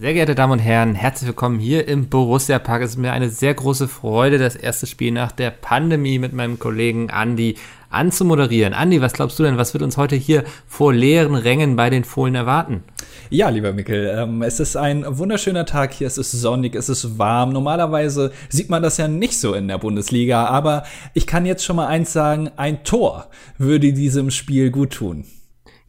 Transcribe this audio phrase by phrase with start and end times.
[0.00, 2.80] Sehr geehrte Damen und Herren, herzlich willkommen hier im Borussia Park.
[2.80, 6.58] Es ist mir eine sehr große Freude, das erste Spiel nach der Pandemie mit meinem
[6.58, 7.58] Kollegen Andi
[7.90, 8.72] anzumoderieren.
[8.72, 12.04] Andi, was glaubst du denn, was wird uns heute hier vor leeren Rängen bei den
[12.04, 12.82] Fohlen erwarten?
[13.28, 17.18] Ja, lieber Mikkel, ähm, es ist ein wunderschöner Tag hier, es ist sonnig, es ist
[17.18, 17.52] warm.
[17.52, 21.76] Normalerweise sieht man das ja nicht so in der Bundesliga, aber ich kann jetzt schon
[21.76, 23.26] mal eins sagen, ein Tor
[23.58, 25.26] würde diesem Spiel gut tun.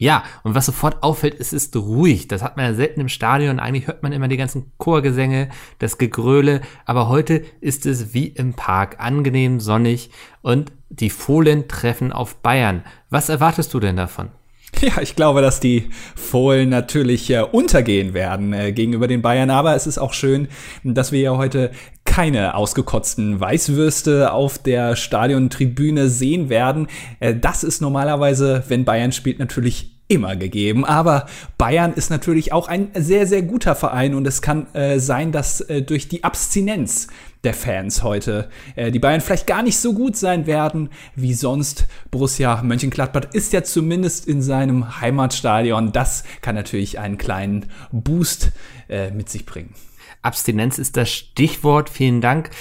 [0.02, 2.28] Ja, und was sofort auffällt, es ist ruhig.
[2.28, 3.60] Das hat man ja selten im Stadion.
[3.60, 6.62] Eigentlich hört man immer die ganzen Chorgesänge, das Gegröle.
[6.86, 10.10] Aber heute ist es wie im Park, angenehm sonnig
[10.42, 12.84] und die Fohlen treffen auf Bayern.
[13.12, 14.30] Was erwartest du denn davon?
[14.82, 19.76] Ja, ich glaube, dass die Fohlen natürlich äh, untergehen werden äh, gegenüber den Bayern, aber
[19.76, 20.48] es ist auch schön,
[20.84, 21.72] dass wir ja heute
[22.06, 26.88] keine ausgekotzten Weißwürste auf der Stadiontribüne sehen werden.
[27.20, 30.84] Äh, das ist normalerweise, wenn Bayern spielt, natürlich immer gegeben.
[30.84, 31.26] Aber
[31.58, 35.62] Bayern ist natürlich auch ein sehr, sehr guter Verein und es kann äh, sein, dass
[35.62, 37.08] äh, durch die Abstinenz
[37.46, 41.88] der Fans heute äh, die Bayern vielleicht gar nicht so gut sein werden wie sonst.
[42.12, 45.94] Borussia Mönchengladbach ist ja zumindest in seinem Heimatstadion.
[45.94, 48.52] Das kann natürlich einen kleinen Boost
[48.90, 49.74] äh, mit sich bringen.
[50.22, 51.90] Abstinenz ist das Stichwort.
[51.90, 52.52] Vielen Dank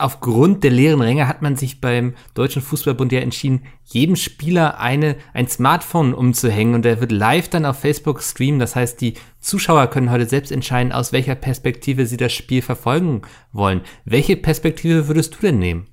[0.00, 5.16] aufgrund der leeren Ränge hat man sich beim Deutschen Fußballbund ja entschieden, jedem Spieler eine,
[5.32, 8.60] ein Smartphone umzuhängen und der wird live dann auf Facebook streamen.
[8.60, 13.22] Das heißt, die Zuschauer können heute selbst entscheiden, aus welcher Perspektive sie das Spiel verfolgen
[13.52, 13.82] wollen.
[14.04, 15.86] Welche Perspektive würdest du denn nehmen?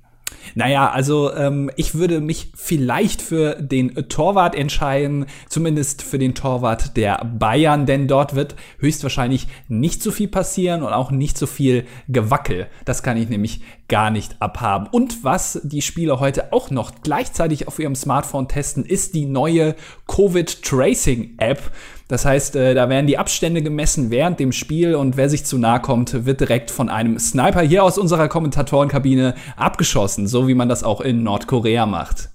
[0.54, 6.96] Naja, also ähm, ich würde mich vielleicht für den Torwart entscheiden, zumindest für den Torwart
[6.96, 11.86] der Bayern, denn dort wird höchstwahrscheinlich nicht so viel passieren und auch nicht so viel
[12.08, 12.68] Gewackel.
[12.84, 14.86] Das kann ich nämlich gar nicht abhaben.
[14.90, 19.74] Und was die Spieler heute auch noch gleichzeitig auf ihrem Smartphone testen, ist die neue
[20.06, 21.70] Covid Tracing App.
[22.06, 25.58] Das heißt, äh, da werden die Abstände gemessen während dem Spiel und wer sich zu
[25.58, 30.68] nahe kommt, wird direkt von einem Sniper hier aus unserer Kommentatorenkabine abgeschossen, so wie man
[30.68, 32.30] das auch in Nordkorea macht.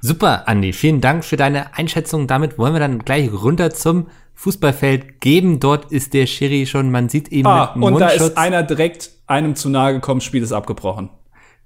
[0.00, 0.72] Super, Andi.
[0.72, 2.26] Vielen Dank für deine Einschätzung.
[2.26, 4.06] Damit wollen wir dann gleich runter zum
[4.40, 5.60] Fußballfeld geben.
[5.60, 8.12] Dort ist der Schiri schon, man sieht ihn ah, mit Mundschutz.
[8.12, 11.10] Und da ist einer direkt einem zu nahe gekommen, Spiel ist abgebrochen.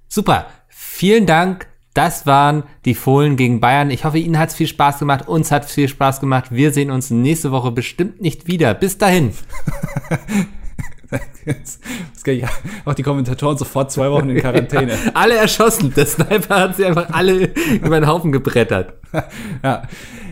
[0.09, 0.47] Super.
[0.67, 1.67] Vielen Dank.
[1.93, 3.91] Das waren die Fohlen gegen Bayern.
[3.91, 5.29] Ich hoffe, Ihnen hat es viel Spaß gemacht.
[5.29, 6.47] Uns hat es viel Spaß gemacht.
[6.51, 8.73] Wir sehen uns nächste Woche bestimmt nicht wieder.
[8.73, 9.31] Bis dahin.
[12.85, 14.97] auch die Kommentatoren sofort zwei Wochen in Quarantäne.
[15.13, 15.93] alle erschossen.
[15.95, 17.51] Der Sniper hat sie einfach alle
[17.81, 18.93] über den Haufen gebrettert.
[19.63, 19.83] ja.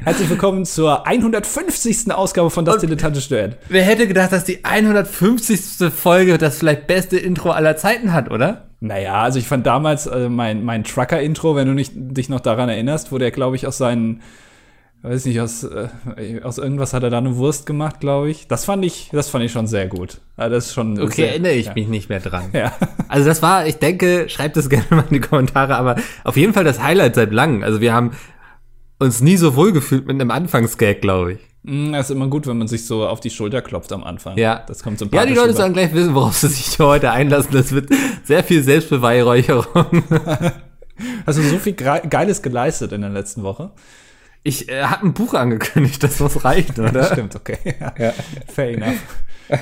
[0.04, 2.12] Herzlich willkommen zur 150.
[2.12, 3.58] Ausgabe von Das Dilettantische Duett.
[3.70, 5.92] Wer hätte gedacht, dass die 150.
[5.94, 8.66] Folge das vielleicht beste Intro aller Zeiten hat, oder?
[8.82, 12.68] Naja, also ich fand damals äh, mein, mein Trucker-Intro, wenn du nicht, dich noch daran
[12.68, 14.22] erinnerst, wo der, glaube ich, aus seinen
[15.04, 15.90] weiß nicht, aus, äh,
[16.44, 18.48] aus irgendwas hat er da eine Wurst gemacht, glaube ich.
[18.48, 20.22] Das fand ich, das fand ich schon sehr gut.
[20.38, 21.74] Also das ist schon okay, sehr, erinnere ich ja.
[21.74, 22.50] mich nicht mehr dran.
[22.54, 22.72] Ja.
[23.10, 26.52] Also das war, ich denke, schreibt es gerne mal in die Kommentare, aber auf jeden
[26.52, 27.62] Fall das Highlight seit langem.
[27.62, 28.12] Also wir haben
[28.98, 31.40] uns nie so wohl gefühlt mit einem Anfangsgag, glaube ich.
[31.62, 34.36] Mm, das ist immer gut, wenn man sich so auf die Schulter klopft am Anfang.
[34.38, 34.64] Ja.
[34.68, 37.52] Das kommt so Ja, die Leute sollen gleich wissen, worauf sie sich heute einlassen.
[37.54, 37.90] Das wird
[38.24, 39.66] sehr viel Selbstbeweihräucherung.
[41.28, 43.72] Hast du so viel Geiles geleistet in der letzten Woche?
[44.44, 46.92] Ich äh, habe ein Buch angekündigt, das muss reichen, oder?
[46.92, 47.58] das stimmt, okay.
[47.80, 47.94] Ja.
[47.98, 48.14] ja.
[48.48, 49.00] Fair enough.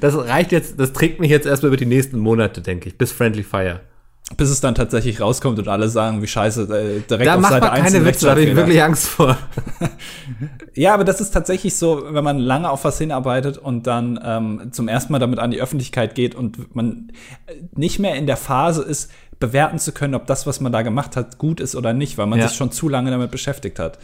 [0.00, 3.12] das reicht jetzt, das trägt mich jetzt erstmal über die nächsten Monate, denke ich, bis
[3.12, 3.80] Friendly Fire.
[4.38, 7.70] Bis es dann tatsächlich rauskommt und alle sagen, wie scheiße, äh, direkt da auf Seite
[7.70, 7.84] 1.
[7.84, 9.36] Da keine Witze, da habe ich wirklich Angst vor.
[10.74, 14.72] ja, aber das ist tatsächlich so, wenn man lange auf was hinarbeitet und dann ähm,
[14.72, 17.12] zum ersten Mal damit an die Öffentlichkeit geht und man
[17.76, 21.16] nicht mehr in der Phase ist, bewerten zu können, ob das, was man da gemacht
[21.16, 22.48] hat, gut ist oder nicht, weil man ja.
[22.48, 23.98] sich schon zu lange damit beschäftigt hat.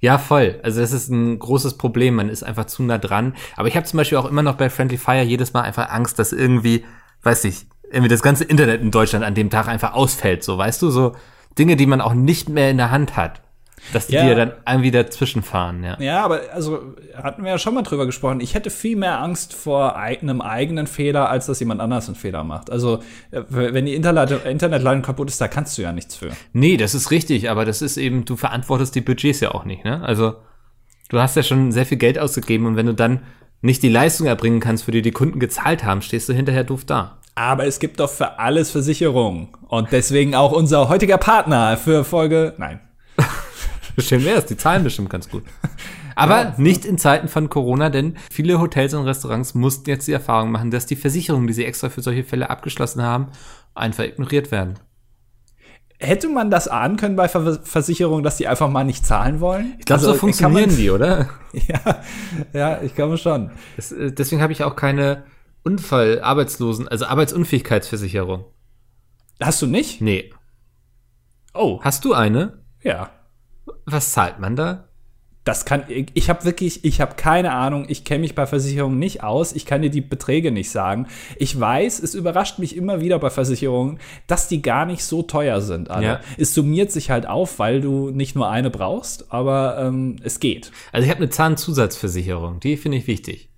[0.00, 0.58] Ja, voll.
[0.62, 2.14] Also das ist ein großes Problem.
[2.14, 3.34] Man ist einfach zu nah dran.
[3.56, 6.18] Aber ich habe zum Beispiel auch immer noch bei Friendly Fire jedes Mal einfach Angst,
[6.18, 6.84] dass irgendwie,
[7.22, 10.44] weiß ich, irgendwie das ganze Internet in Deutschland an dem Tag einfach ausfällt.
[10.44, 11.14] So, weißt du, so
[11.58, 13.42] Dinge, die man auch nicht mehr in der Hand hat.
[13.92, 14.24] Dass die ja.
[14.24, 16.00] dir dann irgendwie dazwischen fahren, ja.
[16.00, 18.40] Ja, aber also hatten wir ja schon mal drüber gesprochen.
[18.40, 22.44] Ich hätte viel mehr Angst vor einem eigenen Fehler, als dass jemand anders einen Fehler
[22.44, 22.70] macht.
[22.70, 23.00] Also,
[23.32, 26.30] äh, wenn die Internetleitung kaputt ist, da kannst du ja nichts für.
[26.52, 29.84] Nee, das ist richtig, aber das ist eben, du verantwortest die Budgets ja auch nicht,
[29.84, 30.02] ne?
[30.02, 30.36] Also,
[31.08, 33.22] du hast ja schon sehr viel Geld ausgegeben und wenn du dann
[33.62, 36.84] nicht die Leistung erbringen kannst, für die die Kunden gezahlt haben, stehst du hinterher doof
[36.84, 37.18] da.
[37.34, 39.56] Aber es gibt doch für alles Versicherung.
[39.68, 42.54] Und deswegen auch unser heutiger Partner für Folge.
[42.58, 42.80] Nein.
[43.98, 45.44] Schön wär's, die zahlen bestimmt ganz gut.
[46.14, 46.54] Aber ja.
[46.56, 50.70] nicht in Zeiten von Corona, denn viele Hotels und Restaurants mussten jetzt die Erfahrung machen,
[50.70, 53.28] dass die Versicherungen, die sie extra für solche Fälle abgeschlossen haben,
[53.74, 54.78] einfach ignoriert werden.
[55.98, 59.74] hätte man das ahnen können bei Ver Versicherungen, dass die einfach mal nicht zahlen wollen?
[59.78, 61.28] Ich glaube, also, so funktionieren man, die, oder?
[61.52, 62.02] ja,
[62.52, 63.50] ja, ich glaube schon.
[63.76, 65.24] Das, äh, deswegen habe ich auch keine
[65.62, 68.44] Unfall, Arbeitslosen, also Arbeitsunfähigkeitsversicherung.
[69.40, 70.00] Hast du nicht?
[70.00, 70.32] Nee.
[71.54, 71.80] Oh.
[71.82, 72.64] Hast du eine?
[72.82, 73.10] Ja.
[73.86, 74.88] Was zahlt man da?
[75.44, 79.24] Das kann ich habe wirklich, ich habe keine Ahnung, ich kenne mich bei Versicherungen nicht
[79.24, 81.08] aus, ich kann dir die Beträge nicht sagen.
[81.36, 83.98] Ich weiß, es überrascht mich immer wieder bei Versicherungen,
[84.28, 85.90] dass die gar nicht so teuer sind.
[85.90, 86.06] Alle.
[86.06, 86.20] Ja.
[86.38, 90.70] Es summiert sich halt auf, weil du nicht nur eine brauchst, aber ähm, es geht.
[90.92, 93.48] Also ich habe eine Zahnzusatzversicherung, die finde ich wichtig.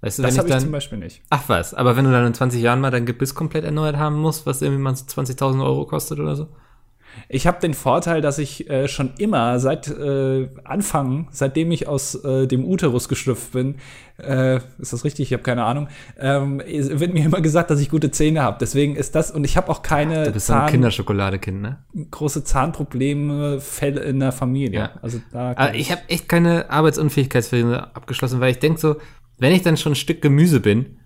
[0.00, 1.20] Weißt du, das habe ich zum Beispiel nicht.
[1.28, 4.16] Ach was, aber wenn du dann in 20 Jahren mal dein Gebiss komplett erneuert haben
[4.16, 6.48] musst, was irgendwie mal 20.000 Euro kostet oder so?
[7.28, 12.14] Ich habe den Vorteil, dass ich äh, schon immer seit äh, Anfang, seitdem ich aus
[12.24, 13.76] äh, dem Uterus geschlüpft bin,
[14.18, 15.28] äh, ist das richtig?
[15.28, 15.88] Ich habe keine Ahnung.
[16.18, 18.58] Ähm, wird mir immer gesagt, dass ich gute Zähne habe.
[18.60, 21.78] Deswegen ist das und ich habe auch keine Ach, du bist Zahn, ein Kinderschokoladekind, ne?
[22.10, 24.78] Große Zahnprobleme Fälle in der Familie.
[24.78, 24.90] Ja.
[25.02, 28.96] Also da Aber ich habe echt keine Arbeitsunfähigkeitsversicherung abgeschlossen, weil ich denke so,
[29.38, 30.98] wenn ich dann schon ein Stück Gemüse bin,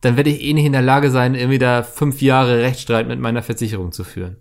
[0.00, 3.20] dann werde ich eh nicht in der Lage sein, irgendwie da fünf Jahre Rechtsstreit mit
[3.20, 4.36] meiner Versicherung zu führen.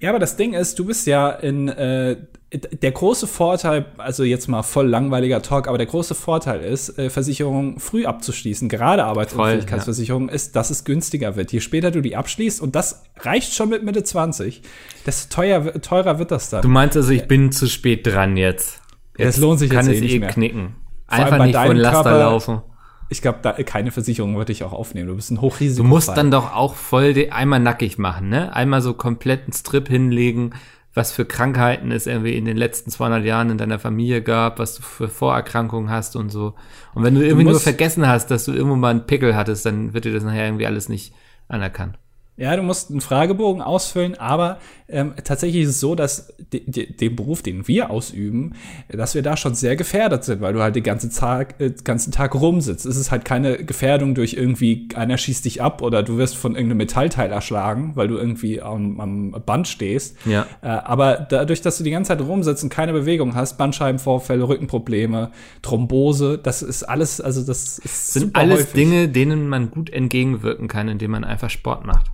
[0.00, 2.16] Ja, aber das Ding ist, du bist ja in äh,
[2.52, 7.10] der große Vorteil, also jetzt mal voll langweiliger Talk, aber der große Vorteil ist, äh,
[7.10, 10.34] Versicherungen früh abzuschließen, gerade Arbeitsunfähigkeitsversicherungen, ja.
[10.34, 11.52] ist, dass es günstiger wird.
[11.52, 14.62] Je später du die abschließt, und das reicht schon mit Mitte 20,
[15.04, 16.62] desto teuer, teurer wird das dann.
[16.62, 18.80] Du meinst also, ich bin zu spät dran jetzt.
[19.18, 20.76] Jetzt, lohnt sich kann jetzt es eh, eh knicken.
[21.08, 22.62] Einfach nicht von Laster Körper, laufen
[23.08, 25.08] ich glaube, da keine Versicherung würde ich auch aufnehmen.
[25.08, 25.82] Du bist ein Hochrisiko.
[25.82, 28.54] Du musst dann doch auch voll einmal nackig machen, ne?
[28.54, 30.54] Einmal so komplett einen Strip hinlegen,
[30.92, 34.76] was für Krankheiten es irgendwie in den letzten 200 Jahren in deiner Familie gab, was
[34.76, 36.54] du für Vorerkrankungen hast und so.
[36.94, 39.66] Und wenn du irgendwie du nur vergessen hast, dass du irgendwo mal einen Pickel hattest,
[39.66, 41.14] dann wird dir das nachher irgendwie alles nicht
[41.48, 41.98] anerkannt.
[42.38, 46.92] Ja, du musst einen Fragebogen ausfüllen, aber ähm, tatsächlich ist es so, dass de, de,
[46.92, 48.52] den Beruf, den wir ausüben,
[48.88, 52.12] dass wir da schon sehr gefährdet sind, weil du halt den ganzen Tag, äh, ganzen
[52.12, 52.84] Tag rumsitzt.
[52.84, 56.54] Es ist halt keine Gefährdung durch irgendwie, einer schießt dich ab oder du wirst von
[56.54, 60.16] irgendeinem Metallteil erschlagen, weil du irgendwie am, am Band stehst.
[60.26, 60.46] Ja.
[60.60, 65.30] Äh, aber dadurch, dass du die ganze Zeit rumsitzt und keine Bewegung hast, Bandscheibenvorfälle, Rückenprobleme,
[65.62, 68.72] Thrombose, das ist alles, also das ist sind alles häufig.
[68.74, 72.10] Dinge, denen man gut entgegenwirken kann, indem man einfach Sport macht.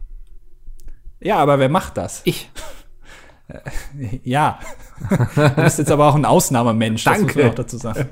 [1.23, 2.23] Ja, aber wer macht das?
[2.25, 2.51] Ich.
[4.25, 4.59] ja.
[5.35, 7.27] du bist jetzt aber auch ein Ausnahmemensch, Danke.
[7.27, 8.09] das muss man auch dazu sagen.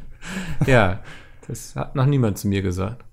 [0.66, 1.00] ja,
[1.46, 3.04] das hat noch niemand zu mir gesagt.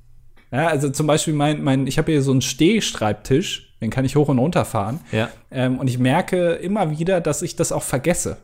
[0.52, 4.16] Ja, also zum Beispiel mein, mein ich habe hier so einen Stehschreibtisch, den kann ich
[4.16, 5.00] hoch und runter fahren.
[5.12, 5.30] Ja.
[5.52, 8.38] Ähm, und ich merke immer wieder, dass ich das auch vergesse.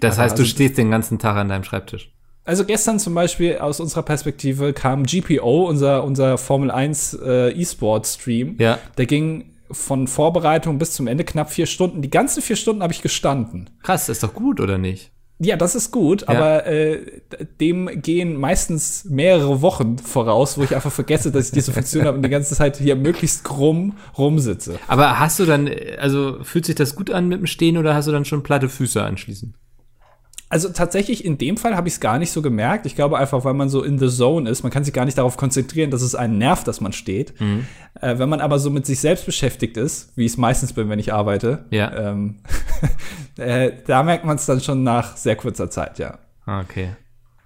[0.00, 2.12] Das also, heißt, du also, stehst den ganzen Tag an deinem Schreibtisch.
[2.44, 8.56] Also gestern zum Beispiel aus unserer Perspektive kam GPO, unser, unser Formel 1 äh, E-Sport-Stream.
[8.58, 8.78] Ja.
[8.96, 12.02] Der ging von Vorbereitung bis zum Ende knapp vier Stunden.
[12.02, 13.70] Die ganzen vier Stunden habe ich gestanden.
[13.82, 15.12] Krass, ist doch gut, oder nicht?
[15.40, 16.28] Ja, das ist gut, ja.
[16.28, 17.20] aber äh,
[17.60, 22.16] dem gehen meistens mehrere Wochen voraus, wo ich einfach vergesse, dass ich diese Funktion habe
[22.16, 24.80] und die ganze Zeit hier möglichst krumm rumsitze.
[24.88, 28.08] Aber hast du dann, also fühlt sich das gut an mit dem Stehen oder hast
[28.08, 29.54] du dann schon platte Füße anschließend?
[30.50, 32.86] Also tatsächlich in dem Fall habe ich es gar nicht so gemerkt.
[32.86, 34.62] Ich glaube einfach, weil man so in the zone ist.
[34.62, 37.38] Man kann sich gar nicht darauf konzentrieren, dass es einen nervt, dass man steht.
[37.40, 37.66] Mhm.
[38.00, 40.88] Äh, wenn man aber so mit sich selbst beschäftigt ist, wie ich es meistens bin,
[40.88, 41.94] wenn ich arbeite, ja.
[41.94, 42.36] ähm,
[43.36, 46.18] äh, da merkt man es dann schon nach sehr kurzer Zeit, ja.
[46.46, 46.90] Ah, okay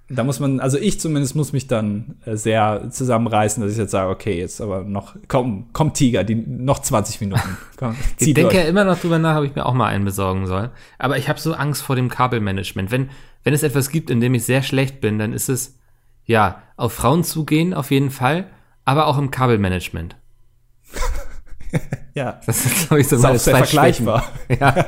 [0.09, 3.93] da muss man, also ich zumindest muss mich dann äh, sehr zusammenreißen, dass ich jetzt
[3.93, 7.57] sage, okay, jetzt aber noch, komm, komm Tiger, die noch 20 Minuten.
[7.77, 10.47] Komm, ich denke ja immer noch drüber nach, ob ich mir auch mal einen besorgen
[10.47, 10.71] soll.
[10.99, 12.91] Aber ich habe so Angst vor dem Kabelmanagement.
[12.91, 13.11] Wenn,
[13.43, 15.79] wenn es etwas gibt, in dem ich sehr schlecht bin, dann ist es,
[16.25, 18.47] ja, auf Frauen zugehen auf jeden Fall,
[18.85, 20.17] aber auch im Kabelmanagement.
[22.15, 22.41] ja.
[22.47, 24.31] Das ist, glaube ich, so auch sehr vergleichbar.
[24.49, 24.87] Ja.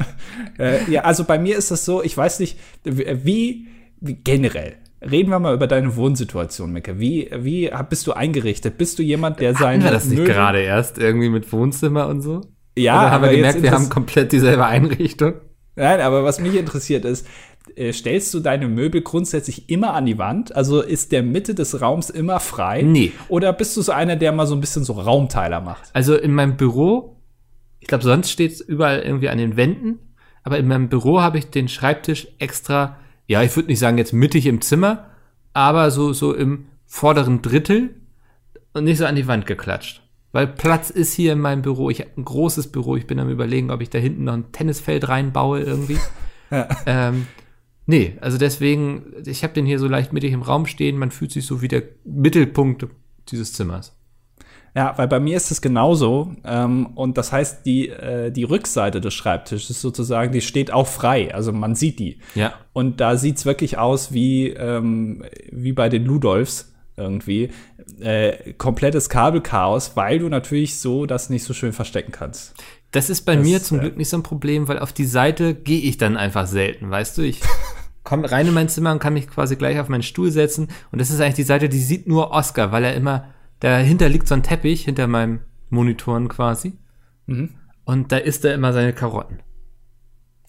[0.58, 3.66] äh, ja, also bei mir ist das so, ich weiß nicht, wie
[4.00, 4.76] generell.
[5.00, 6.98] Reden wir mal über deine Wohnsituation, Mecke.
[6.98, 8.78] Wie, wie bist du eingerichtet?
[8.78, 9.80] Bist du jemand, der sein.
[9.80, 12.40] Hatten wir das nicht gerade erst irgendwie mit Wohnzimmer und so?
[12.76, 15.34] Ja, Oder haben wir gemerkt, wir haben komplett dieselbe Einrichtung?
[15.76, 17.26] Nein, aber was mich interessiert ist,
[17.76, 20.54] äh, stellst du deine Möbel grundsätzlich immer an die Wand?
[20.56, 22.82] Also ist der Mitte des Raums immer frei?
[22.82, 23.12] Nee.
[23.28, 25.90] Oder bist du so einer, der mal so ein bisschen so Raumteiler macht?
[25.92, 27.20] Also in meinem Büro,
[27.78, 30.00] ich glaube, sonst steht es überall irgendwie an den Wänden,
[30.42, 32.98] aber in meinem Büro habe ich den Schreibtisch extra
[33.28, 35.10] ja, ich würde nicht sagen jetzt mittig im Zimmer,
[35.52, 37.94] aber so, so im vorderen Drittel
[38.72, 40.02] und nicht so an die Wand geklatscht.
[40.32, 41.90] Weil Platz ist hier in meinem Büro.
[41.90, 42.96] Ich habe ein großes Büro.
[42.96, 45.98] Ich bin am überlegen, ob ich da hinten noch ein Tennisfeld reinbaue irgendwie.
[46.50, 46.68] ja.
[46.86, 47.26] ähm,
[47.86, 50.98] nee, also deswegen, ich habe den hier so leicht mittig im Raum stehen.
[50.98, 52.86] Man fühlt sich so wie der Mittelpunkt
[53.28, 53.97] dieses Zimmers.
[54.74, 56.32] Ja, weil bei mir ist es genauso.
[56.44, 61.34] Ähm, und das heißt, die, äh, die Rückseite des Schreibtisches sozusagen, die steht auch frei.
[61.34, 62.18] Also man sieht die.
[62.34, 62.54] Ja.
[62.72, 67.50] Und da sieht's wirklich aus wie, ähm, wie bei den Ludolfs irgendwie.
[68.00, 72.54] Äh, komplettes Kabelchaos, weil du natürlich so das nicht so schön verstecken kannst.
[72.90, 75.04] Das ist bei Das, mir zum äh, Glück nicht so ein Problem, weil auf die
[75.04, 77.22] Seite gehe ich dann einfach selten, weißt du?
[77.22, 77.40] Ich
[78.04, 80.68] komme rein in mein Zimmer und kann mich quasi gleich auf meinen Stuhl setzen.
[80.90, 83.26] Und das ist eigentlich die Seite, die sieht nur Oscar, weil er immer,
[83.60, 86.74] dahinter liegt so ein Teppich, hinter meinem Monitoren quasi.
[87.26, 87.50] Mhm.
[87.84, 89.40] Und da isst er immer seine Karotten.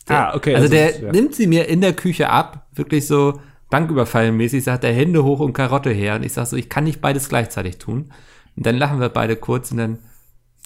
[0.07, 1.11] Der, Ah, okay, Also, also der das- ja.
[1.11, 3.39] nimmt sie mir in der Küche ab, wirklich so
[3.69, 6.15] banküberfallenmäßig, sagt er Hände hoch und Karotte her.
[6.15, 8.11] Und ich sag so, ich kann nicht beides gleichzeitig tun.
[8.55, 9.99] Und dann lachen wir beide kurz und dann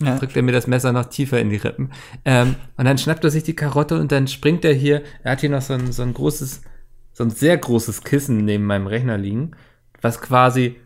[0.02, 0.18] Ja.
[0.18, 1.92] drückt er mir das Messer noch tiefer in die Rippen.
[2.26, 5.04] Ähm, und dann schnappt er sich die Karotte und dann springt er hier.
[5.24, 6.62] Er hat hier noch so ein, so ein großes,
[7.12, 9.52] so ein sehr großes Kissen neben meinem Rechner liegen,
[10.02, 10.78] was quasi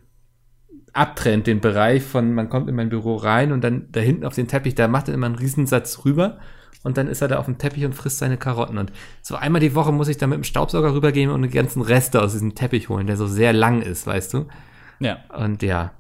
[0.98, 4.36] abtrennt den Bereich von, man kommt in mein Büro rein und dann da hinten auf
[4.36, 6.40] den Teppich, da macht er immer einen Riesensatz rüber
[6.84, 8.78] und dann ist er da auf dem Teppich und frisst seine Karotten.
[8.78, 11.82] Und so einmal die Woche muss ich da mit dem Staubsauger rübergehen und die ganzen
[11.82, 14.48] Reste aus diesem Teppich holen, der so sehr lang ist, weißt du?
[15.00, 15.20] Ja.
[15.38, 15.92] Und ja.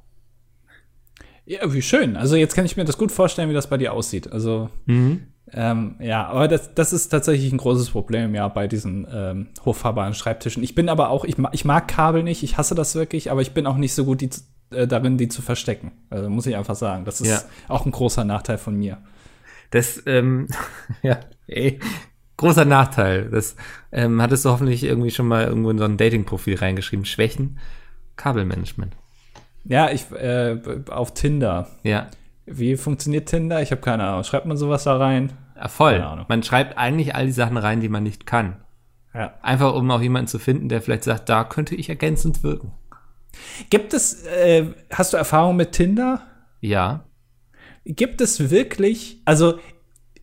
[1.45, 2.15] ja, wie schön.
[2.15, 4.31] Also jetzt kann ich mir das gut vorstellen, wie das bei dir aussieht.
[4.31, 5.27] Also Mhm.
[5.53, 10.13] Ähm, ja, aber das, das ist tatsächlich ein großes Problem, ja, bei diesen ähm, hochfahrbaren
[10.13, 10.61] Schreibtischen.
[10.63, 13.41] Ich bin aber auch, ich, ma ich mag Kabel nicht, ich hasse das wirklich, aber
[13.41, 14.29] ich bin auch nicht so gut die,
[14.75, 15.91] äh, darin, die zu verstecken.
[16.09, 17.05] Also muss ich einfach sagen.
[17.05, 17.41] Das ist Ja.
[17.69, 18.97] auch ein großer Nachteil von mir.
[19.71, 20.47] Das, ähm,
[21.01, 21.79] ja, ey,
[22.35, 23.29] großer Nachteil.
[23.29, 23.55] Das
[23.93, 27.05] ähm, hattest du hoffentlich irgendwie schon mal irgendwo in so ein Dating-Profil reingeschrieben.
[27.05, 27.57] Schwächen,
[28.17, 28.95] Kabelmanagement.
[29.63, 30.57] Ja, ich äh,
[30.89, 31.67] auf Tinder.
[31.83, 32.07] Ja,
[32.47, 33.61] Wie funktioniert Tinder?
[33.61, 34.23] Ich habe keine Ahnung.
[34.23, 35.33] Schreibt man sowas da rein?
[35.55, 36.25] ja, voll.
[36.27, 38.57] Man schreibt eigentlich all die Sachen rein, die man nicht kann.
[39.13, 39.33] Ja.
[39.41, 42.71] Einfach um auch jemanden zu finden, der vielleicht sagt, da könnte ich ergänzend wirken.
[43.69, 46.21] Gibt es, äh, hast du Erfahrung mit Tinder?
[46.61, 47.07] Ja,
[47.87, 49.59] Gibt es wirklich, also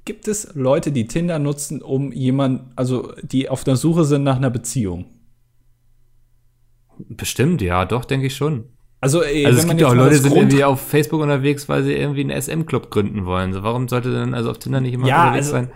[0.04, 4.36] gibt es Leute, die Tinder nutzen, um jemand, also die auf der Suche sind nach
[4.36, 5.06] einer Beziehung?
[7.08, 8.68] bestimmt, ja, doch, denke ich schon.
[9.04, 11.68] Also, äh, Also es gibt ja auch Leute, die sind Grund- irgendwie auf Facebook unterwegs,
[11.68, 13.52] weil sie irgendwie einen SM-Club gründen wollen.
[13.52, 15.70] So, warum sollte denn also auf Tinder nicht immer Ja, unterwegs also- sein?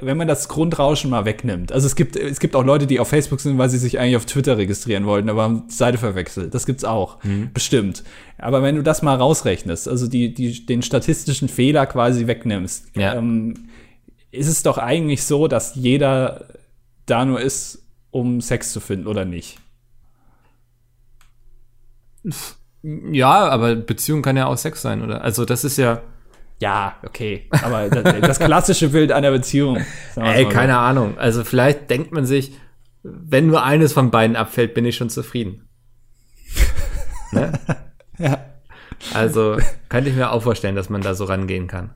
[0.00, 1.70] wenn man das Grundrauschen mal wegnimmt.
[1.72, 4.16] Also es gibt, es gibt auch Leute, die auf Facebook sind, weil sie sich eigentlich
[4.16, 6.52] auf Twitter registrieren wollten, aber haben die Seite verwechselt.
[6.52, 7.22] Das gibt's auch.
[7.24, 7.50] Mhm.
[7.54, 8.02] Bestimmt.
[8.36, 13.14] Aber wenn du das mal rausrechnest, also die, die, den statistischen Fehler quasi wegnimmst, Ja.
[13.14, 13.54] ähm,
[14.32, 16.48] ist es doch eigentlich so, dass jeder
[17.06, 19.58] da nur ist, um Sex zu finden, oder nicht?
[23.12, 25.22] Ja, aber Beziehung kann ja auch Sex sein, oder?
[25.22, 26.02] Also das ist ja,
[26.60, 27.48] Ja, okay.
[27.50, 29.78] Aber das, das klassische Bild einer Beziehung.
[30.16, 30.48] ey, mal so.
[30.50, 31.16] keine Ahnung.
[31.16, 32.52] Also vielleicht denkt man sich,
[33.02, 35.68] wenn nur eines von beiden abfällt, bin ich schon zufrieden.
[37.32, 37.52] ne?
[38.16, 38.38] Ja.
[39.12, 41.92] Also könnte ich mir auch vorstellen, dass man da so rangehen kann.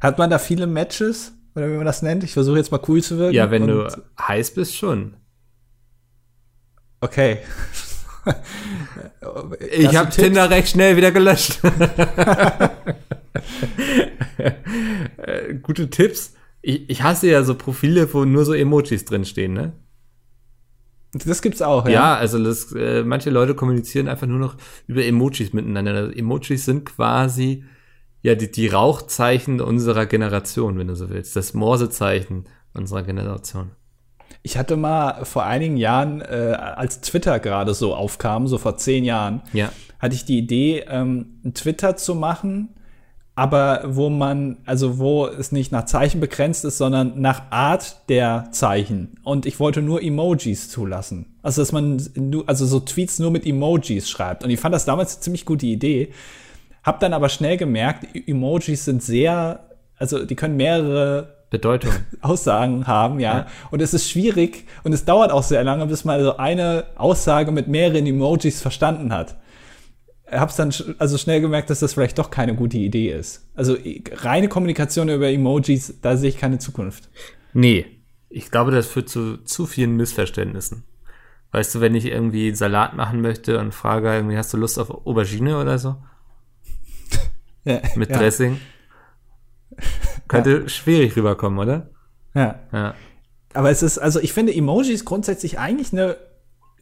[0.00, 1.34] Hat man da viele Matches?
[1.54, 2.24] Oder wie man das nennt?
[2.24, 3.34] Ich versuche jetzt mal cool zu wirken.
[3.34, 3.86] Ja, wenn du
[4.18, 5.14] heiß bist, schon.
[7.02, 7.38] Okay.
[9.70, 10.10] Ich habe?
[10.10, 11.60] Tinder recht schnell wieder gelöscht.
[15.16, 16.34] Äh, Gute Tipps.
[16.62, 19.72] Ich, ich hasse ja so Profile, wo nur so Emojis drinstehen, ne?
[21.12, 22.16] Das gibt's auch, Ja, ja.
[22.16, 25.94] also das, äh, manche Leute kommunizieren einfach nur noch über Emojis miteinander.
[25.94, 27.64] Also Emojis sind quasi
[28.22, 31.36] ja die, die Rauchzeichen unserer Generation, wenn du so willst.
[31.36, 33.72] Das Morsezeichen unserer Generation.
[34.42, 39.04] Ich hatte mal vor einigen Jahren, äh, als Twitter gerade so aufkam, so vor zehn
[39.04, 39.70] Jahren, Ja.
[40.00, 42.70] hatte ich die Idee, ähm, einen Twitter zu machen,
[43.36, 48.48] aber wo man, also wo es nicht nach Zeichen begrenzt ist, sondern nach Art der
[48.50, 49.16] Zeichen.
[49.22, 51.36] Und ich wollte nur Emojis zulassen.
[51.42, 54.44] Also, dass man nur, also so Tweets nur mit Emojis schreibt.
[54.44, 56.12] Und ich fand das damals eine ziemlich gute Idee.
[56.82, 59.60] Hab dann aber schnell gemerkt, Emojis sind sehr,
[59.96, 61.92] also die können mehrere Bedeutung.
[62.20, 63.38] Aussagen haben, ja.
[63.38, 63.46] Ja.
[63.70, 67.52] Und es ist schwierig und es dauert auch sehr lange, bis man so eine Aussage
[67.52, 69.36] mit mehreren Emojis verstanden hat.
[70.26, 73.48] Ich hab's dann sch- also schnell gemerkt, dass das vielleicht doch keine gute Idee ist.
[73.54, 73.76] Also
[74.14, 77.10] reine Kommunikation über Emojis, da sehe ich keine Zukunft.
[77.52, 77.84] Nee,
[78.30, 80.84] ich glaube, das führt zu zu vielen Missverständnissen.
[81.50, 84.90] Weißt du, wenn ich irgendwie Salat machen möchte und frage irgendwie, hast du Lust auf
[84.90, 85.96] Aubergine oder so?
[87.94, 88.16] Mit ja.
[88.16, 88.58] Dressing?
[90.32, 91.90] Könnte schwierig rüberkommen, oder?
[92.34, 92.60] Ja.
[92.72, 92.94] Ja.
[93.54, 96.16] Aber es ist, also ich finde Emojis grundsätzlich eigentlich eine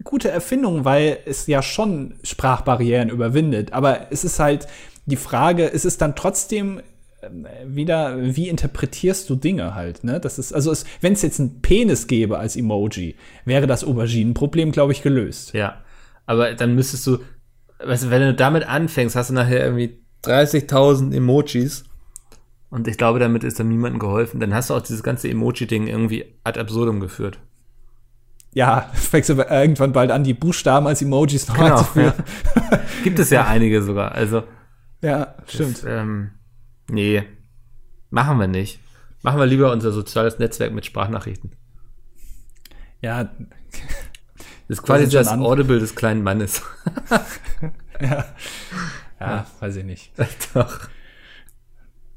[0.04, 3.72] gute Erfindung, weil es ja schon Sprachbarrieren überwindet.
[3.72, 4.66] Aber es ist halt
[5.06, 6.80] die Frage, es ist dann trotzdem
[7.22, 10.20] ähm, wieder, wie interpretierst du Dinge halt, ne?
[10.20, 14.72] Das ist, also es, wenn es jetzt einen Penis gäbe als Emoji, wäre das Auberginenproblem,
[14.72, 15.52] glaube ich, gelöst.
[15.52, 15.82] Ja.
[16.26, 17.18] Aber dann müsstest du,
[17.84, 21.84] weißt du, wenn du damit anfängst, hast du nachher irgendwie 30.000 Emojis.
[22.70, 24.38] Und ich glaube, damit ist dann niemandem geholfen.
[24.40, 27.40] Dann hast du auch dieses ganze Emoji-Ding irgendwie ad absurdum geführt.
[28.52, 32.14] Ja, fängst du irgendwann bald an, die Buchstaben als Emojis noch Genau, einzuführen.
[32.70, 32.80] ja.
[33.04, 34.12] Gibt es ja einige sogar.
[34.12, 34.44] Also,
[35.02, 35.78] Ja, stimmt.
[35.78, 36.30] das, ähm,
[36.88, 37.22] nee,
[38.10, 38.80] machen wir nicht.
[39.22, 41.52] Machen wir lieber unser soziales Netzwerk mit Sprachnachrichten.
[43.02, 46.62] Ja, Das ist quasi das an- Audible des kleinen Mannes.
[49.20, 50.12] ja, weiß ich nicht.
[50.54, 50.80] Doch.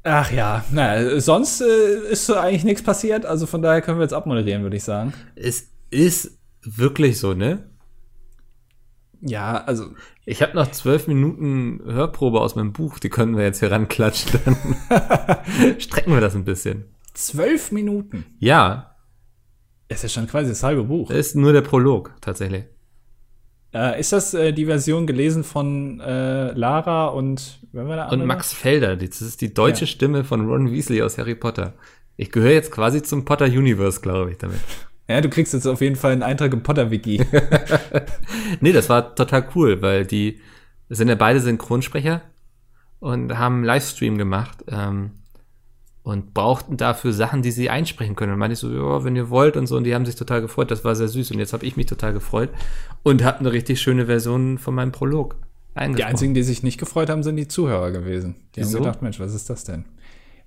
[0.06, 3.24] Ach ja, naja, sonst äh, ist so eigentlich nichts passiert.
[3.24, 5.14] Also von daher können wir jetzt abmoderieren, würde ich sagen.
[5.34, 7.70] Es ist wirklich so, ne?
[9.22, 9.86] Ja, also
[10.26, 14.40] Ich habe noch zwölf Minuten Hörprobe aus meinem Buch, die können wir jetzt hier ranklatschen.
[14.44, 14.56] Dann
[15.80, 16.84] strecken wir das ein bisschen.
[17.14, 18.26] zwölf Minuten.
[18.38, 18.94] Ja,
[19.88, 21.08] Ist ja schon quasi das halbe Buch.
[21.08, 22.64] das ist nur der Prolog tatsächlich.
[23.72, 28.26] Äh, ist das äh, die Version gelesen von äh, Lara und Und?
[28.26, 29.86] Max Felder, das ist die deutsche Ja.
[29.88, 31.74] Stimme von Ron Weasley aus Harry Potter.
[32.16, 34.60] Ich gehöre jetzt quasi zum Potter Universe, glaube ich, damit.
[35.06, 37.26] Ja, du kriegst jetzt auf jeden Fall einen Eintrag im Potter-Wiki.
[38.60, 40.40] Nee, das war total cool, weil die
[40.88, 42.22] sind ja beide Synchronsprecher
[43.00, 45.10] und haben einen Livestream gemacht ähm,
[46.04, 48.32] und brauchten dafür Sachen, die sie einsprechen können.
[48.32, 49.76] Und meinte ich so, ja, wenn ihr wollt und so.
[49.76, 50.70] Und die haben sich total gefreut.
[50.70, 51.32] Das war sehr süß.
[51.32, 52.48] Und jetzt habe ich mich total gefreut
[53.02, 55.36] und habe eine richtig schöne Version von meinem Prolog
[55.76, 58.36] Die einzigen, die sich nicht gefreut haben, sind die Zuhörer gewesen.
[58.54, 58.78] Die Wieso?
[58.78, 59.84] haben gedacht, Mensch, was ist das denn?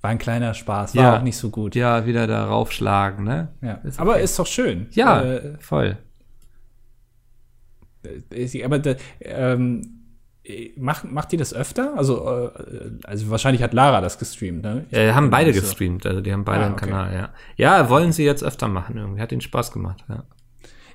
[0.02, 1.18] War ein kleiner Spaß, war Ja.
[1.18, 1.76] auch nicht so gut.
[1.76, 3.50] ja, wieder da raufschlagen, ne?
[3.62, 3.74] Ja.
[3.84, 4.24] Ist Aber okay.
[4.24, 4.88] ist doch schön.
[4.92, 5.98] Ja, Äh, voll.
[8.32, 9.82] äh, aber da, ähm,
[10.44, 11.94] äh, macht, macht die das öfter?
[11.98, 14.86] Also, äh, also wahrscheinlich hat Lara das gestreamt, ne?
[14.90, 16.86] Ich Ja, haben beide gestreamt, also die haben beide Ah, einen okay.
[16.90, 17.30] Kanal, ja.
[17.58, 19.22] Ja, wollen sie jetzt öfter machen irgendwie.
[19.22, 20.24] Hat ihnen Spaß gemacht, ja.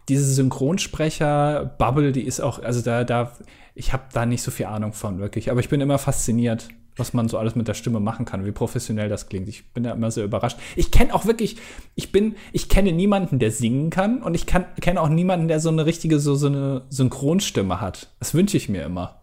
[0.08, 3.32] Diese Synchronsprecher-Bubble, die ist auch, also da, da,
[3.74, 5.50] ich habe da nicht so viel Ahnung von, wirklich.
[5.50, 8.52] Aber ich bin immer fasziniert, was man so alles mit der Stimme machen kann, wie
[8.52, 9.48] professionell das klingt.
[9.48, 10.58] Ich bin da immer sehr überrascht.
[10.76, 11.56] Ich kenne auch wirklich,
[11.94, 15.60] ich bin, ich kenne niemanden, der singen kann und ich kann, kenne auch niemanden, der
[15.60, 18.10] so eine richtige, so, so eine Synchronstimme hat.
[18.18, 19.22] Das wünsche ich mir immer.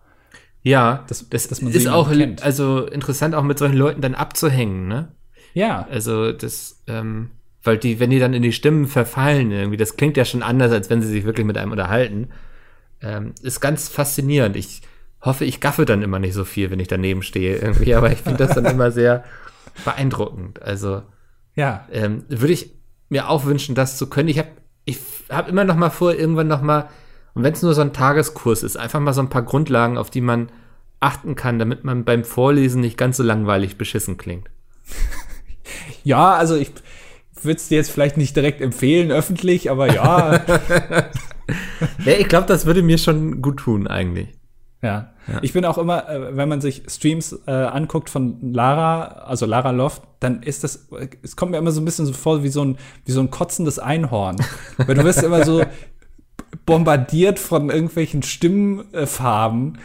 [0.64, 2.42] Ja, Das- das, dass man so ist auch kennt.
[2.44, 5.10] also interessant, auch mit solchen Leuten dann abzuhängen, ne?
[5.54, 7.32] Ja, Also das, ähm,
[7.64, 10.72] weil die, wenn die dann in die Stimmen verfallen irgendwie, das klingt ja schon anders,
[10.72, 12.30] als wenn sie sich wirklich mit einem unterhalten.
[13.02, 14.56] Ähm, ist ganz faszinierend.
[14.56, 14.82] Ich
[15.22, 18.20] hoffe, ich gaffe dann immer nicht so viel, wenn ich daneben stehe irgendwie, aber ich
[18.20, 19.24] finde das dann immer sehr
[19.86, 20.62] beeindruckend.
[20.62, 21.04] Also
[21.56, 21.88] ja.
[21.92, 22.72] ähm, würde ich
[23.10, 24.30] mir auch wünschen, das zu können.
[24.30, 24.50] Ich habe
[24.86, 26.90] ich hab immer noch mal vor, irgendwann noch mal,
[27.34, 30.10] und wenn es nur so ein Tageskurs ist, einfach mal so ein paar Grundlagen, auf
[30.10, 30.50] die man
[31.00, 34.50] achten kann, damit man beim Vorlesen nicht ganz so langweilig beschissen klingt.
[36.04, 36.72] Ja, also ich
[37.44, 40.42] würde es dir jetzt vielleicht nicht direkt empfehlen, öffentlich, aber ja.
[42.06, 44.30] Ja, ich glaube, das würde mir schon gut tun, eigentlich.
[44.82, 45.14] Ja.
[45.42, 49.72] Ich bin auch immer, äh, wenn man sich Streams äh, anguckt von Lara, also Lara
[49.72, 50.88] Loft, dann ist das,
[51.22, 53.30] es kommt mir immer so ein bisschen so vor wie so ein, wie so ein
[53.30, 54.38] kotzendes Einhorn.
[54.78, 55.64] Weil du wirst immer so
[56.66, 59.80] bombardiert von irgendwelchen Stimmfarben, äh,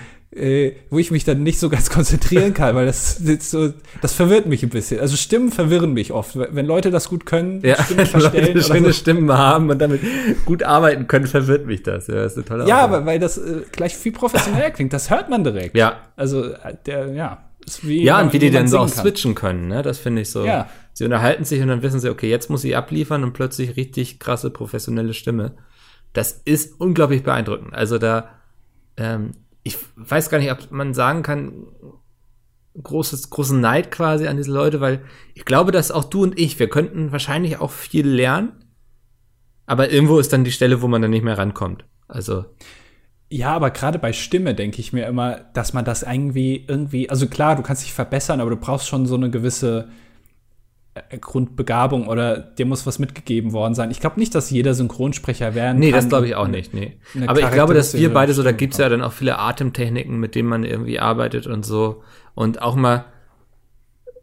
[0.91, 4.47] wo ich mich dann nicht so ganz konzentrieren kann, weil das, das so, das verwirrt
[4.47, 5.01] mich ein bisschen.
[5.01, 6.37] Also Stimmen verwirren mich oft.
[6.37, 8.51] Wenn Leute das gut können, Ja, Stimmen Leute verstellen.
[8.53, 8.93] oder schöne so.
[8.93, 10.01] Stimmen haben und damit
[10.45, 12.09] gut arbeiten können, verwirrt mich das.
[12.09, 14.93] Ja, das ist eine tolle Ja, aber weil das äh, gleich viel professioneller klingt.
[14.93, 15.77] Das hört man direkt.
[15.77, 15.99] Ja.
[16.17, 17.45] Also, äh, der, ja.
[17.83, 19.03] Ja, und wie die dann so auch kann.
[19.05, 19.81] switchen können, ne?
[19.83, 20.45] Das finde ich so.
[20.45, 20.69] Ja.
[20.93, 24.19] Sie unterhalten sich und dann wissen sie, okay, jetzt muss ich abliefern und plötzlich richtig
[24.19, 25.53] krasse professionelle Stimme.
[26.13, 27.73] Das ist unglaublich beeindruckend.
[27.73, 28.29] Also da,
[28.99, 29.31] ähm,
[29.65, 31.67] ich weiß gar nicht, ob man sagen kann,
[32.81, 36.59] großes, großen Neid quasi an diese Leute, weil ich glaube, dass auch du und ich,
[36.59, 38.53] wir könnten wahrscheinlich auch viel lernen,
[39.67, 41.85] aber irgendwo ist dann die Stelle, wo man dann nicht mehr rankommt.
[42.09, 42.45] Also,
[43.31, 47.27] Ja, aber gerade bei Stimme denke ich mir immer, dass man das irgendwie irgendwie, also
[47.27, 49.89] klar, du kannst dich verbessern, aber du brauchst schon so eine gewisse
[51.21, 53.91] Grundbegabung oder dir muss was mitgegeben worden sein.
[53.91, 55.99] Ich glaube nicht, dass jeder Synchronsprecher werden Nee, kann.
[55.99, 56.99] das glaube ich auch nicht, nee.
[57.27, 60.19] Aber ich glaube, dass wir beide so, da Stimme gibt's ja dann auch viele Atemtechniken,
[60.21, 62.03] mit denen man irgendwie arbeitet und so.
[62.35, 63.07] Und auch mal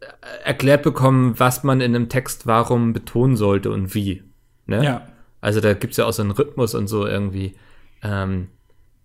[0.00, 0.06] äh,
[0.44, 4.22] erklärt bekommen, was man in einem Text warum betonen sollte und wie.
[4.66, 4.82] Ne?
[4.82, 5.08] Ja.
[5.42, 7.54] Also da gibt's ja auch so einen Rhythmus und so irgendwie.
[8.02, 8.48] Ähm,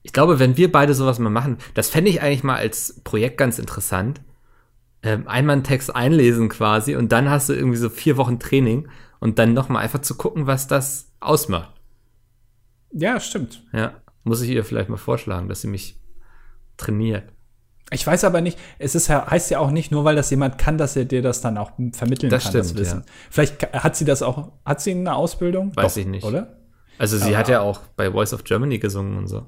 [0.03, 3.37] ich glaube, wenn wir beide sowas mal machen, das fände ich eigentlich mal als Projekt
[3.37, 4.21] ganz interessant.
[5.07, 8.89] Ähm, einmal einen Text einlesen quasi und dann hast du irgendwie so vier Wochen Training
[9.19, 11.71] und dann nochmal einfach zu gucken, was das ausmacht.
[12.91, 13.63] Ja, stimmt.
[13.71, 13.93] Ja,
[14.23, 15.99] muss ich ihr vielleicht mal vorschlagen, dass sie mich
[16.77, 17.23] trainiert.
[17.91, 20.77] Ich weiß aber nicht, es ist heißt ja auch nicht nur, weil das jemand kann,
[20.77, 22.99] dass er dir das dann auch vermitteln Das kann, stimmt, das Wissen.
[23.05, 23.13] ja.
[23.29, 25.73] Vielleicht hat sie das auch, hat sie eine Ausbildung?
[25.75, 26.25] Weiß ich nicht.
[26.25, 26.57] Oder?
[26.97, 29.45] Also sie Aber- hat ja auch bei Voice of Germany gesungen und so.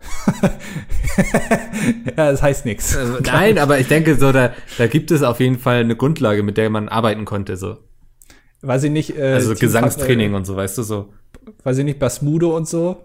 [2.16, 2.96] ja, das heißt nichts.
[2.96, 6.42] Also, nein, aber ich denke so, da, da gibt es auf jeden Fall eine Grundlage,
[6.42, 7.78] mit der man arbeiten konnte, so.
[8.62, 9.16] Weiß ich nicht.
[9.16, 11.12] Äh, Also Gesangstraining und so, weißt du, so.
[11.46, 12.96] Äh, weiß ich nicht, Basmudo und so.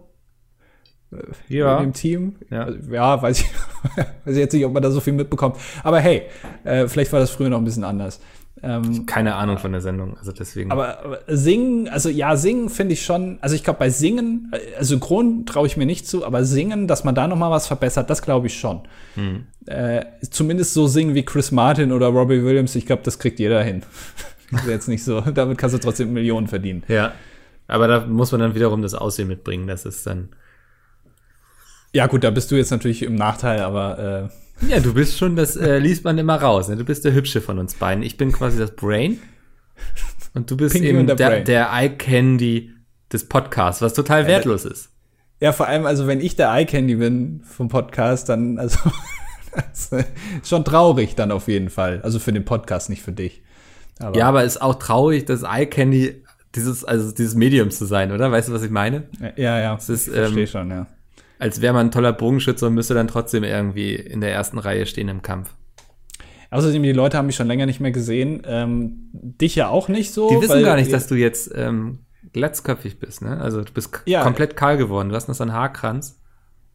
[1.47, 1.77] Ja.
[1.77, 2.35] In dem Team.
[2.49, 2.63] Ja.
[2.63, 3.45] Also, ja, weiß ich,
[4.25, 5.57] weiß ich jetzt nicht, ob man da so viel mitbekommt.
[5.83, 6.23] Aber hey,
[6.63, 8.19] äh, vielleicht war das früher noch ein bisschen anders.
[8.63, 10.71] Ähm, Keine Ahnung von der Sendung, also deswegen.
[10.71, 14.83] aber, aber singen, also ja, singen finde ich schon, also ich glaube bei Singen, äh,
[14.83, 18.09] synchron traue ich mir nicht zu, aber singen, dass man da noch mal was verbessert,
[18.09, 18.81] das glaube ich schon.
[19.15, 19.45] Hm.
[19.65, 23.61] Äh, zumindest so singen wie Chris Martin oder Robbie Williams, ich glaube, das kriegt jeder
[23.61, 23.83] hin.
[24.51, 26.83] Das ist jetzt nicht so, damit kannst du trotzdem Millionen verdienen.
[26.87, 27.13] ja.
[27.67, 30.29] Aber da muss man dann wiederum das Aussehen mitbringen, das ist dann.
[31.93, 35.35] Ja gut, da bist du jetzt natürlich im Nachteil, aber äh, Ja, du bist schon,
[35.35, 36.69] das äh, liest man immer raus.
[36.69, 36.77] Ne?
[36.77, 38.03] Du bist der Hübsche von uns beiden.
[38.03, 39.19] Ich bin quasi das Brain.
[40.33, 41.45] Und du bist Pinky eben der der, Brain.
[41.45, 42.73] der Eye Candy
[43.11, 44.89] des Podcasts, was total wertlos ist.
[45.39, 48.79] Ja, vor allem, also wenn ich der Eye Candy bin vom Podcast, dann, also,
[49.55, 52.01] das ist schon traurig dann auf jeden Fall.
[52.03, 53.43] Also für den Podcast, nicht für dich.
[53.99, 56.23] Aber, Ja, aber ist auch traurig, das Eye Candy
[56.55, 58.31] dieses, also dieses Medium zu sein, oder?
[58.31, 59.03] Weißt du, was ich meine?
[59.35, 59.75] ja, ja.
[59.75, 60.87] Es ist, ich verstehe ähm, schon, ja.
[61.39, 64.85] Als wäre man ein toller Bogenschütze und müsste dann trotzdem irgendwie in der ersten Reihe
[64.85, 65.53] stehen im Kampf.
[66.51, 68.41] Außerdem, die Leute haben mich schon länger nicht mehr gesehen.
[68.45, 70.29] Ähm, dich ja auch nicht so.
[70.29, 71.99] Die wissen gar nicht, dass du jetzt ähm,
[72.31, 73.41] glatzköpfig bist, ne?
[73.41, 74.23] Also du bist Ja.
[74.23, 75.09] komplett kahl geworden.
[75.09, 76.21] Du hast noch so einen Haarkranz.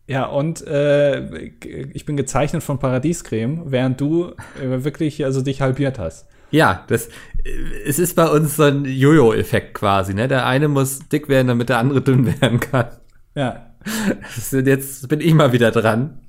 [0.07, 1.51] Ja, und äh,
[1.95, 6.27] ich bin gezeichnet von Paradiescreme, während du äh, wirklich also dich halbiert hast.
[6.51, 7.07] Ja, das
[7.45, 7.51] äh,
[7.87, 10.27] es ist bei uns so ein Jojo-Effekt quasi, ne?
[10.29, 12.87] Der eine muss dick werden, damit der andere dünn werden kann.
[13.37, 13.70] Ja,
[14.53, 16.21] Jetzt bin ich mal wieder dran.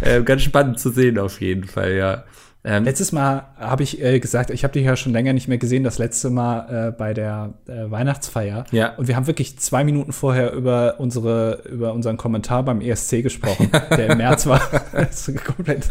[0.00, 2.24] Äh, ganz spannend zu sehen auf jeden Fall, ja.
[2.62, 5.56] Ähm, Letztes Mal habe ich äh, gesagt, ich habe dich ja schon länger nicht mehr
[5.56, 8.64] gesehen, das letzte Mal äh, bei der äh, Weihnachtsfeier.
[8.70, 8.94] Ja.
[8.96, 13.70] Und wir haben wirklich zwei Minuten vorher über unsere, über unseren Kommentar beim ESC gesprochen,
[13.90, 14.60] der im März war.
[15.44, 15.90] komplett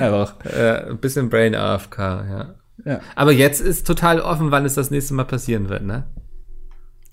[0.00, 0.34] einfach.
[0.44, 2.54] äh, ein bisschen Brain AFK, ja.
[2.84, 3.00] Ja.
[3.14, 6.04] Aber jetzt ist total offen, wann es das nächste Mal passieren wird, ne?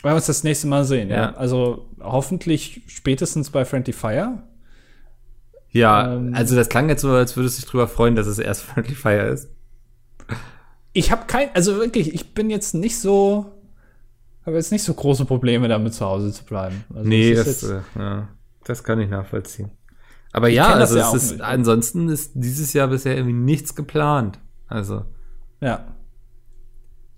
[0.02, 1.16] Wollen wir uns das nächste Mal sehen, ja.
[1.18, 1.36] Ja.
[1.36, 4.44] Also hoffentlich spätestens bei Friendly Fire.
[5.72, 6.34] Ja, Ähm.
[6.34, 8.96] also das klang jetzt so, als würdest du dich drüber freuen, dass es erst Friendly
[8.96, 9.50] Fire ist.
[10.94, 13.52] Ich habe kein, also wirklich, ich bin jetzt nicht so,
[14.46, 16.84] habe jetzt nicht so große Probleme damit zu Hause zu bleiben.
[16.94, 18.28] Also Nee, das, ist jetzt- äh, ja,
[18.64, 19.70] das kann ich nachvollziehen.
[20.32, 24.40] Aber ja, kenn das also ja ist, ansonsten ist dieses Jahr bisher irgendwie nichts geplant.
[24.68, 25.06] Also,
[25.62, 25.86] ja,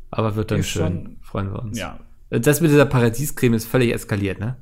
[0.09, 0.81] aber wird dann Ist schön.
[0.81, 1.77] schon- Freuen wir uns.
[1.77, 1.99] ja.
[2.31, 4.55] Das mit dieser Paradiescreme ist völlig eskaliert, ne?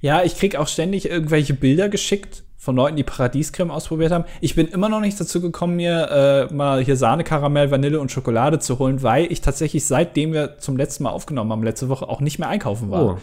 [0.00, 4.24] Ja, ich krieg auch ständig irgendwelche Bilder geschickt von Leuten, die Paradiescreme ausprobiert haben.
[4.40, 8.10] Ich bin immer noch nicht dazu gekommen, mir äh, mal hier Sahne, Karamell, Vanille und
[8.10, 12.08] Schokolade zu holen, weil ich tatsächlich seitdem wir zum letzten Mal aufgenommen haben, letzte Woche,
[12.08, 13.04] auch nicht mehr einkaufen war.
[13.04, 13.18] Oh.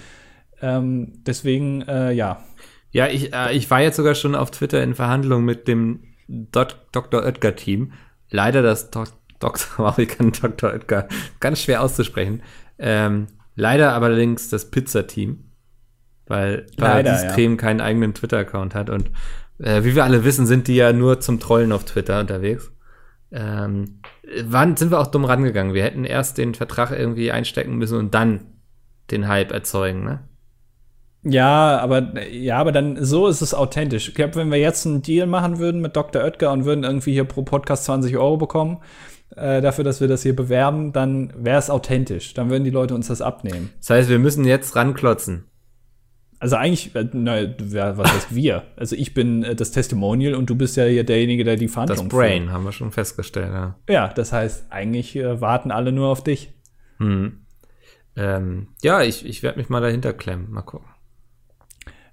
[0.62, 2.43] Ähm, deswegen, äh, ja.
[2.91, 6.88] Ja, ich, äh, ich war jetzt sogar schon auf Twitter in Verhandlungen mit dem Dot
[6.93, 7.23] Dr.
[7.23, 7.91] Oetker-Team.
[8.30, 9.67] Leider das Dok Dr.
[9.77, 10.71] Wow, ich kann Dr.
[10.71, 11.08] Oetker
[11.39, 12.41] ganz schwer auszusprechen.
[12.80, 13.27] Ähm,
[13.58, 15.52] leider aber allerdings das Pizza-Team,
[16.28, 18.89] weil Paradiescreme keinen eigenen Twitter-Account hat.
[18.89, 19.12] Und
[19.58, 22.72] äh, wie wir alle wissen, sind die ja nur zum Trollen auf Twitter unterwegs.
[23.32, 24.00] Ähm,
[24.46, 25.74] wann sind wir auch dumm rangegangen?
[25.74, 28.46] Wir hätten erst den Vertrag irgendwie einstecken müssen und dann
[29.12, 30.28] den Hype erzeugen, ne?
[31.29, 34.09] Ja, aber ja, aber dann so ist es authentisch.
[34.09, 36.23] Ich glaube, wenn wir jetzt einen Deal machen würden mit Dr.
[36.23, 38.77] Oetker und würden irgendwie hier pro Podcast 20 Euro bekommen,
[39.35, 42.33] äh, dafür, dass wir das hier bewerben, dann wäre es authentisch.
[42.33, 43.71] Dann würden die Leute uns das abnehmen.
[43.79, 45.45] Das heißt, wir müssen jetzt ranklotzen.
[46.39, 48.63] Also eigentlich, äh, was heißt wir?
[48.75, 51.73] Also ich bin äh, das Testimonial und du bist ja hier derjenige, der die Das
[51.73, 53.75] Verhandlung Brain, haben wir schon festgestellt, ja.
[53.85, 53.89] führt.
[53.89, 56.53] Ja, das heißt, eigentlich äh, warten alle nur auf dich.
[56.99, 57.39] Hm.
[58.15, 60.51] Ähm, ja, ich, ich werde mich mal dahinter klemmen.
[60.51, 60.87] Mal gucken.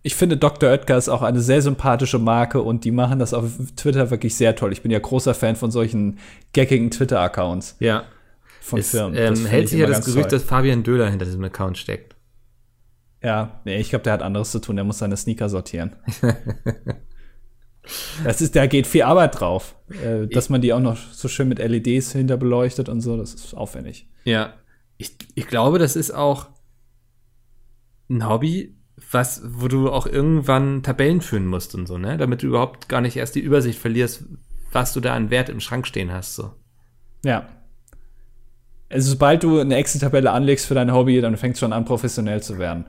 [0.07, 0.69] Ich finde, Dr.
[0.71, 4.55] Oetker ist auch eine sehr sympathische Marke und die machen das auf Twitter wirklich sehr
[4.55, 4.71] toll.
[4.73, 6.19] Ich bin ja großer Fan von solchen
[6.53, 8.05] gaggigen Twitter-Accounts Ja.
[8.61, 9.17] von Es Firmen.
[9.17, 10.39] ähm, hält ich sich ja das Gerücht, toll.
[10.39, 12.17] dass Fabian Döhler hinter diesem Account steckt.
[13.23, 14.77] Ja, nee, ich glaube, der hat anderes zu tun.
[14.77, 15.97] Der muss seine Sneaker sortieren.
[18.25, 19.75] das ist, da geht viel Arbeit drauf.
[20.03, 23.55] Äh, dass man die auch noch so schön mit LEDs hinterbeleuchtet und so, das ist
[23.55, 24.09] aufwendig.
[24.25, 24.55] Ja.
[24.99, 26.49] Ich, ich glaube, das ist auch
[28.11, 28.77] ein Hobby,
[29.15, 32.19] was, wo du auch irgendwann Tabellen führen musst und so, ne?
[32.19, 34.25] Damit du überhaupt gar nicht erst die Übersicht verlierst,
[34.73, 36.53] was du da an Wert im Schrank stehen hast, so.
[37.25, 37.49] Ja.
[38.91, 42.43] Also, sobald du eine Excel-Tabelle anlegst für dein Hobby, dann fängst du schon an, professionell
[42.43, 42.87] zu werden.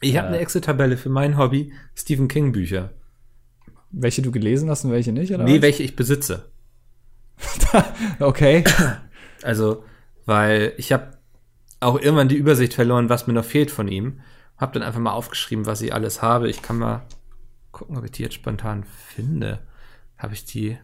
[0.00, 2.90] Ich habe eine Excel-Tabelle für mein Hobby, Stephen King Bücher.
[3.90, 5.44] Welche du gelesen hast und welche nicht, oder?
[5.44, 5.62] Nee, was?
[5.62, 6.50] welche ich besitze.
[8.20, 8.64] okay.
[9.42, 9.84] Also,
[10.26, 11.18] weil ich habe
[11.80, 14.20] auch irgendwann die Übersicht verloren, was mir noch fehlt von ihm.
[14.56, 16.48] Hab dann einfach mal aufgeschrieben, was ich alles habe.
[16.48, 17.02] Ich kann mal
[17.72, 19.60] gucken, ob ich die jetzt spontan finde.
[20.16, 20.78] Habe ich die?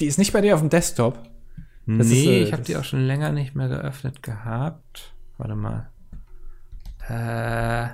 [0.00, 1.18] Die ist nicht bei dir auf dem Desktop.
[1.86, 5.14] Das nee, ist, äh, ich habe die auch schon länger nicht mehr geöffnet gehabt.
[5.38, 5.90] Warte mal.
[7.08, 7.88] Äh.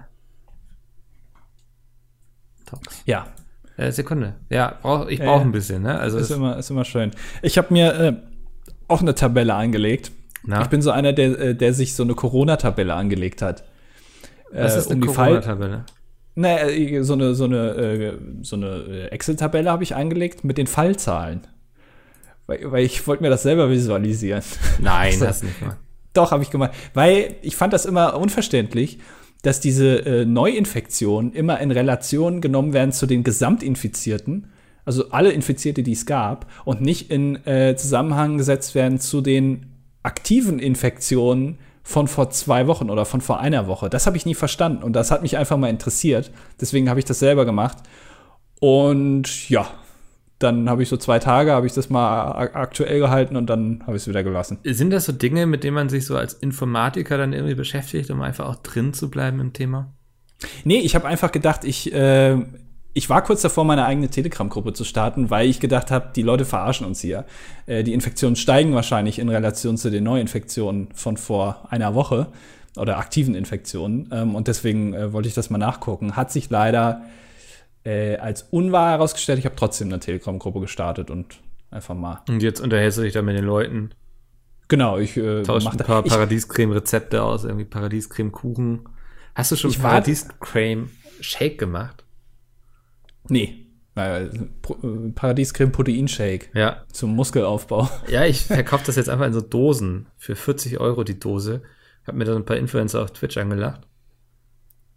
[2.66, 3.02] Tox.
[3.04, 3.28] Ja.
[3.76, 4.35] Äh, Sekunde.
[4.50, 5.98] Ja, brauch, ich brauche äh, ein bisschen, ne?
[5.98, 7.11] Also ist, immer, ist immer schön.
[7.42, 8.16] Ich habe mir äh,
[8.88, 10.12] auch eine Tabelle angelegt.
[10.44, 10.62] Na?
[10.62, 13.64] Ich bin so einer, der, äh, der sich so eine Corona-Tabelle angelegt hat.
[14.52, 15.85] Was ist äh, eine um Corona-Tabelle?
[16.37, 21.46] Naja, so eine, so eine, äh, so eine Excel-Tabelle habe ich angelegt mit den Fallzahlen.
[22.46, 24.42] Weil, weil ich wollte mir das selber visualisieren.
[24.80, 25.76] Nein, also, das nicht mal.
[26.12, 26.72] Doch, habe ich gemacht.
[26.92, 28.98] Weil ich fand das immer unverständlich,
[29.42, 34.48] dass diese äh, Neuinfektionen immer in Relation genommen werden zu den Gesamtinfizierten,
[34.85, 39.66] also alle Infizierte, die es gab, und nicht in äh, Zusammenhang gesetzt werden zu den
[40.02, 43.90] aktiven Infektionen von vor zwei Wochen oder von vor einer Woche.
[43.90, 46.33] Das habe ich nie verstanden und das hat mich einfach mal interessiert.
[46.61, 47.77] Deswegen habe ich das selber gemacht.
[48.59, 49.68] Und ja,
[50.38, 53.97] dann habe ich so zwei Tage, habe ich das mal aktuell gehalten und dann habe
[53.97, 54.59] ich es wieder gelassen.
[54.64, 58.23] Sind das so Dinge, mit denen man sich so als Informatiker dann irgendwie beschäftigt, um
[58.23, 59.92] einfach auch drin zu bleiben im Thema?
[60.64, 62.37] Nee, ich habe einfach gedacht, ich, äh,
[62.94, 66.44] ich war kurz davor, meine eigene Telegram-Gruppe zu starten, weil ich gedacht habe, die Leute
[66.44, 67.24] verarschen uns hier.
[67.66, 72.28] Äh, die Infektionen steigen wahrscheinlich in Relation zu den Neuinfektionen von vor einer Woche
[72.76, 74.09] oder aktiven Infektionen.
[74.12, 76.14] Ähm, und deswegen äh, wollte ich das mal nachgucken.
[76.14, 77.02] Hat sich leider
[77.85, 79.40] äh, als unwahr herausgestellt.
[79.40, 81.40] Ich habe trotzdem eine Telegram-Gruppe gestartet und
[81.72, 82.22] einfach mal.
[82.28, 83.90] Und jetzt unterhältst du dich da mit den Leuten.
[84.68, 88.88] Genau, ich äh, tausche ein paar Paradiescreme-Rezepte aus, irgendwie Paradiescreme-Kuchen.
[89.35, 92.04] Hast du schon Paradiescreme-Shake gemacht?
[93.29, 93.67] Nee.
[93.97, 94.29] Äh,
[95.15, 96.51] Paradiescreme-Protein-Shake.
[96.55, 96.85] Ja.
[96.93, 97.89] Zum Muskelaufbau.
[98.09, 101.63] Ja, ich verkaufe das jetzt einfach in so Dosen für 40 Euro die Dose.
[102.07, 103.87] Hab mir dann ein paar Influencer auf Twitch angelacht.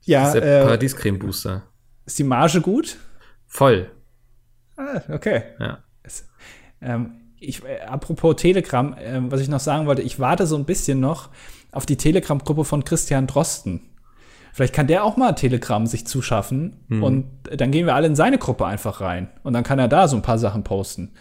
[0.04, 1.64] Ja, das ist der äh, Paradiescreme-Booster.
[2.06, 2.98] Ist die Marge gut?
[3.46, 3.92] Voll.
[4.78, 5.44] Ah, okay.
[5.60, 5.84] Ja.
[6.04, 6.28] Es,
[6.82, 10.66] ähm, ich, äh, apropos Telegram, äh, was ich noch sagen wollte, ich warte so ein
[10.66, 11.30] bisschen noch
[11.72, 13.82] auf die Telegram-Gruppe von Christian Drosten.
[14.58, 17.04] Vielleicht kann der auch mal Telegram sich zuschaffen mhm.
[17.04, 20.08] und dann gehen wir alle in seine Gruppe einfach rein und dann kann er da
[20.08, 21.12] so ein paar Sachen posten.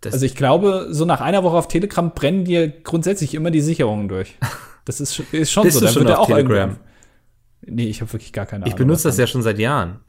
[0.00, 3.60] Das also ich glaube, so nach einer Woche auf Telegram brennen dir grundsätzlich immer die
[3.60, 4.36] Sicherungen durch.
[4.84, 5.78] Das ist, ist schon so.
[5.78, 6.76] Dann schon wird auf auch Telegram?
[7.60, 8.72] Nee, ich habe wirklich gar keine Ahnung.
[8.72, 10.00] Ich benutze das ja schon seit Jahren.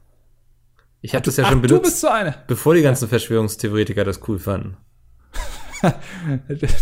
[1.01, 2.33] Ich habe das ja schon benutzt, du bist so eine.
[2.47, 3.09] bevor die ganzen ja.
[3.09, 4.77] Verschwörungstheoretiker das cool fanden.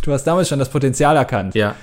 [0.05, 1.53] du hast damals schon das Potenzial erkannt.
[1.53, 1.75] Ja.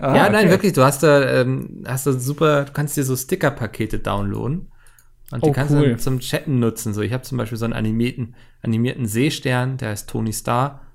[0.00, 0.50] Ah, ja, nein, okay.
[0.50, 0.72] wirklich.
[0.72, 4.70] Du hast da, ähm, hast da super, du kannst dir so Sticker-Pakete downloaden.
[5.30, 5.90] Und die oh, kannst cool.
[5.90, 6.94] du zum Chatten nutzen.
[6.94, 10.86] So, ich habe zum Beispiel so einen animierten, animierten Seestern, der heißt Tony Star.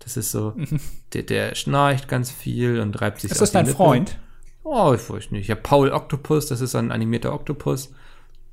[0.00, 0.54] Das ist so,
[1.12, 3.76] der, der schnarcht ganz viel und reibt sich Ist das dein Lippen.
[3.76, 4.18] Freund?
[4.64, 5.44] Oh, ich weiß nicht.
[5.44, 7.92] Ich habe Paul Octopus, das ist ein animierter Oktopus.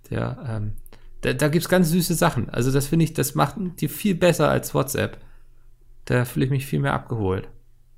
[0.10, 0.74] Der ähm,
[1.26, 2.50] da, da gibt es ganz süße Sachen.
[2.50, 5.18] Also das finde ich, das macht die viel besser als WhatsApp.
[6.06, 7.50] Da fühle ich mich viel mehr abgeholt.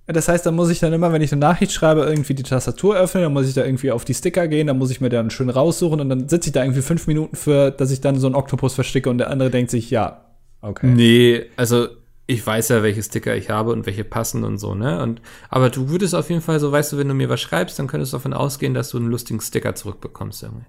[0.07, 2.95] Das heißt, da muss ich dann immer, wenn ich eine Nachricht schreibe, irgendwie die Tastatur
[2.95, 5.29] öffnen, dann muss ich da irgendwie auf die Sticker gehen, dann muss ich mir dann
[5.29, 8.27] schön raussuchen und dann sitze ich da irgendwie fünf Minuten für, dass ich dann so
[8.27, 10.25] einen Oktopus versticke und der andere denkt sich, ja,
[10.61, 10.87] okay.
[10.87, 11.87] Nee, also
[12.25, 15.01] ich weiß ja, welche Sticker ich habe und welche passen und so, ne?
[15.01, 17.77] Und, aber du würdest auf jeden Fall so, weißt du, wenn du mir was schreibst,
[17.79, 20.65] dann könntest du davon ausgehen, dass du einen lustigen Sticker zurückbekommst irgendwie.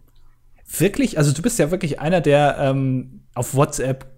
[0.78, 4.17] Wirklich, also du bist ja wirklich einer, der ähm, auf WhatsApp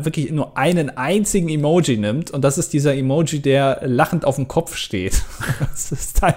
[0.00, 4.48] wirklich nur einen einzigen Emoji nimmt und das ist dieser Emoji, der lachend auf dem
[4.48, 5.22] Kopf steht.
[5.60, 6.34] das ist dein,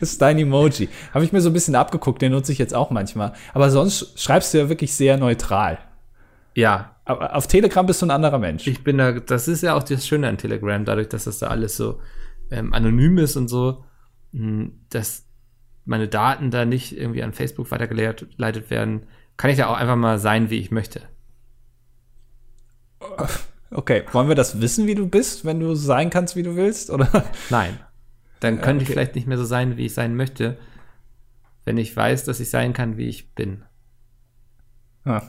[0.00, 0.88] das ist dein Emoji.
[1.12, 3.32] Habe ich mir so ein bisschen abgeguckt, den nutze ich jetzt auch manchmal.
[3.54, 5.78] Aber sonst schreibst du ja wirklich sehr neutral.
[6.54, 6.96] Ja.
[7.04, 8.66] Aber auf Telegram bist du ein anderer Mensch.
[8.66, 11.46] Ich bin da, das ist ja auch das Schöne an Telegram, dadurch, dass das da
[11.46, 12.00] alles so
[12.50, 13.84] ähm, anonym ist und so,
[14.32, 15.24] hm, dass
[15.84, 19.04] meine Daten da nicht irgendwie an Facebook weitergeleitet werden,
[19.38, 21.02] kann ich da auch einfach mal sein, wie ich möchte.
[23.70, 26.90] Okay, wollen wir das wissen, wie du bist, wenn du sein kannst, wie du willst,
[26.90, 27.24] oder?
[27.50, 27.78] Nein.
[28.40, 28.84] Dann könnte okay.
[28.84, 30.56] ich vielleicht nicht mehr so sein, wie ich sein möchte,
[31.64, 33.62] wenn ich weiß, dass ich sein kann, wie ich bin.
[35.04, 35.22] Ah,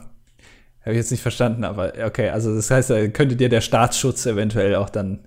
[0.80, 4.24] Habe ich jetzt nicht verstanden, aber okay, also das heißt, da könnte dir der Staatsschutz
[4.26, 5.26] eventuell auch dann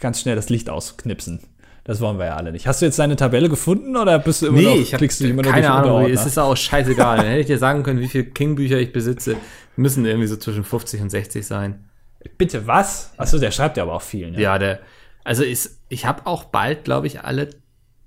[0.00, 1.40] ganz schnell das Licht ausknipsen.
[1.84, 2.66] Das wollen wir ja alle nicht.
[2.66, 5.28] Hast du jetzt deine Tabelle gefunden oder bist du immer nee, noch, ich klickst du
[5.28, 7.18] immer nur keine Ahnung, es ist auch scheißegal.
[7.18, 9.36] Dann hätte ich dir sagen können, wie viele King-Bücher ich besitze.
[9.76, 11.88] Müssen irgendwie so zwischen 50 und 60 sein.
[12.38, 13.12] Bitte was?
[13.16, 14.30] Achso, der schreibt ja aber auch viel.
[14.30, 14.40] Ne?
[14.40, 14.80] Ja, der.
[15.24, 17.50] Also ist, ich habe auch bald, glaube ich, alle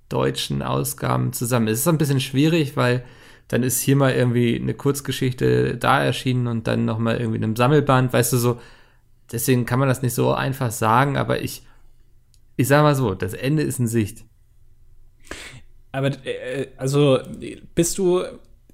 [0.10, 1.67] deutschen Ausgaben zusammen.
[1.67, 3.03] Es ist ein bisschen schwierig, weil
[3.47, 7.43] dann ist hier mal irgendwie eine Kurzgeschichte da erschienen und dann noch mal irgendwie in
[7.43, 8.62] einem Sammelband, weißt du so.
[9.32, 11.63] Deswegen kann man das nicht so einfach sagen, aber ich
[12.58, 14.25] ich sag mal so, das Ende ist in Sicht.
[15.91, 17.19] Aber äh, also
[17.75, 18.23] bist du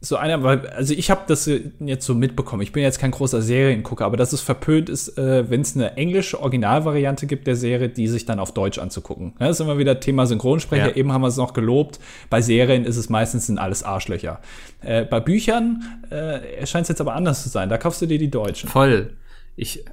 [0.06, 2.62] so einer, weil, also ich habe das jetzt so mitbekommen.
[2.62, 5.96] Ich bin jetzt kein großer Seriengucker, aber dass es verpönt ist, äh, wenn es eine
[5.96, 9.34] englische Originalvariante gibt der Serie, die sich dann auf Deutsch anzugucken.
[9.40, 10.90] Ja, das ist immer wieder Thema Synchronsprecher.
[10.90, 10.96] Ja.
[10.96, 12.02] Eben haben wir es noch gelobt.
[12.30, 14.42] Bei Serien ist es meistens sind alles Arschlöcher.
[14.82, 17.70] Äh, bei Büchern äh, erscheint es jetzt aber anders zu sein.
[17.70, 18.70] Da kaufst du dir die Deutschen.
[18.70, 19.14] Voll.
[19.56, 19.86] Ich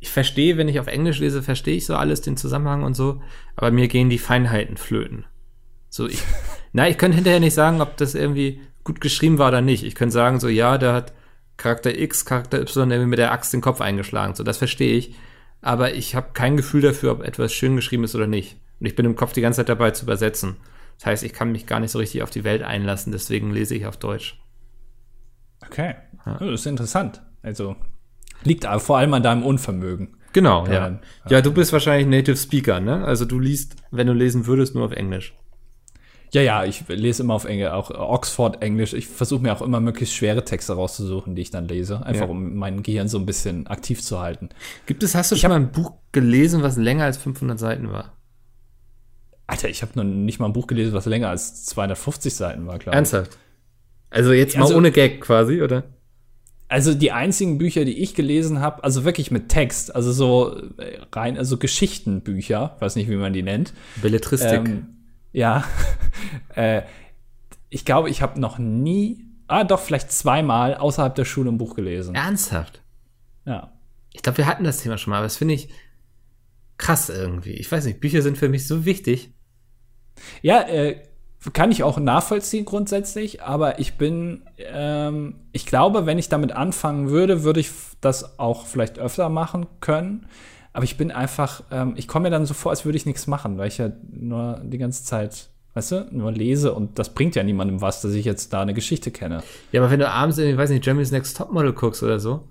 [0.00, 3.22] ich verstehe, wenn ich auf Englisch lese, verstehe ich so alles, den Zusammenhang und so,
[3.56, 5.24] aber mir gehen die Feinheiten flöten.
[5.88, 6.20] So, ich,
[6.72, 9.84] na, ich könnte hinterher nicht sagen, ob das irgendwie gut geschrieben war oder nicht.
[9.84, 11.12] Ich könnte sagen, so, ja, da hat
[11.56, 14.34] Charakter X, Charakter Y irgendwie mit der Axt den Kopf eingeschlagen.
[14.34, 15.14] So, das verstehe ich.
[15.60, 18.56] Aber ich habe kein Gefühl dafür, ob etwas schön geschrieben ist oder nicht.
[18.80, 20.56] Und ich bin im Kopf die ganze Zeit dabei zu übersetzen.
[20.98, 23.74] Das heißt, ich kann mich gar nicht so richtig auf die Welt einlassen, deswegen lese
[23.74, 24.38] ich auf Deutsch.
[25.66, 25.94] Okay.
[26.26, 26.38] Ja.
[26.38, 27.22] Das ist interessant.
[27.42, 27.76] Also
[28.42, 30.16] liegt vor allem an deinem Unvermögen.
[30.32, 31.00] Genau, ja.
[31.28, 33.04] Ja, du bist wahrscheinlich Native Speaker, ne?
[33.04, 35.34] Also du liest, wenn du lesen würdest, nur auf Englisch.
[36.34, 38.92] Ja, ja, ich lese immer auf Englisch, auch Oxford Englisch.
[38.92, 42.28] Ich versuche mir auch immer möglichst schwere Texte rauszusuchen, die ich dann lese, einfach ja.
[42.28, 44.48] um mein Gehirn so ein bisschen aktiv zu halten.
[44.86, 47.92] Gibt es, hast du ich schon mal ein Buch gelesen, was länger als 500 Seiten
[47.92, 48.14] war?
[49.46, 52.80] Alter, ich habe noch nicht mal ein Buch gelesen, was länger als 250 Seiten war,
[52.80, 52.96] klar.
[52.96, 53.38] Ernsthaft?
[54.10, 55.84] Also jetzt mal also, ohne Gag quasi, oder?
[56.66, 60.98] Also die einzigen Bücher, die ich gelesen habe, also wirklich mit Text, also so äh,
[61.12, 63.72] rein, also Geschichtenbücher, weiß nicht, wie man die nennt.
[64.02, 64.66] Belletristik.
[64.66, 64.93] Ähm,
[65.34, 65.64] ja,
[66.54, 66.82] äh,
[67.68, 71.74] ich glaube, ich habe noch nie, ah doch, vielleicht zweimal außerhalb der Schule ein Buch
[71.74, 72.14] gelesen.
[72.14, 72.82] Ernsthaft?
[73.44, 73.72] Ja.
[74.12, 75.68] Ich glaube, wir hatten das Thema schon mal, aber das finde ich
[76.78, 77.54] krass irgendwie.
[77.54, 79.34] Ich weiß nicht, Bücher sind für mich so wichtig.
[80.40, 81.02] Ja, äh,
[81.52, 87.10] kann ich auch nachvollziehen grundsätzlich, aber ich bin, ähm, ich glaube, wenn ich damit anfangen
[87.10, 87.70] würde, würde ich
[88.00, 90.26] das auch vielleicht öfter machen können.
[90.74, 93.28] Aber ich bin einfach, ähm, ich komme mir dann so vor, als würde ich nichts
[93.28, 97.36] machen, weil ich ja nur die ganze Zeit, weißt du, nur lese und das bringt
[97.36, 99.44] ja niemandem was, dass ich jetzt da eine Geschichte kenne.
[99.70, 102.48] Ja, aber wenn du abends, in, ich weiß nicht, Jeremy's Next Topmodel guckst oder so,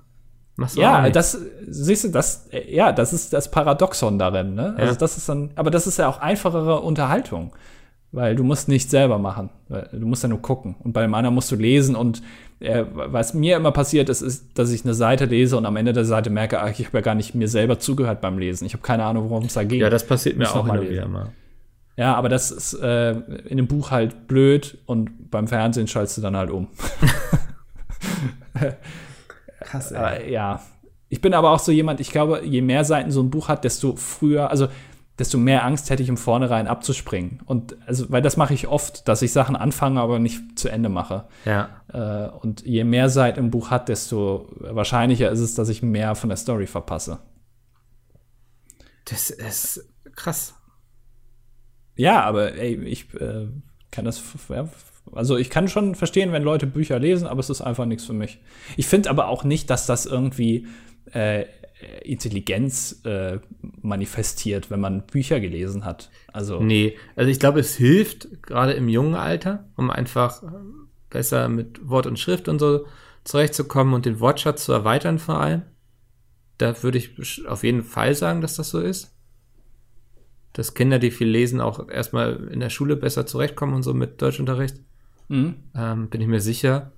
[0.55, 4.73] machst du Ja, das, siehst du, das, ja, das ist das Paradoxon darin, ne?
[4.77, 4.85] Ja.
[4.85, 7.53] Also das ist dann, aber das ist ja auch einfachere Unterhaltung.
[8.13, 9.49] Weil du musst nichts selber machen.
[9.91, 10.75] Du musst ja nur gucken.
[10.83, 11.95] Und bei dem anderen musst du lesen.
[11.95, 12.21] Und
[12.59, 15.93] äh, was mir immer passiert ist, ist, dass ich eine Seite lese und am Ende
[15.93, 18.67] der Seite merke, ach, ich habe ja gar nicht mir selber zugehört beim Lesen.
[18.67, 19.81] Ich habe keine Ahnung, worum es da geht.
[19.81, 21.31] Ja, das passiert mir auch immer wieder mal.
[21.97, 26.21] Ja, aber das ist äh, in dem Buch halt blöd und beim Fernsehen schaltest du
[26.21, 26.67] dann halt um.
[29.59, 30.27] Krass, ey.
[30.27, 30.61] Äh, ja.
[31.09, 33.63] Ich bin aber auch so jemand, ich glaube, je mehr Seiten so ein Buch hat,
[33.63, 34.67] desto früher, also
[35.19, 37.41] desto mehr Angst hätte ich im Vornherein abzuspringen.
[37.45, 40.89] Und also, weil das mache ich oft, dass ich Sachen anfange, aber nicht zu Ende
[40.89, 41.25] mache.
[41.45, 41.81] Ja.
[41.91, 46.15] Äh, und je mehr Seiten im Buch hat, desto wahrscheinlicher ist es, dass ich mehr
[46.15, 47.19] von der Story verpasse.
[49.05, 50.55] Das ist krass.
[51.95, 53.47] Ja, aber ey, ich äh,
[53.91, 54.67] kann das, ja,
[55.11, 58.13] also ich kann schon verstehen, wenn Leute Bücher lesen, aber es ist einfach nichts für
[58.13, 58.39] mich.
[58.77, 60.67] Ich finde aber auch nicht, dass das irgendwie
[61.11, 61.45] äh,
[62.03, 63.39] Intelligenz äh,
[63.81, 66.09] manifestiert, wenn man Bücher gelesen hat.
[66.31, 70.43] Also nee, also ich glaube, es hilft gerade im jungen Alter, um einfach
[71.09, 72.85] besser mit Wort und Schrift und so
[73.23, 75.61] zurechtzukommen und den Wortschatz zu erweitern vor allem.
[76.57, 79.15] Da würde ich auf jeden Fall sagen, dass das so ist.
[80.53, 84.21] Dass Kinder, die viel lesen, auch erstmal in der Schule besser zurechtkommen und so mit
[84.21, 84.77] Deutschunterricht.
[85.29, 85.55] Mhm.
[85.75, 86.91] Ähm, bin ich mir sicher.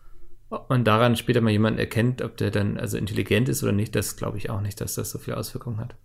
[0.55, 3.95] Ob man daran später mal jemanden erkennt, ob der dann also intelligent ist oder nicht,
[3.95, 5.95] das glaube ich auch nicht, dass das so viel Auswirkungen hat.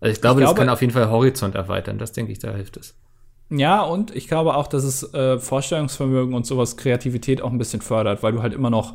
[0.00, 1.98] Also ich glaube, ich glaube, das kann auf jeden Fall Horizont erweitern.
[1.98, 2.94] Das denke ich, da hilft es.
[3.50, 7.82] Ja, und ich glaube auch, dass es äh, Vorstellungsvermögen und sowas, Kreativität auch ein bisschen
[7.82, 8.94] fördert, weil du halt immer noch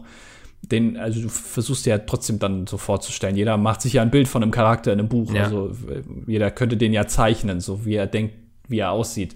[0.62, 3.36] den, also du versuchst ja trotzdem dann so vorzustellen.
[3.36, 5.34] Jeder macht sich ja ein Bild von einem Charakter in einem Buch.
[5.34, 5.43] Ja.
[5.43, 5.71] Also
[6.25, 8.36] jeder könnte den ja zeichnen, so wie er denkt,
[8.67, 9.36] wie er aussieht.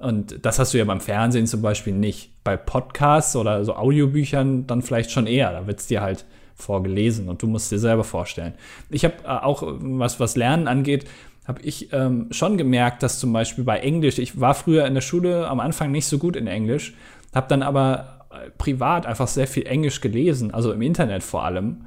[0.00, 2.42] Und das hast du ja beim Fernsehen zum Beispiel nicht.
[2.42, 5.52] Bei Podcasts oder so Audiobüchern dann vielleicht schon eher.
[5.52, 8.54] Da wird es dir halt vorgelesen und du musst dir selber vorstellen.
[8.88, 11.04] Ich habe äh, auch, was, was Lernen angeht,
[11.46, 15.00] habe ich ähm, schon gemerkt, dass zum Beispiel bei Englisch, ich war früher in der
[15.02, 16.94] Schule am Anfang nicht so gut in Englisch,
[17.34, 21.84] habe dann aber äh, privat einfach sehr viel Englisch gelesen, also im Internet vor allem.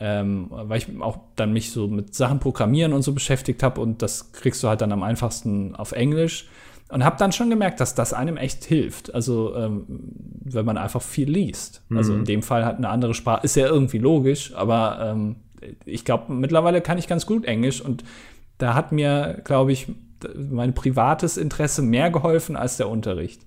[0.00, 4.02] Ähm, weil ich auch dann mich so mit Sachen programmieren und so beschäftigt habe und
[4.02, 6.48] das kriegst du halt dann am einfachsten auf Englisch.
[6.92, 9.14] Und habe dann schon gemerkt, dass das einem echt hilft.
[9.14, 9.86] Also, ähm,
[10.44, 11.82] wenn man einfach viel liest.
[11.88, 11.96] Mhm.
[11.96, 15.36] Also in dem Fall hat eine andere Sprache, ist ja irgendwie logisch, aber ähm,
[15.86, 18.04] ich glaube, mittlerweile kann ich ganz gut Englisch und
[18.58, 19.88] da hat mir, glaube ich,
[20.36, 23.40] mein privates Interesse mehr geholfen als der Unterricht.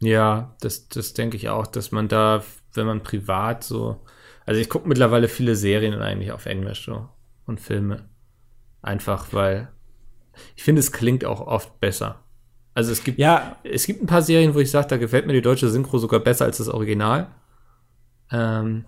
[0.00, 2.44] Ja, das, das denke ich auch, dass man da,
[2.74, 4.02] wenn man privat so.
[4.44, 7.08] Also ich gucke mittlerweile viele Serien eigentlich auf Englisch so
[7.46, 8.04] und Filme.
[8.82, 9.68] Einfach weil
[10.54, 12.20] ich finde, es klingt auch oft besser.
[12.76, 13.56] Also es gibt, ja.
[13.64, 16.20] es gibt ein paar Serien, wo ich sage, da gefällt mir die deutsche Synchro sogar
[16.20, 17.28] besser als das Original.
[18.30, 18.84] Ähm,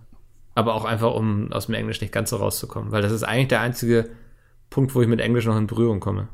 [0.55, 3.49] aber auch einfach, um aus dem Englisch nicht ganz so rauszukommen, weil das ist eigentlich
[3.49, 4.11] der einzige
[4.69, 6.29] Punkt, wo ich mit Englisch noch in Berührung komme.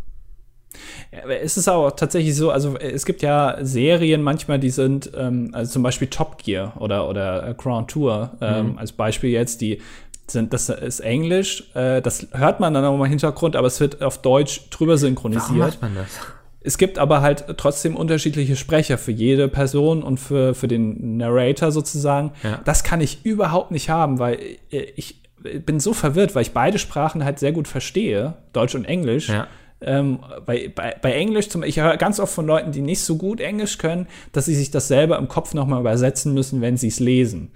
[1.12, 5.50] Ja, es ist auch tatsächlich so, also es gibt ja Serien manchmal, die sind, ähm,
[5.52, 8.78] also zum Beispiel Top Gear oder, oder Crown Tour ähm, mhm.
[8.78, 9.80] als Beispiel jetzt, die
[10.26, 14.02] sind, das ist Englisch, äh, das hört man dann auch im Hintergrund, aber es wird
[14.02, 15.50] auf Deutsch drüber synchronisiert.
[15.50, 16.18] Warum macht man das?
[16.66, 21.70] Es gibt aber halt trotzdem unterschiedliche Sprecher für jede Person und für, für den Narrator
[21.70, 22.32] sozusagen.
[22.42, 22.62] Ja.
[22.64, 24.38] Das kann ich überhaupt nicht haben, weil
[24.70, 25.22] ich
[25.66, 29.28] bin so verwirrt, weil ich beide Sprachen halt sehr gut verstehe, Deutsch und Englisch.
[29.28, 29.46] Ja.
[29.82, 33.16] Ähm, bei, bei, bei, Englisch, zum, ich höre ganz oft von Leuten, die nicht so
[33.16, 36.88] gut Englisch können, dass sie sich das selber im Kopf nochmal übersetzen müssen, wenn sie
[36.88, 37.50] es lesen.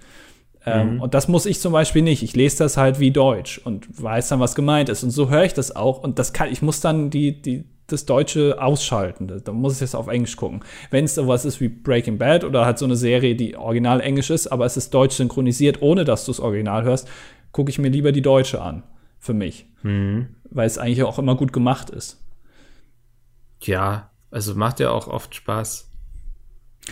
[0.67, 1.01] Ähm, mhm.
[1.01, 2.21] Und das muss ich zum Beispiel nicht.
[2.21, 5.03] Ich lese das halt wie Deutsch und weiß dann, was gemeint ist.
[5.03, 6.03] Und so höre ich das auch.
[6.03, 9.41] Und das kann, ich muss dann die, die, das Deutsche ausschalten.
[9.43, 10.61] Da muss ich jetzt auf Englisch gucken.
[10.91, 14.29] Wenn es sowas ist wie Breaking Bad oder halt so eine Serie, die original Englisch
[14.29, 17.07] ist, aber es ist deutsch synchronisiert, ohne dass du es original hörst,
[17.51, 18.83] gucke ich mir lieber die Deutsche an.
[19.21, 19.65] Für mich.
[19.83, 20.27] Mhm.
[20.49, 22.23] Weil es eigentlich auch immer gut gemacht ist.
[23.61, 25.89] Ja, also macht ja auch oft Spaß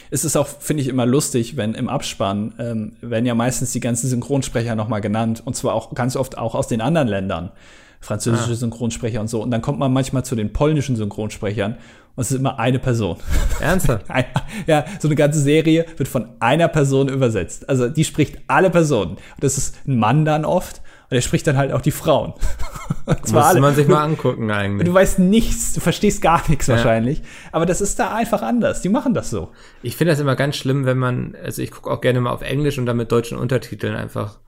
[0.09, 3.79] es ist auch, finde ich, immer lustig, wenn im Abspann ähm, werden ja meistens die
[3.79, 7.51] ganzen Synchronsprecher nochmal genannt und zwar auch ganz oft auch aus den anderen Ländern.
[7.99, 8.55] Französische ah.
[8.55, 9.41] Synchronsprecher und so.
[9.41, 11.77] Und dann kommt man manchmal zu den polnischen Synchronsprechern
[12.15, 13.17] und es ist immer eine Person.
[13.59, 14.07] Ernsthaft?
[14.67, 17.69] ja, so eine ganze Serie wird von einer Person übersetzt.
[17.69, 19.11] Also die spricht alle Personen.
[19.11, 22.33] Und das ist ein Mann dann oft und er spricht dann halt auch die Frauen.
[23.05, 24.87] Muss man sich mal angucken eigentlich.
[24.87, 26.75] Du weißt nichts, du verstehst gar nichts ja.
[26.75, 27.21] wahrscheinlich.
[27.51, 28.81] Aber das ist da einfach anders.
[28.81, 29.51] Die machen das so.
[29.83, 32.41] Ich finde das immer ganz schlimm, wenn man, also ich gucke auch gerne mal auf
[32.41, 34.39] Englisch und dann mit deutschen Untertiteln einfach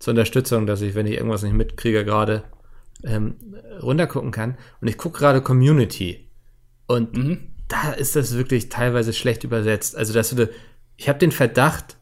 [0.00, 2.42] zur Unterstützung, dass ich, wenn ich irgendwas nicht mitkriege, gerade
[3.04, 3.36] ähm,
[3.82, 4.56] runtergucken kann.
[4.80, 6.28] Und ich gucke gerade Community.
[6.86, 7.38] Und mhm.
[7.68, 9.96] da ist das wirklich teilweise schlecht übersetzt.
[9.96, 10.48] Also, dass du,
[10.96, 11.96] ich habe den Verdacht,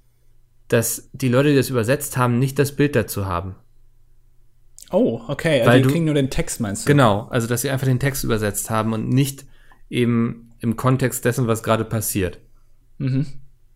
[0.69, 3.57] dass die Leute, die das übersetzt haben, nicht das Bild dazu haben.
[4.91, 5.61] Oh, okay.
[5.61, 6.89] Also Weil die kriegen nur den Text, meinst du?
[6.89, 9.45] Genau, also dass sie einfach den Text übersetzt haben und nicht
[9.89, 12.39] eben im Kontext dessen, was gerade passiert.
[12.99, 13.27] Mhm.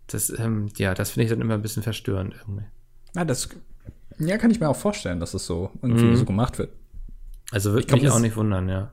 [0.09, 2.65] Das, ähm, ja, das finde ich dann immer ein bisschen verstörend irgendwie.
[3.17, 3.49] Ja, das
[4.19, 6.17] ja, kann ich mir auch vorstellen, dass es so irgendwie mhm.
[6.17, 6.71] so gemacht wird.
[7.55, 8.91] Also würde mich auch nicht wundern, ja.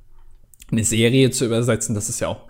[0.71, 2.47] Eine Serie zu übersetzen, das ist ja auch,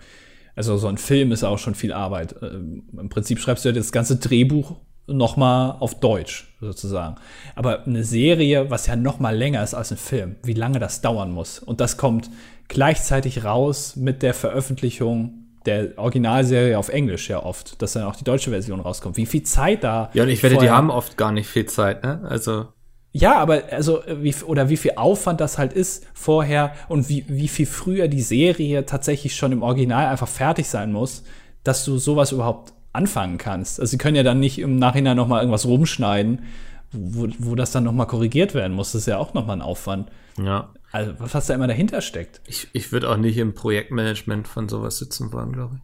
[0.54, 2.36] also so ein Film ist auch schon viel Arbeit.
[2.42, 7.16] Ähm, Im Prinzip schreibst du ja das ganze Drehbuch nochmal auf Deutsch sozusagen.
[7.54, 11.32] Aber eine Serie, was ja nochmal länger ist als ein Film, wie lange das dauern
[11.32, 11.58] muss.
[11.58, 12.28] Und das kommt
[12.68, 18.24] gleichzeitig raus mit der Veröffentlichung der Originalserie auf Englisch ja oft, dass dann auch die
[18.24, 19.16] deutsche Version rauskommt.
[19.16, 20.10] Wie viel Zeit da.
[20.12, 22.20] Ja, und ich wette, die haben oft gar nicht viel Zeit, ne?
[22.28, 22.66] Also.
[23.12, 27.48] Ja, aber also wie oder wie viel Aufwand das halt ist vorher und wie, wie
[27.48, 31.22] viel früher die Serie tatsächlich schon im Original einfach fertig sein muss,
[31.62, 33.80] dass du sowas überhaupt anfangen kannst.
[33.80, 36.44] Also sie können ja dann nicht im Nachhinein noch mal irgendwas rumschneiden,
[36.90, 38.92] wo, wo das dann noch mal korrigiert werden muss.
[38.92, 40.10] Das ist ja auch noch mal ein Aufwand.
[40.42, 40.70] Ja.
[40.90, 42.40] Also was da immer dahinter steckt.
[42.46, 45.82] Ich, ich würde auch nicht im Projektmanagement von sowas sitzen wollen, glaube ich.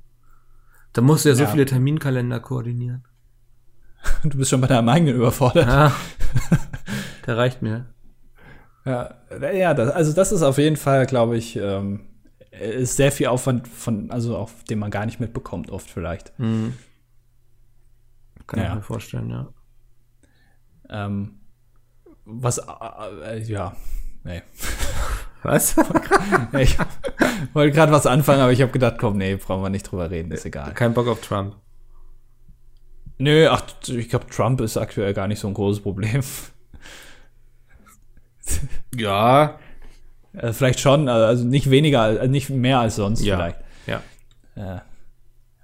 [0.95, 1.51] Da musst du ja so ja.
[1.51, 3.05] viele Terminkalender koordinieren.
[4.25, 5.67] Du bist schon bei deinem eigenen überfordert.
[5.67, 5.93] Ja,
[7.29, 7.87] der reicht mir.
[8.85, 9.15] Ja,
[9.53, 12.09] ja das, also das ist auf jeden Fall, glaube ich, ähm,
[12.51, 16.37] ist sehr viel Aufwand von, also auf den man gar nicht mitbekommt, oft vielleicht.
[16.39, 16.75] Mhm.
[18.47, 18.71] Kann ja.
[18.71, 19.49] ich mir vorstellen, ja.
[20.89, 21.41] Ähm,
[22.25, 23.77] was, äh, äh, ja,
[24.25, 24.43] nee.
[25.45, 25.77] Was?
[26.59, 26.77] ich
[27.53, 30.33] wollte gerade was anfangen, aber ich habe gedacht, komm, nee, brauchen wir nicht drüber reden,
[30.33, 30.75] ist egal.
[30.75, 31.55] Kein Bock auf Trump.
[33.19, 36.25] Nö, ach, ich glaube, Trump ist aktuell gar nicht so ein großes Problem.
[38.95, 39.59] ja.
[40.33, 43.37] Äh, vielleicht schon, also nicht weniger, also nicht mehr als sonst ja.
[43.37, 43.59] vielleicht.
[43.87, 44.03] Ja.
[44.57, 44.81] Äh,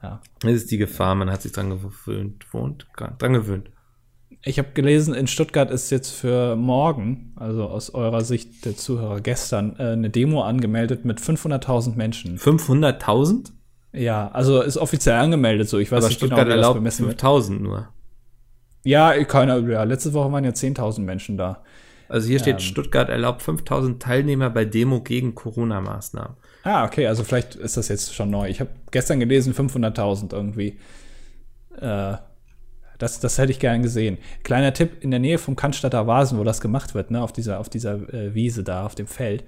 [0.02, 0.20] ja.
[0.40, 3.70] Das ist die Gefahr, man hat sich dran gewöhnt, wohnt, dran gewöhnt.
[4.46, 9.20] Ich habe gelesen, in Stuttgart ist jetzt für morgen, also aus eurer Sicht der Zuhörer
[9.20, 12.38] gestern, äh, eine Demo angemeldet mit 500.000 Menschen.
[12.38, 13.52] 500.000?
[13.92, 15.78] Ja, also ist offiziell angemeldet so.
[15.78, 17.88] Ich weiß Aber nicht Stuttgart genau, wie erlaubt 5.000 nur.
[18.82, 21.62] Ja, keine, ja, letzte Woche waren ja 10.000 Menschen da.
[22.08, 26.36] Also hier steht, ähm, Stuttgart erlaubt 5000 Teilnehmer bei Demo gegen Corona-Maßnahmen.
[26.62, 28.48] Ah, okay, also vielleicht ist das jetzt schon neu.
[28.48, 30.78] Ich habe gestern gelesen 500.000 irgendwie.
[31.80, 32.16] Äh,
[32.98, 34.18] das, das hätte ich gern gesehen.
[34.44, 37.58] Kleiner Tipp, in der Nähe vom Cannstatter Vasen, wo das gemacht wird, ne, auf dieser,
[37.58, 39.44] auf dieser äh, Wiese da, auf dem Feld,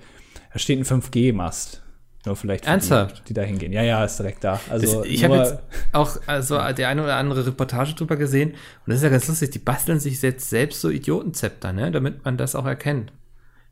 [0.52, 1.82] da steht ein 5G-Mast.
[2.26, 3.20] Nur vielleicht Ernsthaft?
[3.20, 3.72] Die, die da hingehen.
[3.72, 4.60] Ja, ja, ist direkt da.
[4.68, 5.58] Also das, ich habe jetzt
[5.92, 8.56] auch also die eine oder andere Reportage drüber gesehen und
[8.86, 9.50] das ist ja ganz lustig.
[9.52, 13.12] Die basteln sich jetzt selbst so Idiotenzepter, ne, damit man das auch erkennt.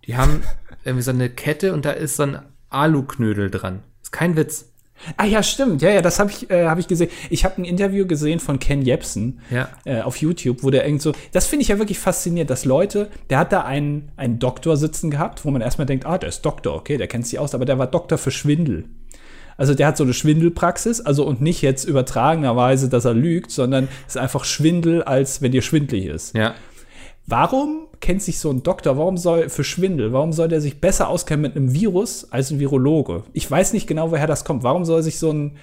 [0.06, 0.42] Die haben
[0.84, 2.38] irgendwie so eine Kette und da ist so ein
[2.70, 3.82] Aluknödel dran.
[4.02, 4.72] Ist kein Witz.
[5.16, 5.82] Ah ja, stimmt.
[5.82, 7.10] Ja, ja, das habe ich, äh, hab ich gesehen.
[7.28, 9.68] Ich habe ein Interview gesehen von Ken Jebsen Ja.
[9.84, 11.12] äh, auf YouTube, wo der irgend so.
[11.32, 15.10] Das finde ich ja wirklich faszinierend, dass Leute, der hat da einen, einen Doktor sitzen
[15.10, 17.64] gehabt, wo man erstmal denkt, ah, der ist Doktor, okay, der kennt sich aus, aber
[17.64, 18.84] der war Doktor für Schwindel.
[19.56, 23.88] Also der hat so eine Schwindelpraxis, also und nicht jetzt übertragenerweise, dass er lügt, sondern
[24.08, 26.34] es ist einfach Schwindel, als wenn dir schwindlig ist.
[26.34, 26.54] Ja.
[27.26, 31.08] Warum kennt sich so ein Doktor, warum soll für Schwindel, warum soll der sich besser
[31.08, 33.22] auskennen mit einem Virus als ein Virologe?
[33.32, 34.62] Ich weiß nicht genau, woher das kommt.
[34.62, 35.56] Warum soll sich so ein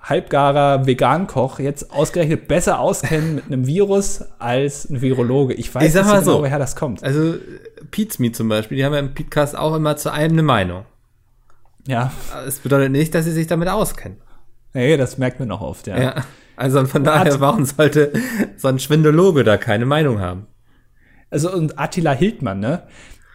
[0.00, 5.54] halbgarer Vegankoch jetzt ausgerechnet besser auskennen mit einem Virus als ein Virologe?
[5.54, 6.38] Ich weiß Ich nicht genau, so.
[6.40, 7.02] woher das kommt.
[7.02, 7.34] Also,
[7.90, 10.82] Pizme zum Beispiel, die haben ja im Podcast auch immer zu einem eine Meinung.
[11.88, 12.12] Ja,
[12.44, 14.18] Das bedeutet nicht, dass sie sich damit auskennen.
[14.72, 16.00] nee, das merkt man noch oft, ja.
[16.00, 16.14] Ja.
[16.56, 18.12] Also von daher, warum sollte
[18.56, 20.46] so ein Schwindologe da keine Meinung haben?
[21.30, 22.82] Also und Attila Hildmann, ne?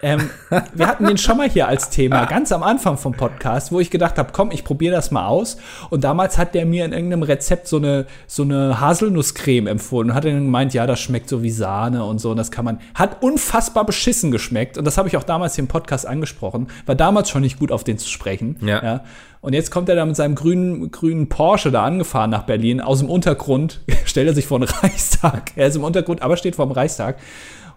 [0.03, 0.29] Ähm,
[0.73, 3.91] wir hatten den schon mal hier als Thema, ganz am Anfang vom Podcast, wo ich
[3.91, 5.57] gedacht habe, komm, ich probiere das mal aus.
[5.89, 10.15] Und damals hat der mir in irgendeinem Rezept so eine, so eine Haselnusscreme empfohlen und
[10.15, 12.31] hat dann gemeint, ja, das schmeckt so wie Sahne und so.
[12.31, 14.77] Und das kann man, hat unfassbar beschissen geschmeckt.
[14.77, 16.67] Und das habe ich auch damals im Podcast angesprochen.
[16.85, 18.57] War damals schon nicht gut, auf den zu sprechen.
[18.61, 19.03] Ja.
[19.41, 22.79] Und jetzt kommt er da mit seinem grünen, grünen Porsche da angefahren nach Berlin.
[22.79, 25.51] Aus dem Untergrund stellt er sich vor den Reichstag.
[25.55, 27.17] Er ist im Untergrund, aber steht vor dem Reichstag.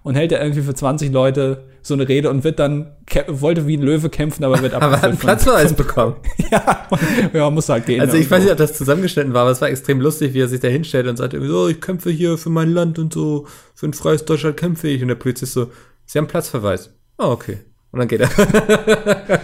[0.05, 2.93] Und hält er irgendwie für 20 Leute so eine Rede und wird dann,
[3.27, 5.21] wollte wie ein Löwe kämpfen, aber wird Aber hat einen abgeführt.
[5.21, 6.17] Platzverweis bekommen.
[6.53, 6.89] ja,
[7.33, 8.01] ja, muss halt gehen.
[8.01, 10.49] Also ich weiß nicht, ob das zusammengeschnitten war, aber es war extrem lustig, wie er
[10.49, 13.47] sich da hinstellt und sagt irgendwie so, ich kämpfe hier für mein Land und so,
[13.75, 15.03] für ein freies Deutschland kämpfe ich.
[15.03, 15.71] Und der Polizist so,
[16.07, 16.91] Sie haben Platzverweis.
[17.19, 17.59] Oh, okay.
[17.95, 18.29] Und dann geht er.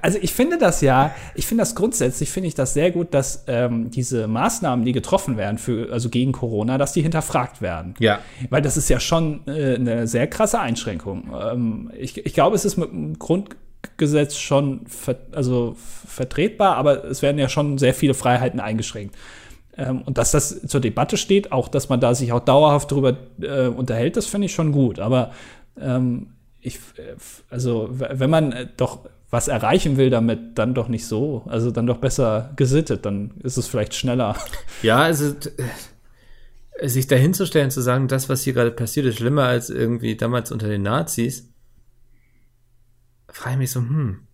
[0.00, 3.44] Also ich finde das ja, ich finde das grundsätzlich, finde ich das sehr gut, dass
[3.46, 7.94] ähm, diese Maßnahmen, die getroffen werden für, also gegen Corona, dass die hinterfragt werden.
[8.00, 8.18] Ja.
[8.50, 11.32] Weil das ist ja schon äh, eine sehr krasse Einschränkung.
[11.34, 15.74] Ähm, ich, ich glaube, es ist mit dem Grundgesetz schon ver also
[16.06, 19.16] vertretbar, aber es werden ja schon sehr viele Freiheiten eingeschränkt.
[19.78, 23.16] Ähm, und dass das zur Debatte steht, auch dass man da sich auch dauerhaft darüber
[23.40, 24.98] äh, unterhält, das finde ich schon gut.
[24.98, 25.30] Aber
[25.80, 26.33] ähm,
[26.64, 27.14] ich, äh,
[27.50, 31.42] also wenn man äh, doch was erreichen will damit, dann doch nicht so.
[31.46, 34.36] Also dann doch besser gesittet, dann ist es vielleicht schneller.
[34.82, 35.34] Ja, also
[36.82, 40.68] sich dahinzustellen, zu sagen, das, was hier gerade passiert, ist schlimmer als irgendwie damals unter
[40.68, 41.52] den Nazis,
[43.28, 44.26] frage ich mich so, hm.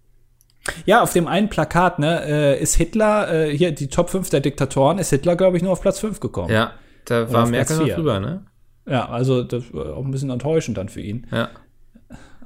[0.86, 5.10] Ja, auf dem einen Plakat, ne, ist Hitler, hier die Top 5 der Diktatoren, ist
[5.10, 6.52] Hitler, glaube ich, nur auf Platz 5 gekommen.
[6.52, 6.72] Ja,
[7.04, 8.46] da war Merkel noch drüber, ne?
[8.86, 11.26] Ja, also das war auch ein bisschen enttäuschend dann für ihn.
[11.30, 11.50] Ja.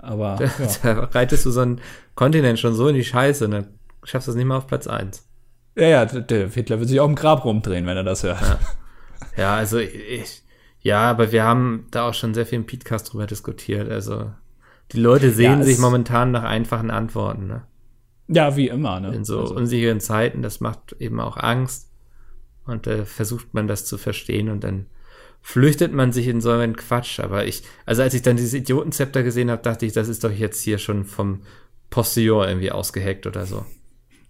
[0.05, 0.68] Aber Da, ja.
[0.82, 1.80] da reitest du so einen
[2.14, 3.66] Kontinent schon so in die Scheiße und dann
[4.05, 5.26] schaffst du es nicht mal auf Platz 1.
[5.76, 8.59] ja, ja, der- Hitler wird sich auch im Grab rumdrehen, wenn er das hört.
[9.36, 10.42] Ja, also ich,
[10.80, 13.90] ja, aber wir haben da auch schon sehr viel im Podcast drüber diskutiert.
[13.90, 14.30] Also
[14.92, 17.62] die Leute sehen Ja, sich momentan nach einfachen Antworten, ne?
[18.28, 19.14] Ja, wie immer, ne?
[19.14, 21.90] In so Also, unsicheren Zeiten, das macht eben auch Angst.
[22.66, 24.86] Und äh, versucht man das zu verstehen und dann
[25.47, 27.20] flüchtet man sich in so einen Quatsch.
[27.20, 30.32] Aber ich, also als ich dann dieses Idiotenzepter gesehen habe, dachte ich, das ist doch
[30.32, 31.42] jetzt hier schon vom
[31.90, 33.66] Postillon irgendwie ausgeheckt oder so.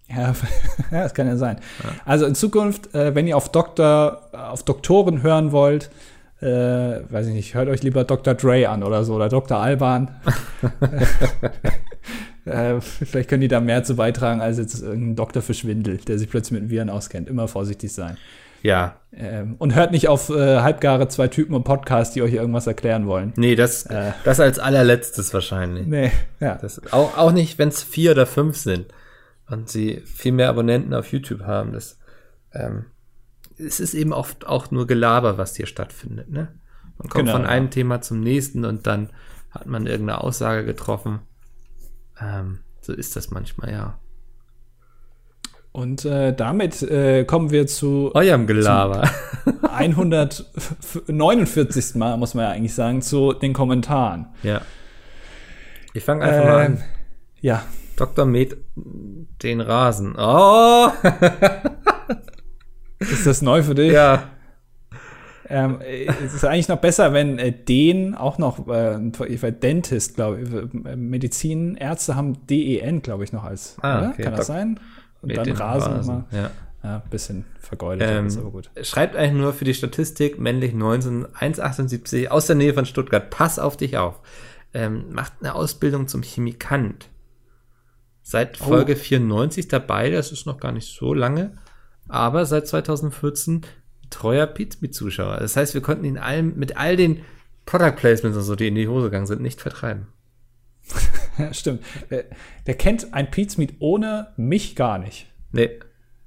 [0.09, 0.35] ja,
[0.91, 1.57] ja, das kann ja sein.
[2.03, 5.89] Also in Zukunft, äh, wenn ihr auf Doktor, auf Doktoren hören wollt,
[6.41, 6.47] äh,
[7.09, 8.33] weiß ich nicht, hört euch lieber Dr.
[8.33, 9.57] Dre an oder so oder Dr.
[9.57, 10.11] Alban.
[12.45, 16.19] äh, vielleicht können die da mehr zu beitragen als jetzt irgendein Doktor für Schwindel, der
[16.19, 17.29] sich plötzlich mit Viren auskennt.
[17.29, 18.17] Immer vorsichtig sein.
[18.65, 22.67] Ja, Ähm, und hört nicht auf äh, halbgare zwei Typen im Podcast, die euch irgendwas
[22.67, 23.31] erklären wollen.
[23.37, 24.11] nee, das, Äh.
[24.23, 25.85] das als allerletztes wahrscheinlich.
[25.87, 26.55] Nee, ja.
[26.55, 28.87] Das, auch, auch nicht, wenn es vier oder fünf sind
[29.49, 31.71] und sie viel mehr Abonnenten auf YouTube haben.
[31.73, 31.99] Das,
[32.53, 32.85] ähm,
[33.57, 36.29] es ist eben oft auch nur Gelaber, was hier stattfindet.
[36.31, 36.47] Ne?
[36.97, 37.49] Man kommt Genau, von ja.
[37.49, 39.11] einem Thema zum nächsten und dann
[39.51, 41.19] hat man irgendeine Aussage getroffen.
[42.19, 43.99] Ähm, so ist das manchmal, ja.
[45.75, 49.09] Und äh, damit äh, kommen wir zu Eurem Gelaber.
[49.73, 51.95] 149.
[51.95, 54.27] Mal, muss man ja eigentlich sagen, zu den Kommentaren.
[54.43, 54.61] ja.
[55.93, 56.83] Ich fange einfach mal Ähm, an.
[57.41, 57.63] ja,
[57.97, 58.25] Dr.
[58.25, 58.55] Med
[59.43, 60.15] den Rasen.
[60.17, 60.87] Oh!
[62.99, 63.91] ist das neu für dich?
[63.93, 64.23] ja.
[65.47, 68.97] Ähm, äh, es ist eigentlich noch besser, wenn äh, den auch noch, äh,
[69.41, 70.49] war Dentist, glaube ich,
[70.85, 73.77] äh, Medizinärzte haben DEN, glaube ich, noch als.
[73.81, 74.23] Ah, okay.
[74.23, 74.79] Kann das Doc- sein?
[75.29, 76.25] Und dann den Rasen, nochmal.
[76.31, 76.51] Ja.
[76.83, 78.69] Ja, bisschen vergeudet, Ähm, ist aber gut.
[78.83, 83.31] Schreibt eigentlich nur für die Statistik, männlich 19, 1,78, aus der Nähe von Stuttgart.
[83.31, 84.19] Pass auf dich auf.
[84.71, 87.09] Ähm, macht eine Ausbildung zum Chemikant.
[88.21, 88.65] Seit Oh.
[88.65, 91.53] Folge 94 dabei, das ist noch gar nicht so lange.
[92.07, 93.61] Aber seit 2014
[94.11, 95.37] treuer Pizmeet-Zuschauer.
[95.37, 97.21] Das heißt, wir konnten ihn allem, mit all den
[97.65, 100.05] Product Placements und so, die in die Hose gegangen sind, nicht vertreiben.
[101.39, 101.83] Ja, stimmt.
[102.09, 102.23] Äh,
[102.65, 105.27] Der kennt ein Pizmeet ohne mich gar nicht.
[105.51, 105.69] Nee.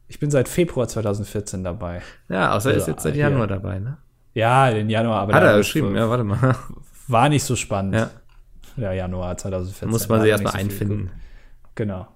[0.06, 2.00] Ich bin seit Februar 2014 dabei.
[2.28, 3.24] Ja, außer er ist jetzt seit hier.
[3.24, 3.98] Januar dabei, ne?
[4.34, 6.56] Ja, den Januar, aber Hat er geschrieben, ja, warte mal.
[7.08, 7.94] war nicht so spannend.
[7.94, 8.10] Ja.
[8.76, 9.88] Ja, Januar 2014.
[9.90, 11.10] Muss man sich erstmal so einfinden.
[11.74, 12.06] Genau.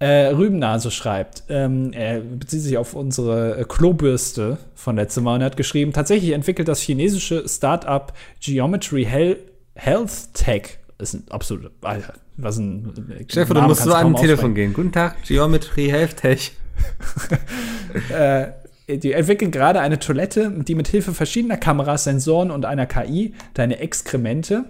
[0.00, 5.56] Äh, Rübennase schreibt, ähm, er bezieht sich auf unsere Klobürste von letztem Mal und hat
[5.56, 9.38] geschrieben, tatsächlich entwickelt das chinesische Startup Geometry Hel
[9.74, 12.92] Health Tech, ist ein absolut, Alter, was ein
[13.28, 14.72] Stefan, du musst so an ein Telefon gehen.
[14.72, 16.52] Guten Tag, Geometry Health Tech.
[18.88, 23.78] Die entwickeln gerade eine Toilette, die mit Hilfe verschiedener Kameras, Sensoren und einer KI deine
[23.78, 24.64] Exkremente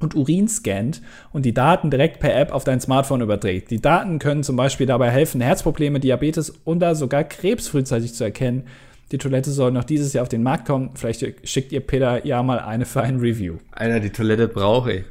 [0.00, 1.02] und Urin scannt
[1.32, 3.70] und die Daten direkt per App auf dein Smartphone überträgt.
[3.70, 8.64] Die Daten können zum Beispiel dabei helfen, Herzprobleme, Diabetes oder sogar Krebs frühzeitig zu erkennen.
[9.12, 10.90] Die Toilette soll noch dieses Jahr auf den Markt kommen.
[10.94, 13.58] Vielleicht schickt ihr Peter ja mal eine für ein Review.
[13.72, 15.04] Alter, die Toilette brauche ich.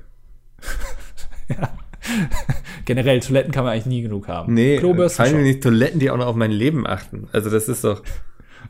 [2.85, 4.53] Generell, Toiletten kann man eigentlich nie genug haben.
[4.53, 7.27] Nee, vor allem nicht Toiletten, die auch noch auf mein Leben achten.
[7.31, 8.03] Also das ist doch,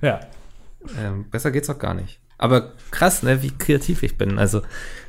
[0.02, 0.20] Ja.
[1.02, 2.20] ähm, besser geht's doch gar nicht.
[2.38, 4.38] Aber krass, ne, wie kreativ ich bin.
[4.38, 4.62] Also,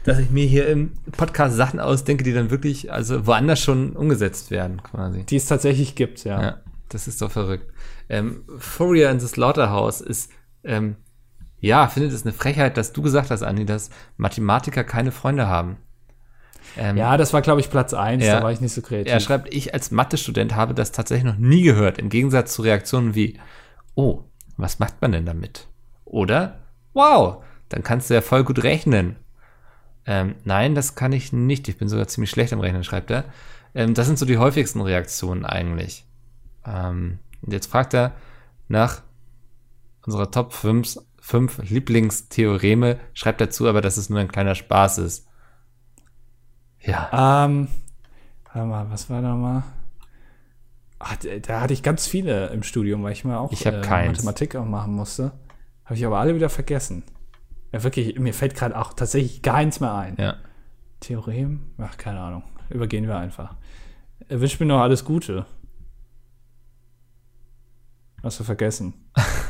[0.05, 4.51] dass ich mir hier im Podcast Sachen ausdenke, die dann wirklich, also woanders schon umgesetzt
[4.51, 5.25] werden, quasi.
[5.25, 6.41] Die es tatsächlich gibt, ja.
[6.41, 6.57] Ja,
[6.91, 7.73] das ist doch verrückt.
[8.09, 10.31] Ähm, Fourier in the Slaughterhouse ist,
[10.63, 10.97] ähm,
[11.61, 15.79] ja, findet es eine Frechheit, dass du gesagt hast, Andi, dass Mathematiker keine Freunde haben.
[16.77, 18.37] Ähm, Ja, das war, glaube ich, Platz 1, Ja.
[18.39, 19.13] da war ich nicht so kreativ.
[19.13, 23.15] Er schreibt, ich als Mathe-Student habe das tatsächlich noch nie gehört, im Gegensatz zu Reaktionen
[23.15, 23.39] wie,
[23.95, 24.25] oh,
[24.57, 25.67] was macht man denn damit?
[26.05, 26.61] Oder,
[26.93, 29.17] wow, dann kannst du ja voll gut rechnen.
[30.07, 31.69] Ähm, nein, das kann ich nicht.
[31.69, 33.25] Ich bin sogar ziemlich schlecht im Rechnen, schreibt er.
[33.75, 36.05] Ähm, das sind so die häufigsten Reaktionen eigentlich.
[36.67, 38.13] Ähm, und jetzt fragt er
[38.69, 39.03] nach
[40.05, 45.27] unserer Top 5, 5 Lieblingstheoreme, schreibt dazu aber, dass es nur ein kleiner Spaß ist.
[46.87, 47.45] Ja.
[47.47, 47.69] Ähm,
[48.53, 49.63] warte mal, was war da mal?
[50.99, 54.19] Ach, da- hatte ich ganz viele im Studium, weil ich mal auch äh, Ich keins.
[54.19, 55.33] Mathematik auch machen musste.
[55.85, 57.03] Habe ich aber alle wieder vergessen.
[57.73, 60.17] Ja, wirklich, mir fällt gerade auch tatsächlich gar nichts mehr ein.
[60.19, 60.37] Ja.
[61.01, 61.61] Theorem?
[61.79, 62.43] Ach, keine Ahnung.
[62.71, 63.55] Übergehen wir einfach.
[64.29, 65.45] Er wünscht mir noch alles Gute.
[68.23, 68.95] Hast du vergessen?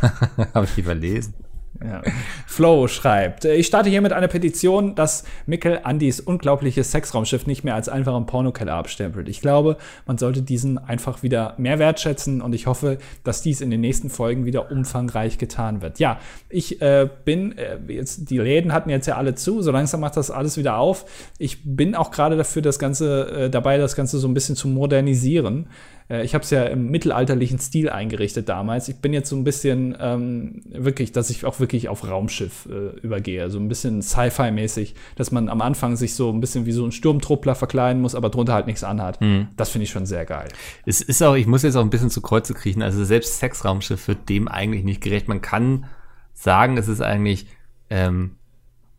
[0.54, 1.34] Habe ich überlesen.
[1.82, 2.02] Ja.
[2.46, 7.74] Flo schreibt, äh, ich starte hiermit eine Petition, dass Mikkel Andys unglaubliches Sexraumschiff nicht mehr
[7.74, 9.28] als einfachen Pornokeller abstempelt.
[9.28, 13.70] Ich glaube, man sollte diesen einfach wieder mehr wertschätzen und ich hoffe, dass dies in
[13.70, 15.98] den nächsten Folgen wieder umfangreich getan wird.
[15.98, 20.00] Ja, ich äh, bin, äh, jetzt, die Läden hatten jetzt ja alle zu, so langsam
[20.00, 21.06] macht das alles wieder auf.
[21.38, 24.68] Ich bin auch gerade dafür, das Ganze, äh, dabei, das Ganze so ein bisschen zu
[24.68, 25.66] modernisieren.
[26.08, 28.88] Äh, Ich habe es ja im mittelalterlichen Stil eingerichtet damals.
[28.88, 32.98] Ich bin jetzt so ein bisschen ähm, wirklich, dass ich auch wirklich auf Raumschiff äh,
[33.00, 33.50] übergehe.
[33.50, 36.92] So ein bisschen Sci-Fi-mäßig, dass man am Anfang sich so ein bisschen wie so ein
[36.92, 39.18] Sturmtruppler verkleiden muss, aber drunter halt nichts anhat.
[39.56, 40.48] Das finde ich schon sehr geil.
[40.86, 42.82] Es ist auch, ich muss jetzt auch ein bisschen zu Kreuze kriechen.
[42.82, 45.28] Also selbst Sexraumschiff wird dem eigentlich nicht gerecht.
[45.28, 45.86] Man kann
[46.32, 47.46] sagen, es ist eigentlich
[47.90, 48.36] ähm,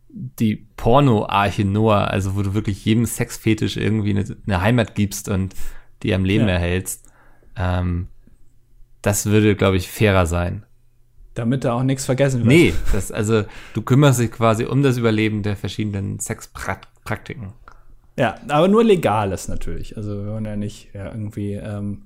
[0.08, 5.54] die Porno-Arche Noah, also wo du wirklich jedem Sexfetisch irgendwie eine, eine Heimat gibst und
[6.02, 6.54] die am Leben Ja.
[6.54, 7.10] erhältst.
[7.56, 8.08] Ähm,
[9.02, 10.64] das würde, glaube ich, fairer sein.
[11.34, 12.48] Damit da auch nichts vergessen wird.
[12.48, 13.44] Nee, das, also
[13.74, 17.52] du kümmerst dich quasi um das Überleben der verschiedenen Sexpraktiken.
[18.18, 19.96] Ja, aber nur Legales natürlich.
[19.96, 22.02] Also wir wollen ja nicht ja, irgendwie, ähm,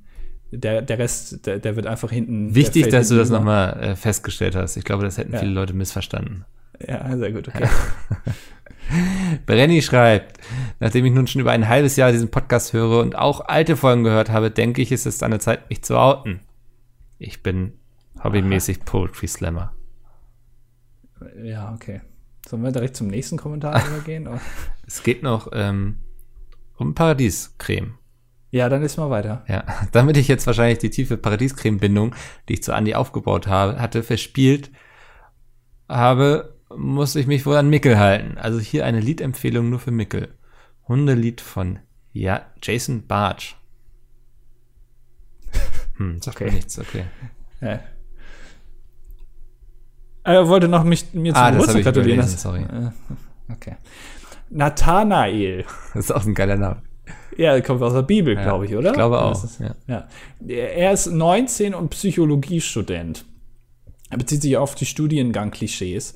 [0.51, 2.55] der, der Rest, der, der wird einfach hinten.
[2.57, 4.77] Wichtig, dass du das nochmal äh, festgestellt hast.
[4.77, 5.39] Ich glaube, das hätten Ja.
[5.39, 6.45] viele Leute missverstanden.
[6.85, 7.69] Ja, sehr gut, okay.
[9.47, 10.41] Brenny schreibt,
[10.79, 14.05] nachdem ich nun schon über ein halbes Jahr diesen Podcast höre und auch alte Folgen
[14.05, 16.41] gehört habe, denke ich, es ist an der Zeit, mich zu outen.
[17.19, 17.75] Ich bin
[18.23, 19.75] hobbymäßig Poetry Slammer.
[21.43, 22.01] ja, okay.
[22.49, 24.29] Sollen wir direkt zum nächsten Kommentar übergehen?
[24.87, 25.99] Es geht noch ähm,
[26.77, 27.95] um Paradiescreme.
[28.51, 29.45] Ja, dann ist mal weiter.
[29.47, 32.15] Ja, damit ich jetzt wahrscheinlich die tiefe Paradiescreme-Bindung,
[32.49, 34.71] die ich zu Andi aufgebaut habe, hatte, verspielt
[35.89, 38.39] habe, muss ich mich wohl an Mickel halten.
[38.39, 40.35] Also hier eine Liedempfehlung nur für Mickel.
[40.89, 41.79] Hundelied von
[42.13, 43.55] ja, Jason Bartsch.
[45.97, 46.51] Hm, sagt Okay.
[46.51, 47.05] nichts, okay.
[47.61, 47.81] Ja.
[50.25, 52.19] Er wollte noch mich, mir zum Ah, das Geburtstag gratulieren.
[52.21, 52.63] überlesen, Das- sorry.
[52.63, 52.91] Äh,
[53.53, 53.77] Okay.
[54.51, 55.65] Nathanael.
[55.95, 56.83] Das ist auch ein geiler Name.
[57.37, 58.91] Ja, kommt aus der Bibel, Ja, glaube ich, oder?
[58.91, 59.75] ich glaube auch, ist- ja.
[59.87, 60.09] ja.
[60.47, 63.25] Er ist 19 und Psychologiestudent.
[64.11, 66.15] Er bezieht sich auf die Studiengang-Klischees.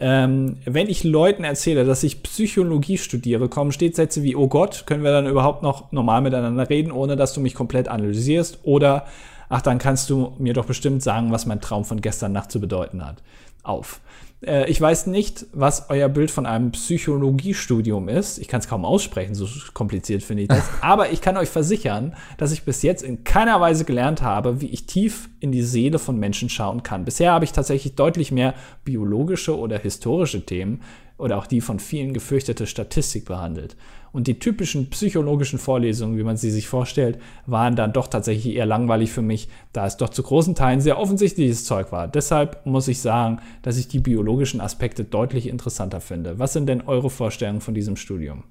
[0.00, 4.84] Ähm, wenn ich Leuten erzähle, dass ich Psychologie studiere, kommen stets Sätze wie, oh Gott,
[4.86, 8.58] können wir dann überhaupt noch normal miteinander reden, ohne dass du mich komplett analysierst?
[8.64, 9.06] Oder,
[9.48, 12.60] ach, dann kannst du mir doch bestimmt sagen, was mein Traum von gestern Nacht zu
[12.60, 13.22] bedeuten hat.
[13.62, 14.00] Auf.
[14.46, 18.38] Äh, ich weiß nicht, was euer Bild von einem Psychologiestudium ist.
[18.38, 20.68] Ich kann es kaum aussprechen, so kompliziert finde ich das.
[20.80, 24.68] Aber ich kann euch versichern, dass ich bis jetzt in keiner Weise gelernt habe, wie
[24.68, 27.04] ich tief in die Seele von Menschen schauen kann.
[27.04, 30.82] Bisher habe ich tatsächlich deutlich mehr biologische oder historische Themen
[31.16, 33.76] oder auch die von vielen gefürchtete Statistik behandelt.
[34.14, 38.64] Und die typischen psychologischen Vorlesungen, wie man sie sich vorstellt, waren dann doch tatsächlich eher
[38.64, 42.06] langweilig für mich, da es doch zu großen Teilen sehr offensichtliches Zeug war.
[42.06, 46.38] Deshalb muss ich sagen, dass ich die biologischen Aspekte deutlich interessanter finde.
[46.38, 48.44] Was sind denn eure Vorstellungen von diesem Studium?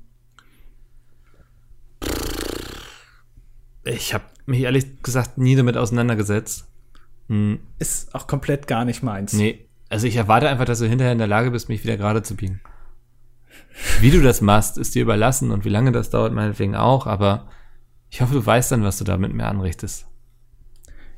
[3.86, 6.68] Ich habe mich ehrlich gesagt nie damit auseinandergesetzt.
[7.30, 7.60] Hm.
[7.80, 9.32] Ist auch komplett gar nicht meins.
[9.32, 12.22] Nee, also ich erwarte einfach, dass du hinterher in der Lage bist, mich wieder gerade
[12.22, 12.60] zu biegen.
[14.00, 17.48] Wie du das machst, ist dir überlassen und wie lange das dauert, meinetwegen auch, aber
[18.10, 20.06] ich hoffe, du weißt dann, was du da mit mir anrichtest.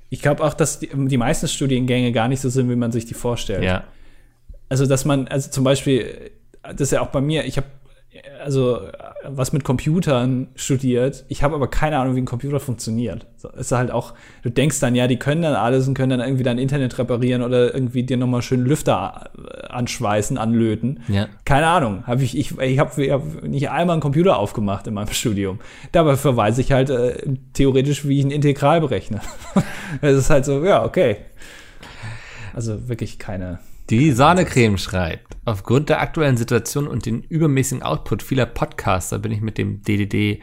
[0.10, 3.06] Ich glaube auch, dass die, die, meisten Studiengänge gar nicht so sind, wie man sich
[3.06, 3.64] die vorstellt.
[3.64, 3.84] Ja.
[4.70, 6.32] Also, dass man, also zum Beispiel,
[6.64, 7.68] das ist ja auch bei mir, ich habe
[8.40, 8.88] also
[9.30, 11.26] was mit Computern studiert.
[11.28, 13.26] Ich habe aber keine Ahnung, wie ein Computer funktioniert.
[13.38, 14.14] So, ist halt auch,
[14.44, 17.42] du denkst dann, ja, die können dann alles und können dann irgendwie dein Internet reparieren
[17.42, 21.02] oder irgendwie dir nochmal schön Lüfter äh, anschweißen, anlöten.
[21.08, 21.28] Ja.
[21.46, 22.06] Keine Ahnung.
[22.08, 25.60] Hab ich ich, ich habe hab nicht einmal einen Computer aufgemacht in meinem Studium.
[25.92, 29.22] Dabei verweise ich halt äh, theoretisch, wie ich ein Integral berechne.
[30.02, 31.18] Es ist halt so, ja, okay.
[32.54, 33.60] Also wirklich keine.
[33.92, 39.42] Die Sahnecreme schreibt, aufgrund der aktuellen Situation und den übermäßigen Output vieler Podcaster bin ich
[39.42, 40.42] mit dem DDD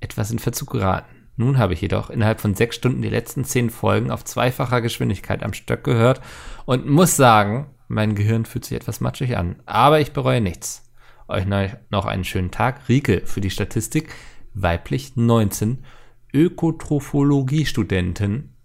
[0.00, 1.28] etwas in Verzug geraten.
[1.36, 5.42] Nun habe ich jedoch innerhalb von sechs Stunden die letzten zehn Folgen auf zweifacher Geschwindigkeit
[5.42, 6.22] am Stück gehört
[6.64, 9.56] und muss sagen, mein Gehirn fühlt sich etwas matschig an.
[9.66, 10.90] Aber ich bereue nichts.
[11.28, 11.44] Euch
[11.90, 12.88] noch einen schönen Tag.
[12.88, 14.14] Rike für die Statistik,
[14.54, 15.84] weiblich 19,
[16.32, 18.56] Ökotrophologie-Studenten,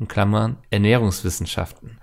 [0.00, 2.00] in Klammern Ernährungswissenschaften.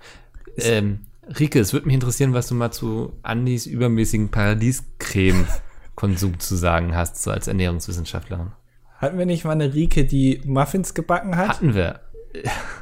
[0.56, 1.00] Ähm,
[1.38, 7.22] Rike, es würde mich interessieren, was du mal zu Andys übermäßigen Paradiescreme-Konsum zu sagen hast,
[7.22, 8.52] so als Ernährungswissenschaftlerin.
[8.98, 11.48] Hatten wir nicht mal eine Rike, die Muffins gebacken hat?
[11.48, 12.00] Hatten wir.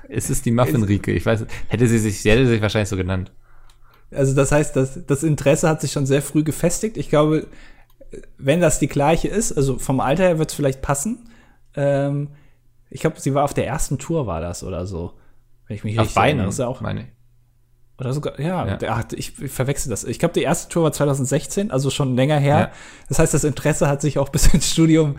[0.08, 1.12] Es ist die Muffin-Rike.
[1.12, 3.32] Ich weiß, hätte sie sich, sie hätte sich wahrscheinlich so genannt.
[4.10, 6.96] Also das heißt, das, das Interesse hat sich schon sehr früh gefestigt.
[6.96, 7.46] Ich glaube,
[8.38, 11.28] wenn das die gleiche ist, also vom Alter her wird es vielleicht passen.
[11.74, 12.30] Ähm,
[12.90, 15.12] ich glaube, sie war auf der ersten Tour, war das oder so.
[15.66, 16.48] Wenn ich mich auf richtig erinnere.
[16.48, 17.06] Ist ja auch, meine ich.
[17.98, 18.78] Oder sogar, ja, ja.
[18.88, 20.04] Ach, ich, ich verwechsel das.
[20.04, 22.58] Ich glaube, die erste Tour war 2016, also schon länger her.
[22.58, 22.70] Ja.
[23.08, 25.16] Das heißt, das Interesse hat sich auch bis ins Studium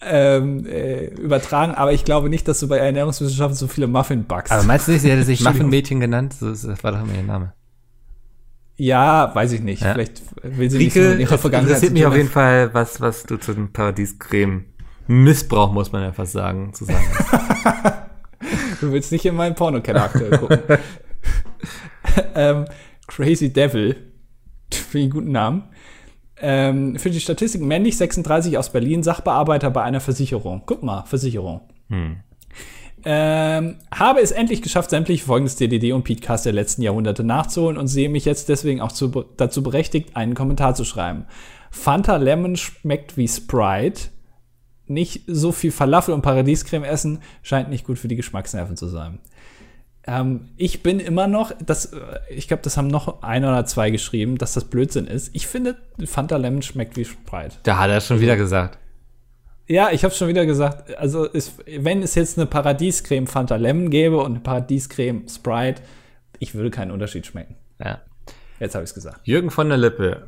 [0.00, 4.52] ähm, äh, übertragen, aber ich glaube nicht, dass du bei Ernährungswissenschaften so viele Muffin backst.
[4.52, 6.36] Aber meinst du nicht, sie hätte sich Muffin-Mädchen genannt?
[6.40, 7.52] Das war doch immer ihr Name.
[8.76, 9.82] Ja, weiß ich nicht.
[9.82, 9.92] Ja.
[9.92, 11.70] Vielleicht will sie Rieke, nicht in ihrer Vergangenheit.
[11.70, 14.64] interessiert mich auf jeden Fall, was, was du zu dem Paradiescreme
[15.08, 17.04] Missbrauch, muss man ja fast sagen, zu sagen
[18.80, 20.58] Du willst nicht in meinen Pornokeller aktuell gucken.
[22.34, 22.66] ähm,
[23.06, 23.96] Crazy Devil,
[24.70, 25.64] ich einen guten Namen.
[26.40, 30.62] Ähm, für die Statistik männlich 36 aus Berlin, Sachbearbeiter bei einer Versicherung.
[30.66, 31.60] Guck mal, Versicherung.
[31.88, 32.16] Hm.
[33.04, 37.76] Ähm, habe es endlich geschafft, sämtliche Folgen des DDD und Podcast der letzten Jahrhunderte nachzuholen
[37.76, 41.26] und sehe mich jetzt deswegen auch zu, dazu berechtigt, einen Kommentar zu schreiben.
[41.70, 44.10] Fanta Lemon schmeckt wie Sprite.
[44.86, 49.20] Nicht so viel Falafel und Paradiescreme essen scheint nicht gut für die Geschmacksnerven zu sein.
[50.04, 51.98] Ähm, ich bin immer noch, das, äh,
[52.30, 55.30] ich glaube, das haben noch ein oder zwei geschrieben, dass das Blödsinn ist.
[55.34, 57.56] Ich finde, Fanta Lemon schmeckt wie Sprite.
[57.62, 58.78] Da hat er schon wieder gesagt.
[59.68, 60.96] Ja, ich habe schon wieder gesagt.
[60.96, 65.82] Also, ist, wenn es jetzt eine Paradiescreme Fanta Lemon gäbe und eine Paradiescreme Sprite,
[66.40, 67.56] ich würde keinen Unterschied schmecken.
[67.78, 68.00] Ja.
[68.58, 69.20] Jetzt habe ich es gesagt.
[69.24, 70.26] Jürgen von der Lippe.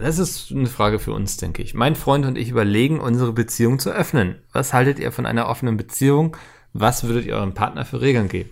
[0.00, 1.74] Das ist eine Frage für uns, denke ich.
[1.74, 4.36] Mein Freund und ich überlegen, unsere Beziehung zu öffnen.
[4.52, 6.36] Was haltet ihr von einer offenen Beziehung?
[6.72, 8.50] Was würdet ihr eurem Partner für Regeln geben?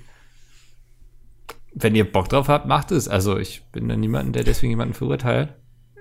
[1.79, 3.07] Wenn ihr Bock drauf habt, macht es.
[3.07, 5.55] Also ich bin da niemanden, der deswegen jemanden verurteilt.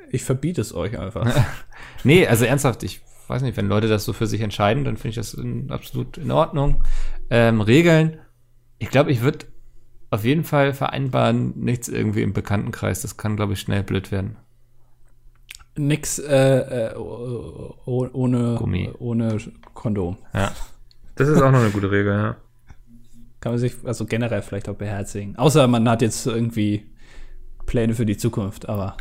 [0.09, 1.27] Ich verbiete es euch einfach.
[2.05, 5.09] nee, also ernsthaft, ich weiß nicht, wenn Leute das so für sich entscheiden, dann finde
[5.09, 6.81] ich das in, absolut in Ordnung.
[7.29, 8.19] Ähm, Regeln,
[8.77, 9.47] ich glaube, ich würde
[10.11, 13.01] auf jeden Fall vereinbaren, nichts irgendwie im Bekanntenkreis.
[13.01, 14.37] Das kann, glaube ich, schnell blöd werden.
[15.75, 18.93] Nix äh, äh, ohne, Gummi.
[18.97, 19.39] ohne
[19.73, 20.17] Kondom.
[20.33, 20.53] Ja.
[21.15, 22.37] Das ist auch noch eine gute Regel, ja.
[23.45, 25.35] Kann man sich also generell vielleicht auch beherzigen.
[25.35, 26.87] Außer man hat jetzt irgendwie
[27.67, 28.97] Pläne für die Zukunft, aber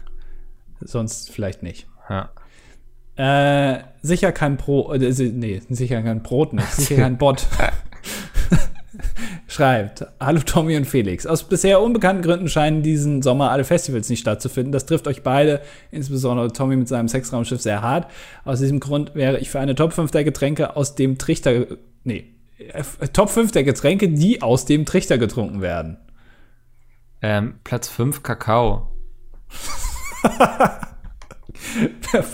[0.83, 1.87] sonst vielleicht nicht.
[2.11, 2.29] Ja.
[3.17, 7.47] Äh, sicher kein Pro, äh, nee, sicher kein Brot nicht, sicher kein Bot.
[9.47, 11.25] Schreibt, hallo Tommy und Felix.
[11.25, 14.73] Aus bisher unbekannten Gründen scheinen diesen Sommer alle Festivals nicht stattzufinden.
[14.73, 18.11] Das trifft euch beide, insbesondere Tommy mit seinem Sexraumschiff, sehr hart.
[18.45, 21.65] Aus diesem Grund wäre ich für eine Top 5 der Getränke aus dem Trichter,
[22.03, 22.34] nee,
[23.13, 25.99] Top 5 der Getränke, die aus dem Trichter getrunken werden.
[27.23, 28.89] Ähm, Platz 5 Kakao.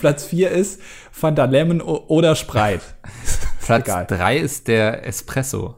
[0.00, 2.82] Platz 4 ist Fanta Lemon oder Sprite.
[3.60, 5.76] Platz 3 ist der Espresso.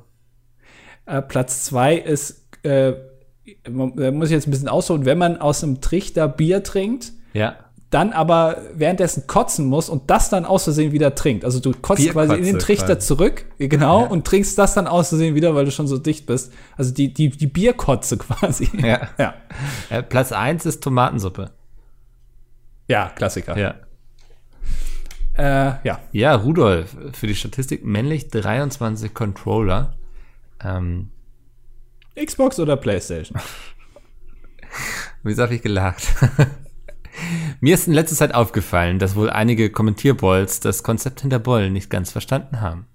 [1.07, 2.94] Äh, Platz 2 ist, äh,
[3.68, 7.57] muss ich jetzt ein bisschen ausholen, wenn man aus einem Trichter Bier trinkt, ja.
[7.93, 11.45] Dann aber währenddessen kotzen muss und das dann aus Versehen wieder trinkt.
[11.45, 13.07] Also du kotzt quasi in den Trichter quasi.
[13.07, 14.07] zurück, genau, ja.
[14.09, 16.55] und trinkst das dann aus Versehen wieder, weil du schon so dicht bist.
[16.78, 18.70] Also die, die, die Bierkotze quasi.
[18.78, 19.09] Ja.
[19.18, 19.34] ja.
[19.90, 21.51] Äh, Platz 1 ist Tomatensuppe.
[22.88, 23.59] Ja, Klassiker.
[23.59, 23.74] Ja.
[25.36, 26.01] Äh, ja.
[26.12, 29.93] Ja, Rudolf, für die Statistik männlich 23 Controller.
[30.64, 31.11] Ähm,
[32.16, 33.38] Xbox oder PlayStation?
[35.22, 36.03] Wieso habe ich gelacht?
[37.60, 41.90] Mir ist in letzter Zeit aufgefallen, dass wohl einige Kommentierbolls das Konzept hinter Boll nicht
[41.90, 42.86] ganz verstanden haben.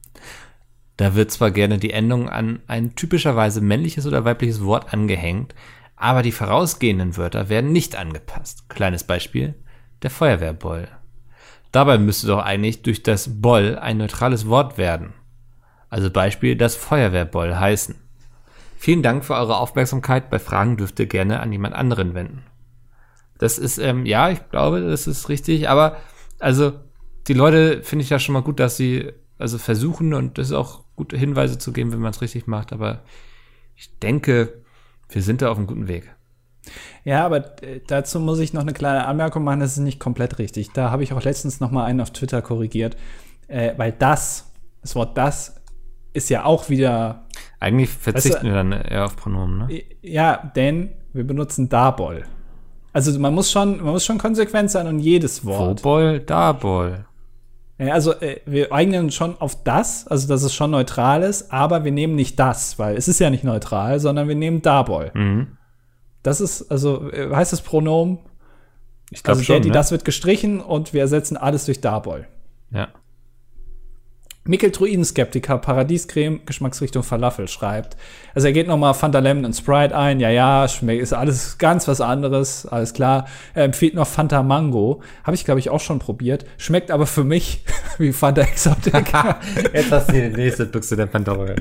[0.97, 5.53] Da wird zwar gerne die Endung an ein typischerweise männliches oder weibliches Wort angehängt,
[5.95, 8.67] aber die vorausgehenden Wörter werden nicht angepasst.
[8.69, 9.55] Kleines Beispiel,
[10.01, 10.87] der Feuerwehrboll.
[11.71, 15.13] Dabei müsste doch eigentlich durch das Boll ein neutrales Wort werden.
[15.89, 17.95] Also Beispiel das Feuerwehrboll heißen.
[18.77, 20.29] Vielen Dank für eure Aufmerksamkeit.
[20.29, 22.43] Bei Fragen dürft ihr gerne an jemand anderen wenden.
[23.37, 25.97] Das ist, ähm, ja, ich glaube, das ist richtig, aber
[26.39, 26.73] also
[27.27, 30.53] die Leute finde ich ja schon mal gut, dass sie also versuchen und das ist
[30.53, 33.03] auch gute Hinweise zu geben, wenn man es richtig macht, aber
[33.75, 34.63] ich denke,
[35.09, 36.13] wir sind da auf einem guten Weg.
[37.03, 40.39] Ja, aber äh, dazu muss ich noch eine kleine Anmerkung machen, das ist nicht komplett
[40.39, 40.71] richtig.
[40.73, 42.97] Da habe ich auch letztens noch mal einen auf Twitter korrigiert,
[43.47, 45.61] äh, weil das, das Wort das
[46.13, 47.27] ist ja auch wieder.
[47.59, 49.83] Eigentlich verzichten weißt du, wir dann eher auf Pronomen, ne?
[50.01, 52.25] Ja, denn wir benutzen Dabol.
[52.93, 55.83] Also man muss schon, man muss schon konsequent sein und jedes Wort.
[55.83, 57.05] Wobol, Dabol.
[57.79, 61.91] Also äh, wir eignen schon auf das, also dass es schon neutral ist, aber wir
[61.91, 65.11] nehmen nicht das, weil es ist ja nicht neutral, sondern wir nehmen Dabol.
[65.13, 65.57] Mhm.
[66.23, 68.17] Das ist, also äh, heißt das Pronomen?
[69.11, 69.53] Ich glaube also schon.
[69.53, 69.73] Der, die, ne?
[69.73, 72.27] Das wird gestrichen und wir ersetzen alles durch Dabol.
[72.71, 72.89] Ja.
[74.47, 77.97] Mikkel Druiden-Skeptiker, Paradiescreme, Geschmacksrichtung Falafel, schreibt.
[78.33, 80.19] Also er geht nochmal Fanta Lemon und Sprite ein.
[80.19, 83.27] Ja, ja, schmeckt, ist alles ganz was anderes, alles klar.
[83.53, 85.01] Er empfiehlt noch Fanta Mango.
[85.23, 86.45] Habe ich, glaube ich, auch schon probiert.
[86.57, 87.63] Schmeckt aber für mich
[87.97, 89.13] wie Fanta Exotic.
[89.73, 91.55] Jetzt hast du die nächste Büchse der Pandora.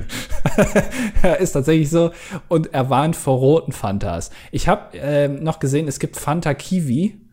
[1.23, 2.11] ja, ist tatsächlich so.
[2.47, 4.31] Und er warnt vor roten Fantas.
[4.51, 7.26] Ich habe äh, noch gesehen, es gibt Fanta Kiwi.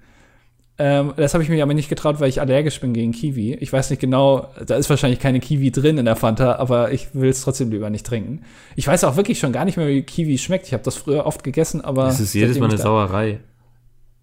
[0.76, 3.54] Ähm, das habe ich mir aber nicht getraut, weil ich allergisch bin gegen Kiwi.
[3.54, 7.14] Ich weiß nicht genau, da ist wahrscheinlich keine Kiwi drin in der Fanta, aber ich
[7.14, 8.42] will es trotzdem lieber nicht trinken.
[8.74, 10.66] Ich weiß auch wirklich schon gar nicht mehr, wie Kiwi schmeckt.
[10.66, 12.08] Ich habe das früher oft gegessen, aber.
[12.08, 13.38] Es ist jedes Mal eine Sauerei.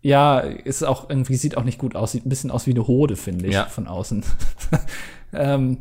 [0.02, 2.12] Ja, ist auch irgendwie, sieht auch nicht gut aus.
[2.12, 3.66] Sieht ein bisschen aus wie eine Hode, finde ich, ja.
[3.66, 4.26] von außen.
[5.34, 5.78] ähm,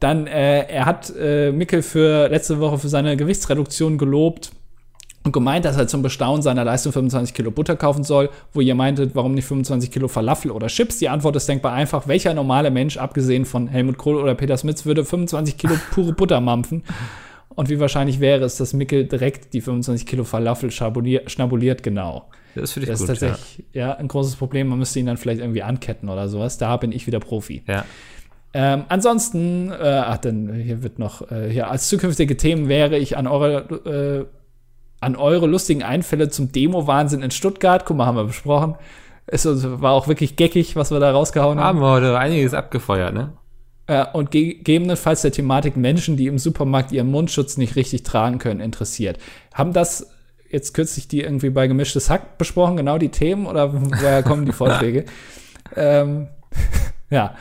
[0.00, 4.52] dann, äh, er hat äh, Mickel für letzte Woche für seine Gewichtsreduktion gelobt
[5.24, 8.74] und gemeint, dass er zum Bestaunen seiner Leistung 25 Kilo Butter kaufen soll, wo ihr
[8.74, 10.98] meintet, warum nicht 25 Kilo Falafel oder Chips?
[10.98, 12.08] Die Antwort ist denkbar einfach.
[12.08, 16.40] Welcher normale Mensch, abgesehen von Helmut Kohl oder Peter Smits, würde 25 Kilo pure Butter
[16.40, 16.84] mampfen?
[17.50, 21.82] Und wie wahrscheinlich wäre es, dass Mickel direkt die 25 Kilo Falafel schnabuliert?
[21.82, 22.28] Genau.
[22.54, 23.88] Das das gut, ist tatsächlich ja.
[23.88, 23.96] ja.
[23.96, 24.68] ein großes Problem.
[24.68, 26.58] Man müsste ihn dann vielleicht irgendwie anketten oder sowas.
[26.58, 27.64] Da bin ich wieder Profi.
[27.66, 27.84] Ja.
[28.54, 33.16] Ähm, ansonsten, äh, ach, denn hier wird noch, äh, hier als zukünftige Themen wäre ich
[33.16, 34.37] an eure äh,
[35.00, 37.84] an eure lustigen Einfälle zum Demo-Wahnsinn in Stuttgart.
[37.84, 38.76] Guck mal, haben wir besprochen.
[39.26, 41.78] Es war auch wirklich geckig, was wir da rausgehauen haben.
[41.78, 43.32] Haben wir heute einiges abgefeuert, ne?
[43.86, 48.60] Äh, und gegebenenfalls der Thematik Menschen, die im Supermarkt ihren Mundschutz nicht richtig tragen können,
[48.60, 49.18] interessiert.
[49.54, 50.10] Haben das
[50.50, 54.52] jetzt kürzlich die irgendwie bei Gemischtes Hack besprochen, genau die Themen oder woher kommen die
[54.52, 55.04] Vorschläge?
[55.76, 56.28] ähm,
[57.10, 57.34] ja.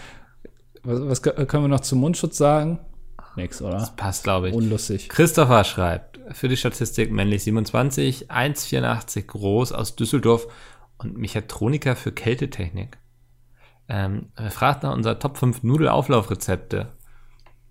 [0.83, 2.79] Was, was, können wir noch zum Mundschutz sagen?
[3.37, 3.77] Nix, oder?
[3.77, 4.55] Das passt, glaube ich.
[4.55, 5.09] Unlustig.
[5.09, 10.47] Christopher schreibt, für die Statistik männlich 27, 1,84 groß aus Düsseldorf
[10.97, 12.97] und Mechatroniker für Kältetechnik.
[13.87, 16.93] Ähm, er fragt nach unserer Top 5 Nudelauflaufrezepte.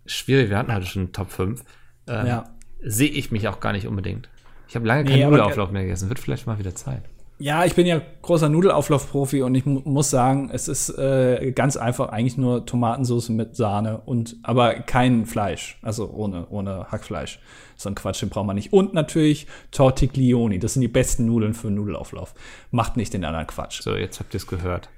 [0.06, 1.62] Schwierig, wir hatten heute schon Top 5.
[2.06, 2.44] Ähm, ja.
[2.80, 4.28] Sehe ich mich auch gar nicht unbedingt.
[4.68, 6.08] Ich habe lange keinen nee, Nudelauflauf mehr gegessen.
[6.08, 7.02] Wird vielleicht mal wieder Zeit.
[7.38, 11.76] Ja, ich bin ja großer Nudelauflaufprofi und ich mu muss sagen, es ist äh, ganz
[11.76, 17.38] einfach eigentlich nur Tomatensauce mit Sahne und aber kein Fleisch, also ohne ohne Hackfleisch.
[17.76, 18.72] So ein Quatsch, den braucht man nicht.
[18.72, 22.32] Und natürlich Tortiglioni, das sind die besten Nudeln für Nudelauflauf.
[22.70, 23.82] Macht nicht den anderen Quatsch.
[23.82, 24.88] So, jetzt habt ihr es gehört.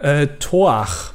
[0.00, 1.14] Äh, Toach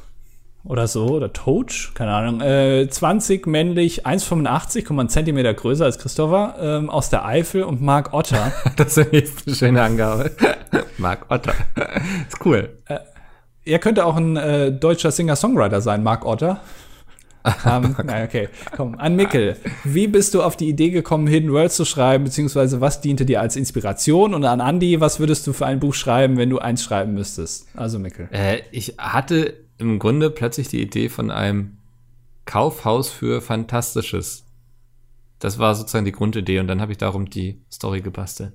[0.64, 5.86] oder so, oder Toch, keine Ahnung, äh, 20 männlich, 1,85, guck mal, einen Zentimeter größer
[5.86, 8.52] als Christopher, ähm, aus der Eifel und Mark Otter.
[8.76, 10.32] das ist eine schöne Angabe.
[10.98, 11.54] Mark Otter.
[12.28, 12.70] ist cool.
[12.86, 13.00] Äh,
[13.66, 16.60] er könnte auch ein äh, deutscher Singer-Songwriter sein, Mark Otter.
[17.66, 19.56] um, na, okay, komm, an Mickel.
[19.86, 23.40] Wie bist du auf die Idee gekommen, Hidden World zu schreiben, beziehungsweise was diente dir
[23.40, 24.34] als Inspiration?
[24.34, 27.68] Und an Andy, was würdest du für ein Buch schreiben, wenn du eins schreiben müsstest?
[27.78, 28.28] Also Mickel.
[28.32, 31.78] Äh, ich hatte im Grunde plötzlich die Idee von einem
[32.46, 34.46] Kaufhaus für Fantastisches.
[35.40, 38.54] Das war sozusagen die Grundidee und dann habe ich darum die Story gebastelt.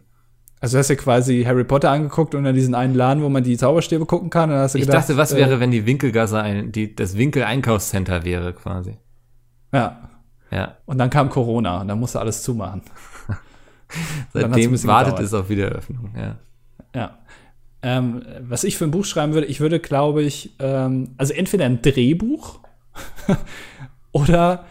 [0.60, 3.56] Also hast du quasi Harry Potter angeguckt und dann diesen einen Laden, wo man die
[3.56, 4.50] Zauberstäbe gucken kann.
[4.50, 7.16] Und hast du ich gedacht, dachte, was äh, wäre, wenn die Winkelgasse ein, die, das
[7.16, 8.96] Winkel-Einkaufscenter wäre quasi.
[9.72, 10.08] Ja.
[10.50, 10.76] Ja.
[10.86, 12.82] Und dann kam Corona und dann musste alles zumachen.
[14.32, 15.20] Seitdem wartet gedauert.
[15.20, 16.14] es auf Wiedereröffnung.
[16.16, 16.36] Ja.
[16.94, 17.18] Ja.
[17.86, 21.66] Ähm, was ich für ein Buch schreiben würde, ich würde, glaube ich, ähm, also entweder
[21.66, 22.60] ein Drehbuch
[24.12, 24.64] oder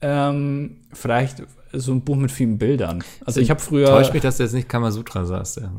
[0.00, 1.42] ähm, vielleicht
[1.72, 3.02] so ein Buch mit vielen Bildern.
[3.24, 3.88] Also ich habe früher.
[3.88, 5.60] Täuscht mich, dass du jetzt nicht Kamasutra sagst.
[5.60, 5.72] Ja,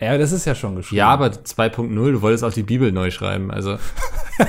[0.00, 0.98] Ja, das ist ja schon geschrieben.
[0.98, 3.52] ja aber 2.0, du wolltest auch die Bibel neu schreiben.
[3.52, 3.78] Also,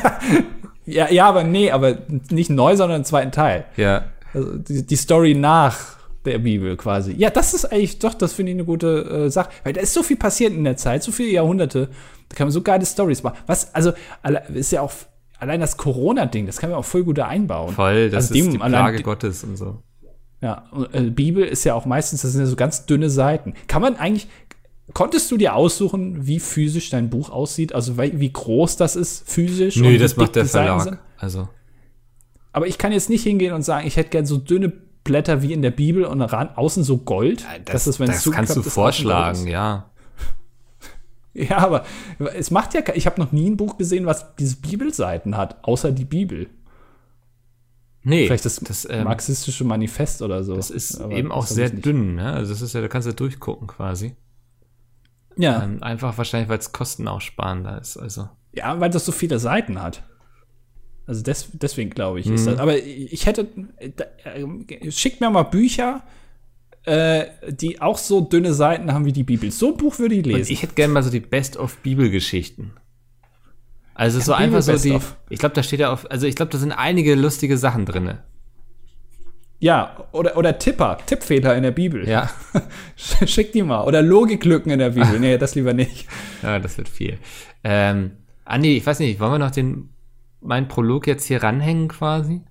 [0.88, 1.98] ja, ja, aber nee, aber
[2.32, 3.66] nicht neu, sondern einen zweiten Teil.
[3.78, 4.06] ja.
[4.34, 7.14] Also die, die Story nach der Bibel quasi.
[7.18, 9.50] Ja, das ist eigentlich doch, das finde ich eine gute äh, Sache.
[9.64, 11.90] Weil da ist so viel passiert in der Zeit, so viele Jahrhunderte.
[12.30, 13.38] Da kann man so geile Stories machen.
[13.48, 13.92] Was, also,
[14.54, 14.92] ist ja auch
[15.40, 17.74] allein das Corona-Ding, das kann man auch voll gut da einbauen.
[17.74, 19.82] Voll, das Also ist dem die allein- Plage Gottes und so.
[20.42, 23.54] Ja, und, äh, Bibel ist ja auch meistens, das sind ja so ganz dünne Seiten.
[23.68, 24.28] Kann man eigentlich,
[24.94, 27.74] konntest du dir aussuchen, wie physisch dein Buch aussieht?
[27.74, 29.76] Also wie, wie groß das ist physisch?
[29.78, 31.00] Nee, das macht der Verlag.
[31.18, 31.48] Also,
[32.54, 34.72] Aber ich kann jetzt nicht hingehen und sagen, ich hätte gern so dünne
[35.04, 37.46] Blätter wie in der Bibel und ran, außen so Gold.
[37.66, 39.52] das, dass es, wenn es das kannst du zugeklappt ist, außen Gold vorschlagen, ist.
[39.52, 39.88] ja.
[41.34, 41.86] Ja, aber
[42.36, 45.94] es macht ja, ich habe noch nie ein Buch gesehen, was diese Bibelseiten hat, außer
[45.94, 46.50] die Bibel.
[48.04, 50.56] Nee, Vielleicht das, das, ähm, marxistische Manifest oder so.
[50.56, 52.16] das ist Aber eben auch das sehr dünn.
[52.16, 52.34] Ne?
[52.34, 54.16] Also, das ist ja, da kannst du durchgucken quasi.
[55.38, 55.64] Ja.
[55.64, 57.98] Ähm, einfach wahrscheinlich, weil es kostenaussparender ist.
[57.98, 60.04] Also, Ja, weil das so viele Seiten hat.
[61.08, 62.36] Also des, deswegen glaube ich, Mhm.
[62.36, 62.60] ist das.
[62.60, 63.48] Aber ich hätte,
[63.80, 66.04] äh, schickt mir mal Bücher,
[66.84, 69.52] äh, die auch so dünne Seiten haben wie die Bibel.
[69.52, 70.52] So ein Buch würde ich Und lesen.
[70.54, 72.72] ich hätte gerne mal so die Best-of-Bibelgeschichten.
[73.94, 74.92] Also so Bibel einfach so die.
[74.96, 75.16] of.
[75.30, 76.10] Ich glaube, da steht ja auf.
[76.10, 78.18] Also ich glaube, da sind einige lustige Sachen drin.
[79.60, 82.08] ja, oder, oder Tipper, Tippfehler in der Bibel.
[82.10, 82.32] Ja.
[82.96, 83.84] Schick die mal.
[83.84, 85.20] Oder Logiklücken in der Bibel.
[85.20, 86.08] Nee, das lieber nicht.
[86.42, 87.20] ja, das wird viel.
[87.64, 88.12] Ähm,
[88.44, 89.90] Andi, ich weiß nicht, wollen wir noch den
[90.42, 92.42] meinen Prolog jetzt hier ranhängen quasi?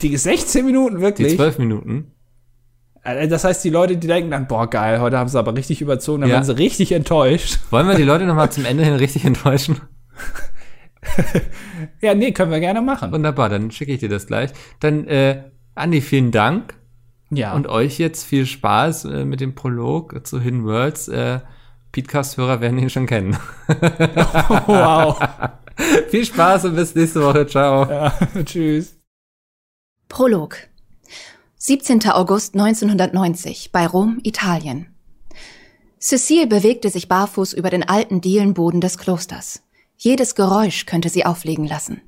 [0.00, 1.36] Die 16 Minuten Die wirklich.
[1.36, 2.12] zwölf Minuten.
[3.04, 5.80] Äh, Das heißt, die Leute, die denken dann, boah, geil, heute haben sie aber richtig
[5.80, 6.36] überzogen, dann Ja.
[6.36, 7.58] werden sie richtig enttäuscht.
[7.70, 9.80] Wollen wir die Leute noch mal zum Ende hin richtig enttäuschen?
[12.00, 13.10] Ja, nee, können wir gerne machen.
[13.12, 14.50] Wunderbar, dann schicke ich dir das gleich.
[14.80, 15.42] Dann, äh,
[15.74, 16.74] Andi, vielen Dank.
[17.30, 17.52] ja.
[17.54, 21.08] Und euch jetzt viel Spaß äh, mit dem Prolog zu Hidden Worlds.
[21.08, 21.40] Äh,
[21.90, 23.36] Podcast-Hörer werden ihn schon kennen.
[24.66, 25.18] wow.
[26.08, 27.46] viel Spaß und bis nächste Woche.
[27.46, 27.88] Ciao.
[27.90, 28.12] ja,
[28.44, 28.96] tschüss.
[30.08, 30.56] Prolog.
[31.56, 32.08] 17.
[32.10, 34.88] August 1990 bei Rom, Italien.
[36.00, 39.62] Cecile bewegte sich barfuß über den alten Dielenboden des Klosters.
[39.96, 42.02] Jedes Geräusch könnte sie auflegen lassen.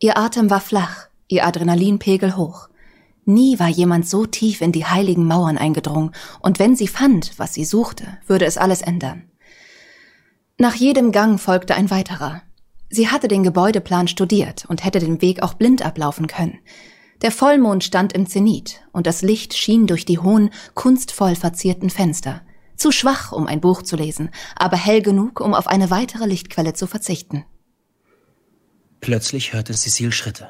[0.00, 2.68] Ihr Atem war flach, ihr Adrenalinpegel hoch.
[3.24, 7.54] Nie war jemand so tief in die heiligen Mauern eingedrungen, und wenn sie fand, was
[7.54, 9.30] sie suchte, würde es alles ändern.
[10.58, 12.42] Nach jedem Gang folgte ein weiterer.
[12.90, 16.58] Sie hatte den Gebäudeplan studiert und hätte den Weg auch blind ablaufen können.
[17.22, 22.42] Der Vollmond stand im Zenit und das Licht schien durch die hohen, kunstvoll verzierten Fenster.
[22.76, 26.74] Zu schwach, um ein Buch zu lesen, aber hell genug, um auf eine weitere Lichtquelle
[26.74, 27.44] zu verzichten.
[29.00, 30.48] Plötzlich hörte Cecile Schritte.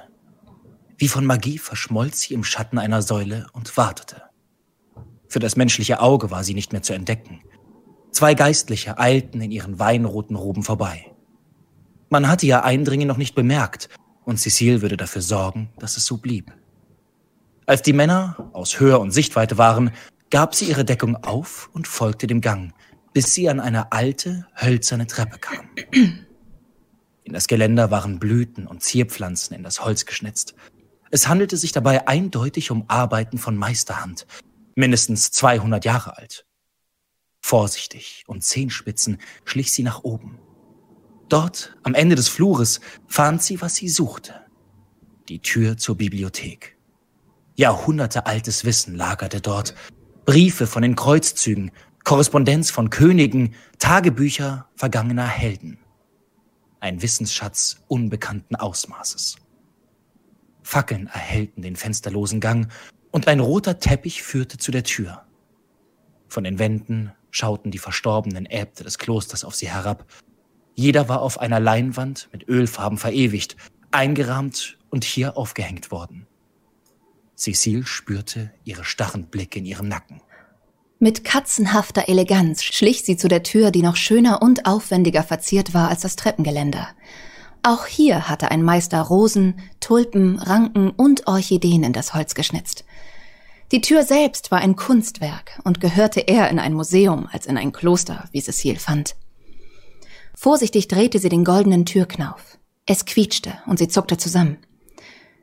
[0.99, 4.22] Wie von Magie verschmolz sie im Schatten einer Säule und wartete.
[5.26, 7.41] Für das menschliche Auge war sie nicht mehr zu entdecken.
[8.11, 11.14] Zwei Geistliche eilten in ihren weinroten Roben vorbei.
[12.11, 13.88] Man hatte ihr Eindringen noch nicht bemerkt,
[14.24, 16.52] und Cecile würde dafür sorgen, dass es so blieb.
[17.66, 19.90] Als die Männer aus Höhe und Sichtweite waren,
[20.30, 22.72] gab sie ihre Deckung auf und folgte dem Gang,
[23.12, 25.68] bis sie an eine alte, hölzerne Treppe kam.
[27.24, 30.54] In das Geländer waren Blüten und Zierpflanzen in das Holz geschnitzt.
[31.11, 34.26] Es handelte sich dabei eindeutig um Arbeiten von Meisterhand,
[34.74, 36.46] mindestens 200 Jahre alt.
[37.40, 40.38] Vorsichtig und Zehenspitzen schlich sie nach oben.
[41.28, 44.34] Dort, am Ende des Flures, fand sie, was sie suchte.
[45.28, 46.76] Die Tür zur Bibliothek.
[47.54, 49.74] Jahrhunderte altes Wissen lagerte dort.
[50.24, 51.70] Briefe von den Kreuzzügen,
[52.04, 55.78] Korrespondenz von Königen, Tagebücher vergangener Helden.
[56.80, 59.36] Ein Wissensschatz unbekannten Ausmaßes.
[60.62, 62.70] Fackeln erhellten den fensterlosen Gang
[63.10, 65.26] und ein roter Teppich führte zu der Tür.
[66.28, 70.06] Von den Wänden schauten die verstorbenen Äbte des Klosters auf sie herab.
[70.78, 73.56] Jeder war auf einer Leinwand mit Ölfarben verewigt,
[73.90, 76.28] eingerahmt und hier aufgehängt worden.
[77.36, 80.20] Cecile spürte ihre starren Blicke in ihrem Nacken.
[81.00, 85.88] Mit katzenhafter Eleganz schlich sie zu der Tür, die noch schöner und aufwendiger verziert war
[85.88, 86.86] als das Treppengeländer.
[87.64, 92.84] Auch hier hatte ein Meister Rosen, Tulpen, Ranken und Orchideen in das Holz geschnitzt.
[93.72, 97.72] Die Tür selbst war ein Kunstwerk und gehörte eher in ein Museum als in ein
[97.72, 99.16] Kloster, wie Cecile fand.
[100.41, 102.59] Vorsichtig drehte sie den goldenen Türknauf.
[102.86, 104.59] Es quietschte und sie zuckte zusammen.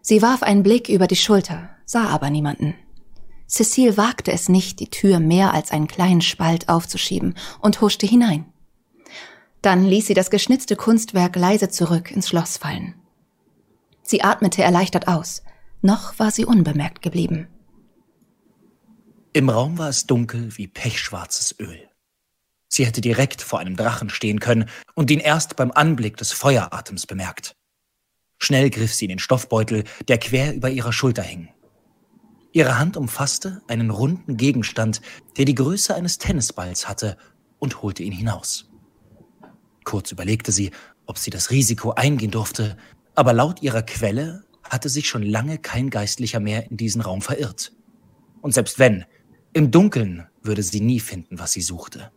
[0.02, 2.76] Sie warf einen Blick über die Schulter, sah aber niemanden.
[3.46, 8.46] Cecile wagte es nicht, die Tür mehr als einen kleinen Spalt aufzuschieben und huschte hinein.
[9.62, 12.96] Dann ließ sie das geschnitzte Kunstwerk leise zurück ins Schloss fallen.
[14.02, 15.44] Sie atmete erleichtert aus.
[15.82, 17.50] Noch war sie unbemerkt geblieben.
[19.34, 21.85] Im Raum war es dunkel wie pechschwarzes Öl.
[22.76, 24.66] Sie hätte direkt vor einem Drachen stehen können
[24.96, 27.56] und ihn erst beim Anblick des Feueratems bemerkt.
[28.38, 31.48] Schnell griff sie in den Stoffbeutel, der quer über ihrer Schulter hing.
[32.52, 35.00] Ihre Hand umfasste einen runden Gegenstand,
[35.38, 37.16] der die Größe eines Tennisballs hatte,
[37.60, 38.70] und holte ihn hinaus.
[39.86, 40.72] Kurz überlegte sie,
[41.06, 42.76] ob sie das Risiko eingehen durfte,
[43.14, 47.72] aber laut ihrer Quelle hatte sich schon lange kein Geistlicher mehr in diesen Raum verirrt.
[48.42, 49.06] Und selbst wenn,
[49.54, 52.12] im Dunkeln würde sie nie finden, was sie suchte.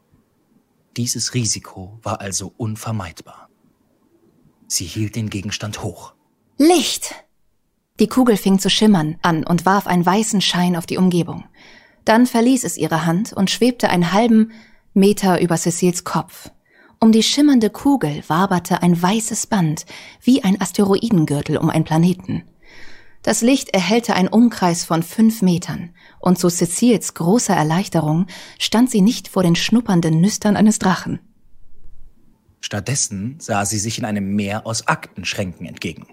[0.96, 3.48] Dieses Risiko war also unvermeidbar.
[4.66, 6.14] Sie hielt den Gegenstand hoch.
[6.58, 7.14] Licht!
[8.00, 11.44] Die Kugel fing zu schimmern an und warf einen weißen Schein auf die Umgebung.
[12.04, 14.52] Dann verließ es ihre Hand und schwebte einen halben
[14.94, 16.50] Meter über Cecils Kopf.
[17.00, 19.86] Um die schimmernde Kugel waberte ein weißes Band,
[20.22, 22.44] wie ein Asteroidengürtel um einen Planeten.
[23.28, 28.24] Das Licht erhellte einen Umkreis von fünf Metern, und zu Cecils großer Erleichterung
[28.58, 31.20] stand sie nicht vor den schnuppernden Nüstern eines Drachen.
[32.62, 36.06] Stattdessen sah sie sich in einem Meer aus Aktenschränken entgegen.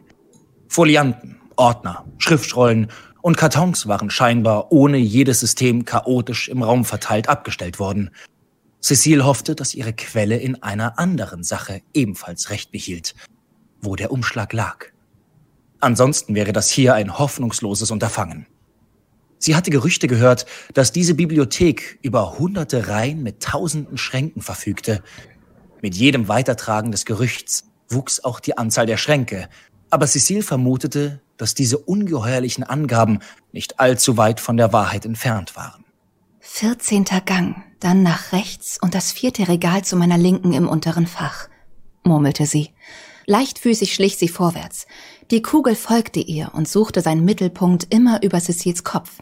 [0.68, 2.92] Folianten, Ordner, Schriftrollen
[3.22, 8.10] und Kartons waren scheinbar ohne jedes System chaotisch im Raum verteilt abgestellt worden.
[8.82, 13.16] Cecile hoffte, dass ihre Quelle in einer anderen Sache ebenfalls recht behielt,
[13.80, 14.88] wo der Umschlag lag.
[15.86, 18.48] Ansonsten wäre das hier ein hoffnungsloses Unterfangen.
[19.38, 25.04] Sie hatte Gerüchte gehört, dass diese Bibliothek über hunderte Reihen mit tausenden Schränken verfügte.
[25.84, 29.48] Mit jedem Weitertragen des Gerüchts wuchs auch die Anzahl der Schränke,
[29.92, 33.20] aber Cecile vermutete, dass diese ungeheuerlichen Angaben
[33.52, 35.86] nicht allzu weit von der Wahrheit entfernt waren.
[36.40, 41.48] Vierzehnter Gang, dann nach rechts und das vierte Regal zu meiner Linken im unteren Fach,
[42.04, 42.72] murmelte sie.
[43.28, 44.86] Leichtfüßig schlich sie vorwärts.
[45.32, 49.20] Die Kugel folgte ihr und suchte seinen Mittelpunkt immer über Cecils Kopf.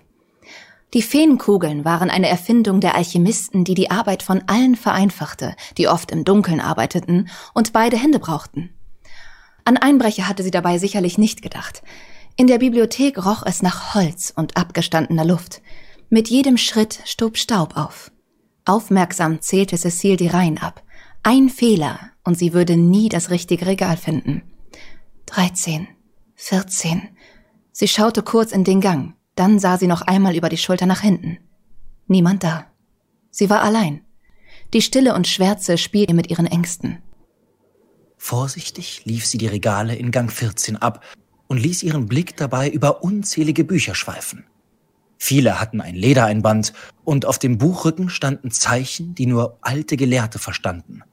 [0.93, 6.11] Die Feenkugeln waren eine Erfindung der Alchemisten, die die Arbeit von allen vereinfachte, die oft
[6.11, 8.69] im Dunkeln arbeiteten und beide Hände brauchten.
[9.65, 11.81] An Einbrecher hatte sie dabei sicherlich nicht gedacht.
[12.35, 15.61] In der Bibliothek roch es nach Holz und abgestandener Luft.
[16.09, 18.11] Mit jedem Schritt stob Staub auf.
[18.65, 20.83] Aufmerksam zählte Cecile die Reihen ab.
[21.23, 24.43] Ein Fehler und sie würde nie das richtige Regal finden.
[25.25, 25.87] Dreizehn,
[26.43, 27.09] vierzehn.
[27.71, 31.01] Sie schaute kurz in den Gang, dann sah sie noch einmal über die Schulter nach
[31.01, 31.37] hinten.
[32.07, 32.67] Niemand da.
[33.31, 34.01] Sie war allein.
[34.73, 36.99] Die Stille und Schwärze spielte mit ihren Ängsten.
[38.17, 41.03] Vorsichtig lief sie die Regale in Gang 14 ab
[41.47, 44.45] und ließ ihren Blick dabei über unzählige Bücher schweifen.
[45.17, 46.73] Viele hatten ein Ledereinband
[47.05, 51.03] und auf dem Buchrücken standen Zeichen, die nur alte Gelehrte verstanden.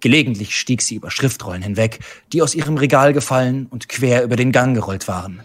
[0.00, 2.00] Gelegentlich stieg sie über Schriftrollen hinweg,
[2.32, 5.42] die aus ihrem Regal gefallen und quer über den Gang gerollt waren.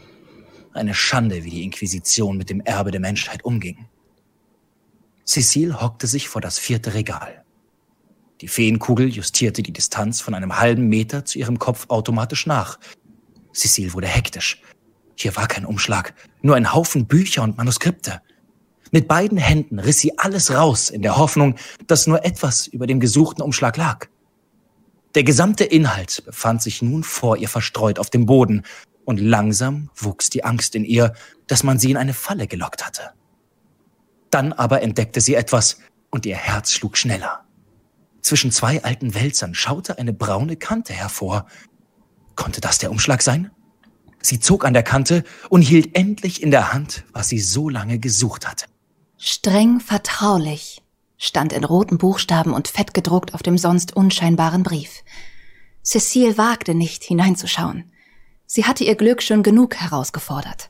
[0.74, 3.88] Eine Schande, wie die Inquisition mit dem Erbe der Menschheit umging.
[5.26, 7.44] Cecile hockte sich vor das vierte Regal.
[8.42, 12.78] Die Feenkugel justierte die Distanz von einem halben Meter zu ihrem Kopf automatisch nach.
[13.54, 14.62] Cecile wurde hektisch.
[15.16, 18.22] Hier war kein Umschlag, nur ein Haufen Bücher und Manuskripte.
[18.92, 21.56] Mit beiden Händen riss sie alles raus, in der Hoffnung,
[21.88, 24.08] dass nur etwas über dem gesuchten Umschlag lag.
[25.16, 28.64] Der gesamte Inhalt befand sich nun vor ihr verstreut auf dem Boden,
[29.06, 31.14] und langsam wuchs die Angst in ihr,
[31.48, 33.12] dass man sie in eine Falle gelockt hatte.
[34.30, 35.80] Dann aber entdeckte sie etwas,
[36.10, 37.44] und ihr Herz schlug schneller.
[38.22, 41.48] Zwischen zwei alten Wälzern schaute eine braune Kante hervor.
[42.36, 43.52] Konnte das der Umschlag sein?
[44.22, 48.00] Sie zog an der Kante und hielt endlich in der Hand, was sie so lange
[48.00, 48.66] gesucht hatte.
[49.18, 50.83] Streng vertraulich
[51.24, 55.04] stand in roten Buchstaben und fett gedruckt auf dem sonst unscheinbaren Brief.
[55.82, 57.92] Cecile wagte nicht hineinzuschauen.
[58.46, 60.70] Sie hatte ihr Glück schon genug herausgefordert.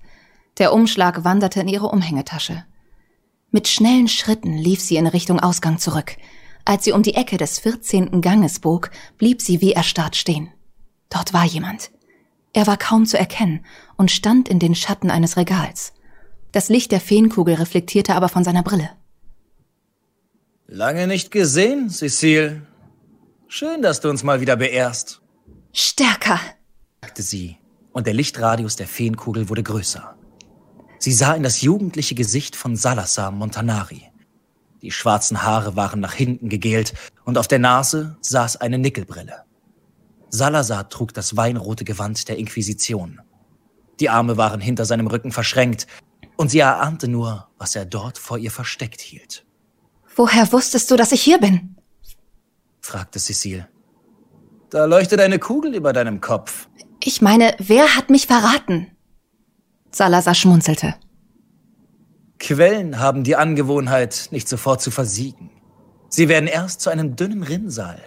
[0.60, 2.66] Der Umschlag wanderte in ihre Umhängetasche.
[3.50, 6.18] Mit schnellen Schritten lief sie in Richtung Ausgang zurück.
[6.66, 10.52] Als sie um die Ecke des vierzehnten Ganges bog, blieb sie wie erstarrt stehen.
[11.10, 11.90] Dort war jemand.
[12.54, 13.66] Er war kaum zu erkennen
[13.98, 15.94] und stand in den Schatten eines Regals.
[16.52, 18.92] Das Licht der Feenkugel reflektierte aber von seiner Brille.
[20.76, 22.64] Lange nicht gesehen, Cecile.
[23.48, 25.22] Schön, dass du uns mal wieder beehrst.
[25.72, 26.40] Stärker,
[27.04, 27.60] sagte sie,
[27.92, 30.16] und der Lichtradius der Feenkugel wurde größer.
[30.98, 34.10] Sie sah in das jugendliche Gesicht von Salazar Montanari.
[34.82, 39.44] Die schwarzen Haare waren nach hinten gegelt und auf der Nase saß eine Nickelbrille.
[40.30, 43.22] Salazar trug das weinrote Gewand der Inquisition.
[44.00, 45.86] Die Arme waren hinter seinem Rücken verschränkt
[46.36, 49.43] und sie erahnte nur, was er dort vor ihr versteckt hielt.
[50.16, 51.76] Woher wusstest du, dass ich hier bin?
[52.82, 53.68] fragte Cecile.
[54.70, 56.68] Da leuchtet eine Kugel über deinem Kopf.
[57.00, 58.92] Ich meine, wer hat mich verraten?
[59.92, 60.96] Salazar schmunzelte.
[62.40, 65.50] Quellen haben die Angewohnheit, nicht sofort zu versiegen.
[66.10, 68.02] Sie werden erst zu einem dünnen Rinnsal.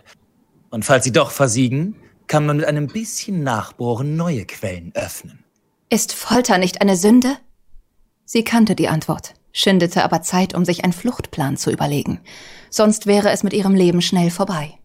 [0.70, 1.96] Und falls sie doch versiegen,
[2.26, 5.44] kann man mit einem bisschen Nachbohren neue Quellen öffnen.
[5.88, 7.36] Ist Folter nicht eine Sünde?
[8.24, 12.20] Sie kannte die Antwort, schindete aber Zeit, um sich einen Fluchtplan zu überlegen.
[12.68, 14.78] Sonst wäre es mit ihrem Leben schnell vorbei.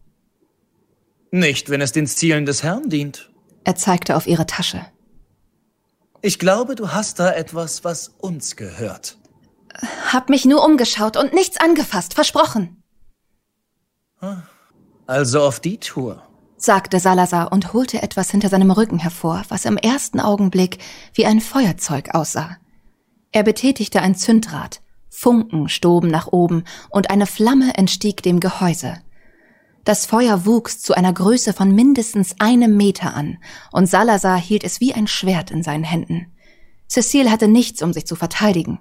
[1.30, 3.32] Nicht, wenn es den Zielen des Herrn dient.
[3.66, 4.86] Er zeigte auf ihre Tasche.
[6.22, 9.18] Ich glaube, du hast da etwas, was uns gehört.
[10.08, 12.82] Hab mich nur umgeschaut und nichts angefasst, versprochen.
[15.06, 16.24] Also auf die Tour,
[16.56, 20.78] sagte Salazar und holte etwas hinter seinem Rücken hervor, was im ersten Augenblick
[21.14, 22.58] wie ein Feuerzeug aussah.
[23.32, 28.98] Er betätigte ein Zündrad, Funken stoben nach oben und eine Flamme entstieg dem Gehäuse.
[29.84, 33.38] Das Feuer wuchs zu einer Größe von mindestens einem Meter an,
[33.72, 36.28] und Salazar hielt es wie ein Schwert in seinen Händen.
[36.88, 38.80] Cecile hatte nichts, um sich zu verteidigen.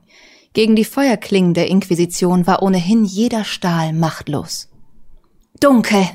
[0.52, 4.68] Gegen die Feuerklingen der Inquisition war ohnehin jeder Stahl machtlos.
[5.60, 6.06] Dunkel!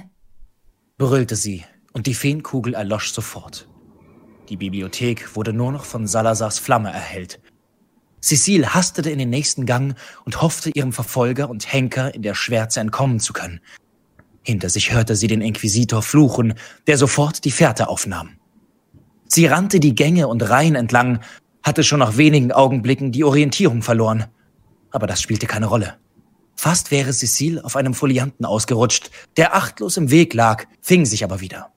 [0.98, 1.64] brüllte sie,
[1.94, 3.68] und die Feenkugel erlosch sofort.
[4.50, 7.40] Die Bibliothek wurde nur noch von Salazars Flamme erhellt.
[8.26, 9.96] Cecile hastete in den nächsten Gang
[10.26, 13.60] und hoffte, ihrem Verfolger und Henker in der Schwärze entkommen zu können.
[14.42, 16.56] Hinter sich hörte sie den Inquisitor fluchen,
[16.88, 18.32] der sofort die Fährte aufnahm.
[19.28, 21.20] Sie rannte die Gänge und Reihen entlang,
[21.62, 24.26] hatte schon nach wenigen Augenblicken die Orientierung verloren.
[24.90, 25.98] Aber das spielte keine Rolle.
[26.56, 31.42] Fast wäre Cecile auf einem Folianten ausgerutscht, der achtlos im Weg lag, fing sich aber
[31.42, 31.72] wieder.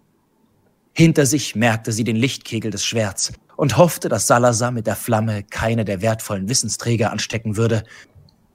[0.95, 5.43] Hinter sich merkte sie den Lichtkegel des Schwerts und hoffte, dass Salazar mit der Flamme
[5.43, 7.83] keine der wertvollen Wissensträger anstecken würde.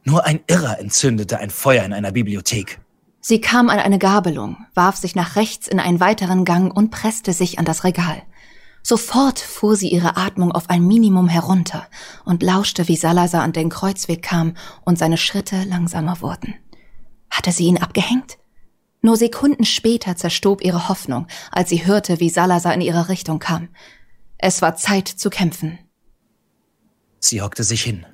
[0.05, 2.79] Nur ein Irrer entzündete ein Feuer in einer Bibliothek.
[3.19, 7.33] Sie kam an eine Gabelung, warf sich nach rechts in einen weiteren Gang und presste
[7.33, 8.23] sich an das Regal.
[8.81, 11.85] Sofort fuhr sie ihre Atmung auf ein Minimum herunter
[12.23, 14.55] und lauschte, wie Salazar an den Kreuzweg kam
[14.85, 16.55] und seine Schritte langsamer wurden.
[17.29, 18.37] Hatte sie ihn abgehängt?
[19.01, 23.67] Nur Sekunden später zerstob ihre Hoffnung, als sie hörte, wie Salazar in ihre Richtung kam.
[24.45, 25.79] Es war Zeit zu kämpfen.
[27.21, 28.05] Sie hockte sich hin.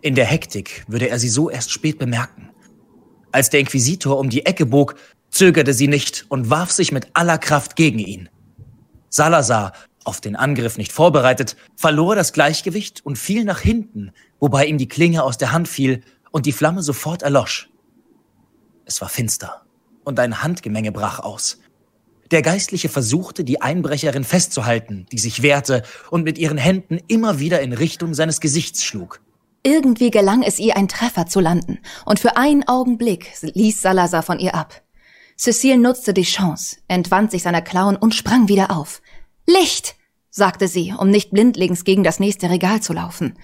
[0.00, 2.48] In der Hektik würde er sie so erst spät bemerken.
[3.32, 4.94] Als der Inquisitor um die Ecke bog,
[5.28, 8.30] zögerte sie nicht und warf sich mit aller Kraft gegen ihn.
[9.10, 9.74] Salazar
[10.04, 14.88] auf den Angriff nicht vorbereitet, verlor das Gleichgewicht und fiel nach hinten, wobei ihm die
[14.88, 17.68] Klinge aus der Hand fiel und die Flamme sofort erlosch.
[18.86, 19.66] Es war finster
[20.02, 21.58] und ein Handgemenge brach aus.
[22.30, 27.60] Der Geistliche versuchte, die Einbrecherin festzuhalten, die sich wehrte und mit ihren Händen immer wieder
[27.60, 29.20] in Richtung seines Gesichts schlug.
[29.62, 34.38] Irgendwie gelang es ihr, einen Treffer zu landen, und für einen Augenblick ließ Salazar von
[34.38, 34.82] ihr ab.
[35.36, 39.00] Cecile nutzte die Chance, entwand sich seiner Klauen und sprang wieder auf.
[39.46, 39.96] Licht!
[40.30, 43.38] sagte sie, um nicht blindlings gegen das nächste Regal zu laufen.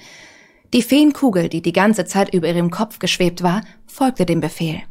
[0.73, 4.83] Die Feenkugel, die die ganze Zeit über ihrem Kopf geschwebt war, folgte dem Befehl.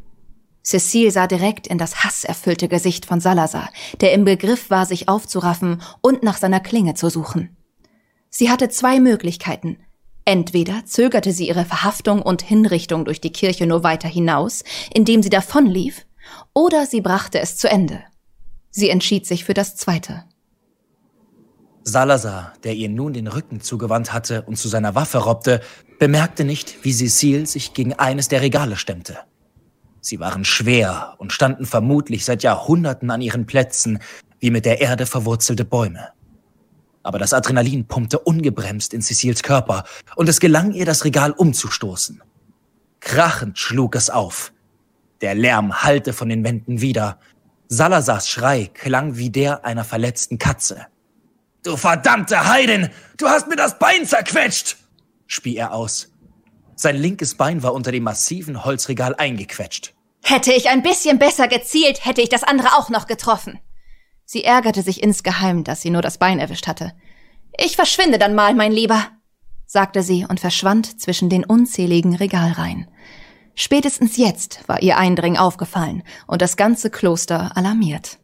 [0.64, 3.68] Cecile sah direkt in das hasserfüllte Gesicht von Salazar,
[4.00, 7.56] der im Begriff war, sich aufzuraffen und nach seiner Klinge zu suchen.
[8.30, 9.78] Sie hatte zwei Möglichkeiten.
[10.24, 15.28] Entweder zögerte sie ihre Verhaftung und Hinrichtung durch die Kirche nur weiter hinaus, indem sie
[15.28, 16.06] davonlief,
[16.54, 18.02] oder sie brachte es zu Ende.
[18.70, 20.24] Sie entschied sich für das Zweite.
[21.82, 25.60] Salazar, der ihr nun den Rücken zugewandt hatte und zu seiner Waffe robbte,
[25.98, 29.18] bemerkte nicht, wie Cecile sich gegen eines der Regale stemmte.
[30.04, 34.00] Sie waren schwer und standen vermutlich seit Jahrhunderten an ihren Plätzen,
[34.38, 36.10] wie mit der Erde verwurzelte Bäume.
[37.02, 42.22] Aber das Adrenalin pumpte ungebremst in Cecils Körper und es gelang ihr, das Regal umzustoßen.
[43.00, 44.52] Krachend schlug es auf.
[45.22, 47.18] Der Lärm hallte von den Wänden wieder.
[47.68, 50.86] Salazars Schrei klang wie der einer verletzten Katze.
[51.62, 52.90] Du verdammte Heidin!
[53.16, 54.76] Du hast mir das Bein zerquetscht!
[55.26, 56.13] spie er aus.
[56.76, 59.94] Sein linkes Bein war unter dem massiven Holzregal eingequetscht.
[60.22, 63.60] Hätte ich ein bisschen besser gezielt, hätte ich das andere auch noch getroffen.
[64.24, 66.92] Sie ärgerte sich insgeheim, dass sie nur das Bein erwischt hatte.
[67.58, 69.06] Ich verschwinde dann mal, mein Lieber,
[69.66, 72.88] sagte sie und verschwand zwischen den unzähligen Regalreihen.
[73.54, 78.18] Spätestens jetzt war ihr Eindringen aufgefallen und das ganze Kloster alarmiert.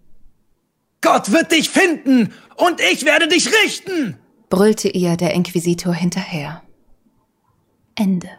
[1.03, 4.19] Gott wird dich finden und ich werde dich richten!
[4.49, 6.63] brüllte ihr der Inquisitor hinterher.
[7.95, 8.31] Ende.